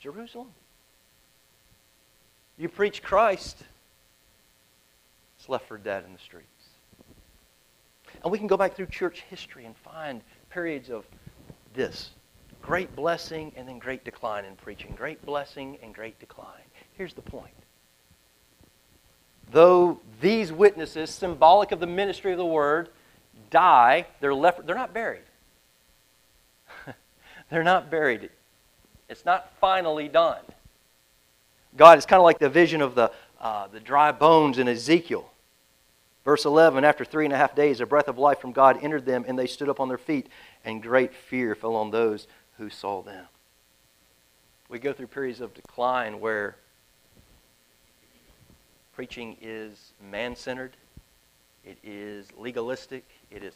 Jerusalem. 0.00 0.48
You 2.56 2.68
preach 2.68 3.02
Christ, 3.02 3.62
it's 5.38 5.48
left 5.48 5.68
for 5.68 5.78
dead 5.78 6.04
in 6.06 6.12
the 6.12 6.18
streets. 6.18 6.46
And 8.22 8.32
we 8.32 8.38
can 8.38 8.46
go 8.46 8.56
back 8.56 8.74
through 8.74 8.86
church 8.86 9.24
history 9.28 9.64
and 9.64 9.76
find 9.76 10.22
periods 10.50 10.90
of 10.90 11.04
this 11.74 12.10
great 12.62 12.94
blessing 12.96 13.52
and 13.56 13.68
then 13.68 13.78
great 13.78 14.04
decline 14.04 14.44
in 14.44 14.56
preaching, 14.56 14.92
great 14.96 15.24
blessing 15.24 15.78
and 15.82 15.94
great 15.94 16.18
decline. 16.18 16.64
Here's 16.94 17.14
the 17.14 17.22
point. 17.22 17.54
Though 19.50 20.00
these 20.20 20.52
witnesses, 20.52 21.10
symbolic 21.10 21.72
of 21.72 21.80
the 21.80 21.86
ministry 21.86 22.32
of 22.32 22.38
the 22.38 22.46
word, 22.46 22.88
die, 23.50 24.06
they're 24.20 24.34
left 24.34 24.66
they're 24.66 24.76
not 24.76 24.92
buried. 24.92 25.22
they're 27.50 27.64
not 27.64 27.90
buried. 27.90 28.30
It's 29.08 29.24
not 29.24 29.52
finally 29.60 30.08
done. 30.08 30.42
God 31.76 31.98
is 31.98 32.04
kind 32.04 32.20
of 32.20 32.24
like 32.24 32.38
the 32.38 32.48
vision 32.48 32.82
of 32.82 32.94
the, 32.94 33.10
uh, 33.40 33.68
the 33.68 33.80
dry 33.80 34.12
bones 34.12 34.58
in 34.58 34.68
Ezekiel. 34.68 35.30
Verse 36.24 36.44
11 36.44 36.84
After 36.84 37.04
three 37.04 37.24
and 37.24 37.32
a 37.32 37.38
half 37.38 37.54
days, 37.54 37.80
a 37.80 37.86
breath 37.86 38.08
of 38.08 38.18
life 38.18 38.40
from 38.40 38.52
God 38.52 38.78
entered 38.82 39.06
them, 39.06 39.24
and 39.26 39.38
they 39.38 39.46
stood 39.46 39.68
up 39.68 39.80
on 39.80 39.88
their 39.88 39.98
feet, 39.98 40.26
and 40.64 40.82
great 40.82 41.14
fear 41.14 41.54
fell 41.54 41.76
on 41.76 41.90
those 41.90 42.26
who 42.58 42.68
saw 42.68 43.02
them. 43.02 43.26
We 44.68 44.78
go 44.78 44.92
through 44.92 45.06
periods 45.06 45.40
of 45.40 45.54
decline 45.54 46.20
where 46.20 46.56
preaching 48.98 49.36
is 49.40 49.92
man 50.10 50.34
centered, 50.34 50.76
it 51.64 51.78
is 51.84 52.26
legalistic, 52.36 53.04
it 53.30 53.44
is 53.44 53.54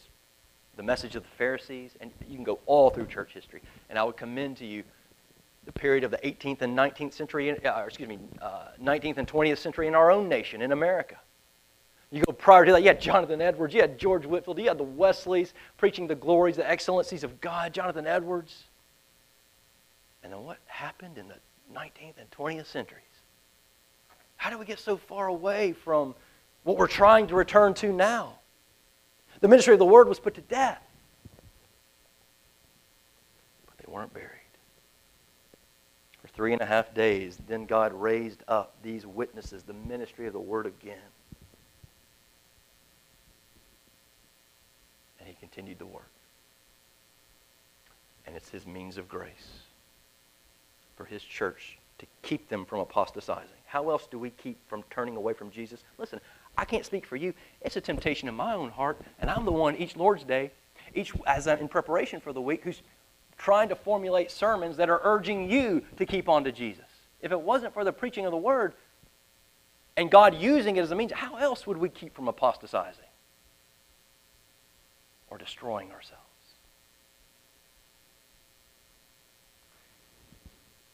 the 0.77 0.83
message 0.85 1.17
of 1.17 1.25
the 1.25 1.29
Pharisees, 1.31 1.97
and 2.01 2.13
you 2.29 2.37
can 2.37 2.45
go 2.45 2.61
all 2.67 2.91
through 2.91 3.07
church 3.07 3.33
history. 3.35 3.61
And 3.91 3.99
I 3.99 4.05
would 4.05 4.17
commend 4.17 4.59
to 4.59 4.65
you 4.65 4.85
the 5.65 5.73
period 5.73 6.05
of 6.05 6.13
the 6.13 6.19
18th 6.19 6.63
and 6.63 6.79
19th 6.79 7.13
century, 7.13 7.51
uh, 7.51 7.83
excuse 7.85 8.09
me, 8.09 8.21
uh, 8.41 8.67
19th 8.81 9.17
and 9.17 9.27
20th 9.27 9.59
century 9.59 9.89
in 9.89 9.97
our 9.97 10.13
own 10.13 10.29
nation, 10.29 10.63
in 10.63 10.71
America. 10.71 11.17
You 12.13 12.23
go 12.23 12.33
prior 12.33 12.65
to 12.65 12.71
that, 12.71 12.83
you 12.83 12.89
had 12.89 13.01
Jonathan 13.01 13.41
Edwards, 13.41 13.75
you 13.75 13.81
had 13.81 13.99
George 13.99 14.25
Whitefield, 14.25 14.61
you 14.61 14.69
had 14.69 14.79
the 14.79 14.85
Wesleys 14.85 15.55
preaching 15.77 16.07
the 16.07 16.15
glories, 16.15 16.55
the 16.55 16.71
excellencies 16.71 17.25
of 17.25 17.41
God, 17.41 17.75
Jonathan 17.75 18.07
Edwards. 18.07 18.63
And 20.23 20.33
then 20.33 20.45
what 20.45 20.59
happened 20.67 21.19
in 21.19 21.27
the 21.27 21.39
19th 21.75 22.19
and 22.21 22.31
20th 22.31 22.67
centuries? 22.67 23.12
How 24.43 24.51
do 24.51 24.59
we 24.59 24.65
get 24.65 24.81
so 24.81 24.97
far 24.97 25.29
away 25.29 25.73
from 25.73 26.17
what 26.65 26.77
we're 26.77 26.89
trying 26.89 27.29
to 27.29 27.37
return 27.37 27.75
to 27.75 27.93
now? 27.93 28.41
The 29.39 29.47
ministry 29.47 29.73
of 29.73 29.79
the 29.79 29.87
word 29.87 30.09
was 30.09 30.19
put 30.19 30.35
to 30.35 30.41
death. 30.41 30.83
But 33.67 33.79
they 33.79 33.85
weren't 33.87 34.13
buried. 34.13 34.29
For 36.21 36.27
three 36.27 36.53
and 36.53 36.61
a 36.61 36.67
half 36.67 36.93
days, 36.93 37.39
then 37.47 37.67
God 37.67 37.93
raised 37.93 38.43
up 38.49 38.75
these 38.83 39.07
witnesses, 39.07 39.63
the 39.63 39.75
ministry 39.75 40.27
of 40.27 40.33
the 40.33 40.41
word 40.41 40.67
again. 40.67 40.99
And 45.21 45.29
he 45.29 45.37
continued 45.39 45.79
to 45.79 45.87
work. 45.87 46.11
And 48.27 48.35
it's 48.35 48.49
his 48.49 48.67
means 48.67 48.99
of 48.99 49.09
grace 49.09 49.61
for 50.97 51.05
his 51.05 51.23
church 51.23 51.79
to 51.99 52.07
keep 52.23 52.49
them 52.49 52.65
from 52.65 52.81
apostatizing. 52.81 53.62
How 53.73 53.89
else 53.89 54.07
do 54.07 54.19
we 54.19 54.29
keep 54.29 54.59
from 54.69 54.85
turning 54.91 55.17
away 55.17 55.33
from 55.33 55.51
Jesus? 55.51 55.83
Listen, 55.97 56.21
I 56.59 56.67
can't 56.67 56.85
speak 56.85 57.07
for 57.07 57.17
you. 57.17 57.33
It's 57.63 57.75
a 57.75 57.81
temptation 57.81 58.29
in 58.29 58.35
my 58.35 58.53
own 58.53 58.69
heart, 58.69 59.01
and 59.19 59.31
I'm 59.31 59.47
the 59.47 59.51
one 59.51 59.77
each 59.77 59.97
Lord's 59.97 60.25
Day, 60.25 60.51
each 60.95 61.15
as 61.27 61.49
I'm 61.49 61.59
in 61.59 61.69
preparation 61.69 62.21
for 62.21 62.35
the 62.35 62.41
week, 62.43 62.65
who's 62.65 62.83
trying 63.39 63.71
to 63.71 63.75
formulate 63.75 64.31
sermons 64.31 64.77
that 64.77 64.91
are 64.91 65.01
urging 65.05 65.51
you 65.51 65.83
to 65.97 66.05
keep 66.05 66.29
on 66.29 66.45
to 66.45 66.53
Jesus. 66.53 66.85
If 67.23 67.33
it 67.33 67.41
wasn't 67.41 67.73
for 67.73 67.83
the 67.83 67.95
preaching 67.95 68.27
of 68.27 68.31
the 68.31 68.37
word 68.37 68.75
and 69.97 70.11
God 70.11 70.35
using 70.35 70.77
it 70.77 70.81
as 70.81 70.91
a 70.91 70.95
means, 70.95 71.13
how 71.13 71.37
else 71.37 71.67
would 71.67 71.79
we 71.79 71.89
keep 71.89 72.15
from 72.15 72.29
apostatizing 72.29 73.07
or 75.31 75.39
destroying 75.39 75.93
ourselves? 75.93 76.21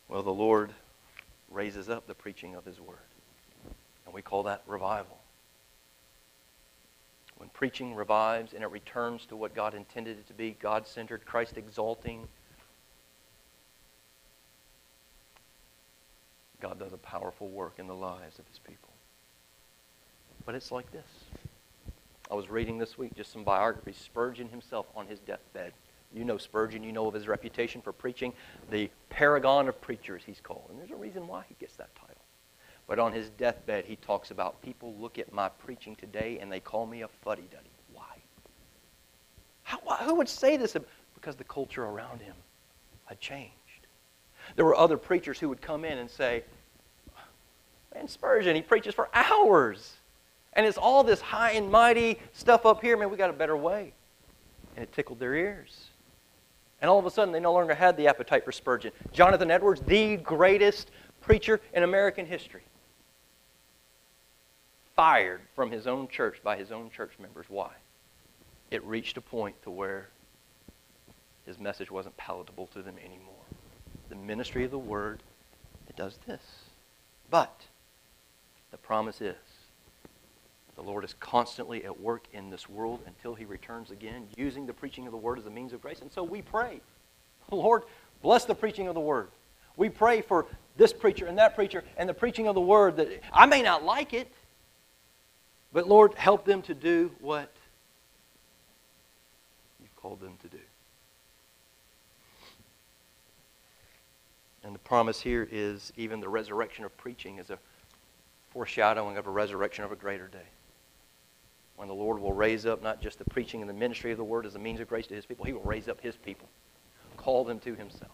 Well, 0.06 0.22
the 0.22 0.30
Lord 0.30 0.74
raises 1.50 1.88
up 1.88 2.06
the 2.06 2.14
preaching 2.14 2.54
of 2.54 2.64
His 2.64 2.80
Word. 2.80 2.98
And 4.04 4.14
we 4.14 4.22
call 4.22 4.44
that 4.44 4.62
revival. 4.66 5.18
When 7.36 7.48
preaching 7.50 7.94
revives 7.94 8.52
and 8.52 8.62
it 8.62 8.70
returns 8.70 9.26
to 9.26 9.36
what 9.36 9.54
God 9.54 9.74
intended 9.74 10.18
it 10.18 10.26
to 10.28 10.34
be 10.34 10.56
God 10.60 10.86
centered, 10.86 11.24
Christ 11.24 11.56
exalting, 11.56 12.26
God 16.60 16.78
does 16.78 16.92
a 16.92 16.98
powerful 16.98 17.48
work 17.48 17.74
in 17.78 17.86
the 17.86 17.94
lives 17.94 18.38
of 18.38 18.46
His 18.48 18.58
people. 18.58 18.90
But 20.44 20.54
it's 20.54 20.72
like 20.72 20.90
this. 20.90 21.06
I 22.30 22.34
was 22.34 22.50
reading 22.50 22.78
this 22.78 22.98
week 22.98 23.14
just 23.14 23.32
some 23.32 23.42
biographies. 23.42 23.96
Spurgeon 23.96 24.48
himself 24.48 24.86
on 24.94 25.06
his 25.06 25.18
deathbed. 25.20 25.72
You 26.12 26.24
know 26.24 26.38
Spurgeon, 26.38 26.82
you 26.82 26.92
know 26.92 27.06
of 27.06 27.14
his 27.14 27.28
reputation 27.28 27.82
for 27.82 27.92
preaching, 27.92 28.32
the 28.70 28.90
paragon 29.10 29.68
of 29.68 29.80
preachers, 29.80 30.22
he's 30.24 30.40
called. 30.40 30.66
And 30.70 30.78
there's 30.78 30.90
a 30.90 30.96
reason 30.96 31.26
why 31.26 31.44
he 31.48 31.56
gets 31.60 31.76
that 31.76 31.94
title. 31.94 32.16
But 32.86 32.98
on 32.98 33.12
his 33.12 33.28
deathbed, 33.30 33.84
he 33.84 33.96
talks 33.96 34.30
about 34.30 34.60
people 34.62 34.94
look 34.98 35.18
at 35.18 35.32
my 35.32 35.50
preaching 35.50 35.94
today 35.94 36.38
and 36.40 36.50
they 36.50 36.60
call 36.60 36.86
me 36.86 37.02
a 37.02 37.08
fuddy 37.08 37.46
duddy. 37.52 37.70
Why? 37.92 38.04
How, 39.62 39.78
who 40.04 40.14
would 40.14 40.28
say 40.28 40.56
this? 40.56 40.74
Because 41.14 41.36
the 41.36 41.44
culture 41.44 41.84
around 41.84 42.22
him 42.22 42.34
had 43.04 43.20
changed. 43.20 43.52
There 44.56 44.64
were 44.64 44.76
other 44.76 44.96
preachers 44.96 45.38
who 45.38 45.50
would 45.50 45.60
come 45.60 45.84
in 45.84 45.98
and 45.98 46.10
say, 46.10 46.44
Man, 47.94 48.08
Spurgeon, 48.08 48.56
he 48.56 48.62
preaches 48.62 48.94
for 48.94 49.08
hours. 49.12 49.94
And 50.54 50.66
it's 50.66 50.78
all 50.78 51.04
this 51.04 51.20
high 51.20 51.52
and 51.52 51.70
mighty 51.70 52.18
stuff 52.32 52.66
up 52.66 52.80
here. 52.80 52.96
Man, 52.96 53.10
we 53.10 53.16
got 53.16 53.30
a 53.30 53.34
better 53.34 53.56
way. 53.56 53.92
And 54.76 54.82
it 54.82 54.92
tickled 54.92 55.18
their 55.18 55.34
ears. 55.34 55.88
And 56.80 56.88
all 56.90 56.98
of 56.98 57.06
a 57.06 57.10
sudden, 57.10 57.32
they 57.32 57.40
no 57.40 57.52
longer 57.52 57.74
had 57.74 57.96
the 57.96 58.06
appetite 58.06 58.44
for 58.44 58.52
Spurgeon. 58.52 58.92
Jonathan 59.12 59.50
Edwards, 59.50 59.80
the 59.80 60.16
greatest 60.18 60.90
preacher 61.20 61.60
in 61.72 61.82
American 61.82 62.24
history, 62.24 62.62
fired 64.94 65.40
from 65.54 65.70
his 65.70 65.86
own 65.86 66.08
church 66.08 66.40
by 66.42 66.56
his 66.56 66.70
own 66.70 66.90
church 66.90 67.12
members. 67.18 67.46
Why? 67.48 67.70
It 68.70 68.84
reached 68.84 69.16
a 69.16 69.20
point 69.20 69.60
to 69.62 69.70
where 69.70 70.08
his 71.46 71.58
message 71.58 71.90
wasn't 71.90 72.16
palatable 72.16 72.66
to 72.68 72.82
them 72.82 72.96
anymore. 72.98 73.34
The 74.08 74.16
ministry 74.16 74.64
of 74.64 74.70
the 74.70 74.78
word, 74.78 75.22
it 75.88 75.96
does 75.96 76.18
this. 76.26 76.42
But 77.30 77.62
the 78.70 78.76
promise 78.76 79.20
is 79.20 79.36
the 80.78 80.84
Lord 80.84 81.02
is 81.02 81.16
constantly 81.18 81.84
at 81.84 82.00
work 82.00 82.28
in 82.32 82.50
this 82.50 82.68
world 82.68 83.00
until 83.04 83.34
he 83.34 83.44
returns 83.44 83.90
again, 83.90 84.28
using 84.36 84.64
the 84.64 84.72
preaching 84.72 85.06
of 85.06 85.10
the 85.10 85.18
word 85.18 85.36
as 85.36 85.46
a 85.46 85.50
means 85.50 85.72
of 85.72 85.82
grace. 85.82 86.02
And 86.02 86.12
so 86.12 86.22
we 86.22 86.40
pray, 86.40 86.80
Lord, 87.50 87.82
bless 88.22 88.44
the 88.44 88.54
preaching 88.54 88.86
of 88.86 88.94
the 88.94 89.00
word. 89.00 89.26
We 89.76 89.88
pray 89.88 90.20
for 90.20 90.46
this 90.76 90.92
preacher 90.92 91.26
and 91.26 91.36
that 91.36 91.56
preacher 91.56 91.82
and 91.96 92.08
the 92.08 92.14
preaching 92.14 92.46
of 92.46 92.54
the 92.54 92.60
word 92.60 92.96
that 92.98 93.08
I 93.32 93.44
may 93.44 93.60
not 93.60 93.84
like 93.84 94.14
it, 94.14 94.30
but 95.72 95.88
Lord, 95.88 96.14
help 96.14 96.44
them 96.44 96.62
to 96.62 96.74
do 96.74 97.10
what 97.20 97.52
you've 99.80 99.96
called 99.96 100.20
them 100.20 100.36
to 100.42 100.48
do. 100.48 100.62
And 104.62 104.76
the 104.76 104.80
promise 104.80 105.20
here 105.20 105.48
is 105.50 105.92
even 105.96 106.20
the 106.20 106.28
resurrection 106.28 106.84
of 106.84 106.96
preaching 106.96 107.38
is 107.38 107.50
a 107.50 107.58
foreshadowing 108.52 109.16
of 109.16 109.26
a 109.26 109.30
resurrection 109.30 109.82
of 109.82 109.90
a 109.90 109.96
greater 109.96 110.28
day 110.28 110.46
when 111.78 111.86
the 111.86 111.94
Lord 111.94 112.20
will 112.20 112.32
raise 112.32 112.66
up 112.66 112.82
not 112.82 113.00
just 113.00 113.18
the 113.18 113.24
preaching 113.24 113.60
and 113.60 113.70
the 113.70 113.74
ministry 113.74 114.10
of 114.10 114.18
the 114.18 114.24
word 114.24 114.44
as 114.44 114.56
a 114.56 114.58
means 114.58 114.80
of 114.80 114.88
grace 114.88 115.06
to 115.06 115.14
his 115.14 115.24
people, 115.24 115.44
he 115.44 115.52
will 115.52 115.62
raise 115.62 115.88
up 115.88 116.00
his 116.00 116.16
people, 116.16 116.48
call 117.16 117.44
them 117.44 117.60
to 117.60 117.76
himself. 117.76 118.10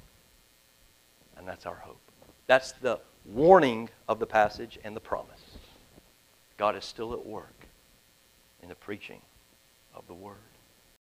And 1.38 1.48
that's 1.48 1.64
our 1.64 1.76
hope. 1.76 2.00
That's 2.46 2.72
the 2.72 3.00
warning 3.24 3.88
of 4.06 4.18
the 4.18 4.26
passage 4.26 4.78
and 4.84 4.94
the 4.94 5.00
promise. 5.00 5.40
God 6.58 6.76
is 6.76 6.84
still 6.84 7.14
at 7.14 7.24
work 7.24 7.66
in 8.62 8.68
the 8.68 8.74
preaching 8.74 9.22
of 9.94 10.06
the 10.06 10.14
word. 10.14 10.36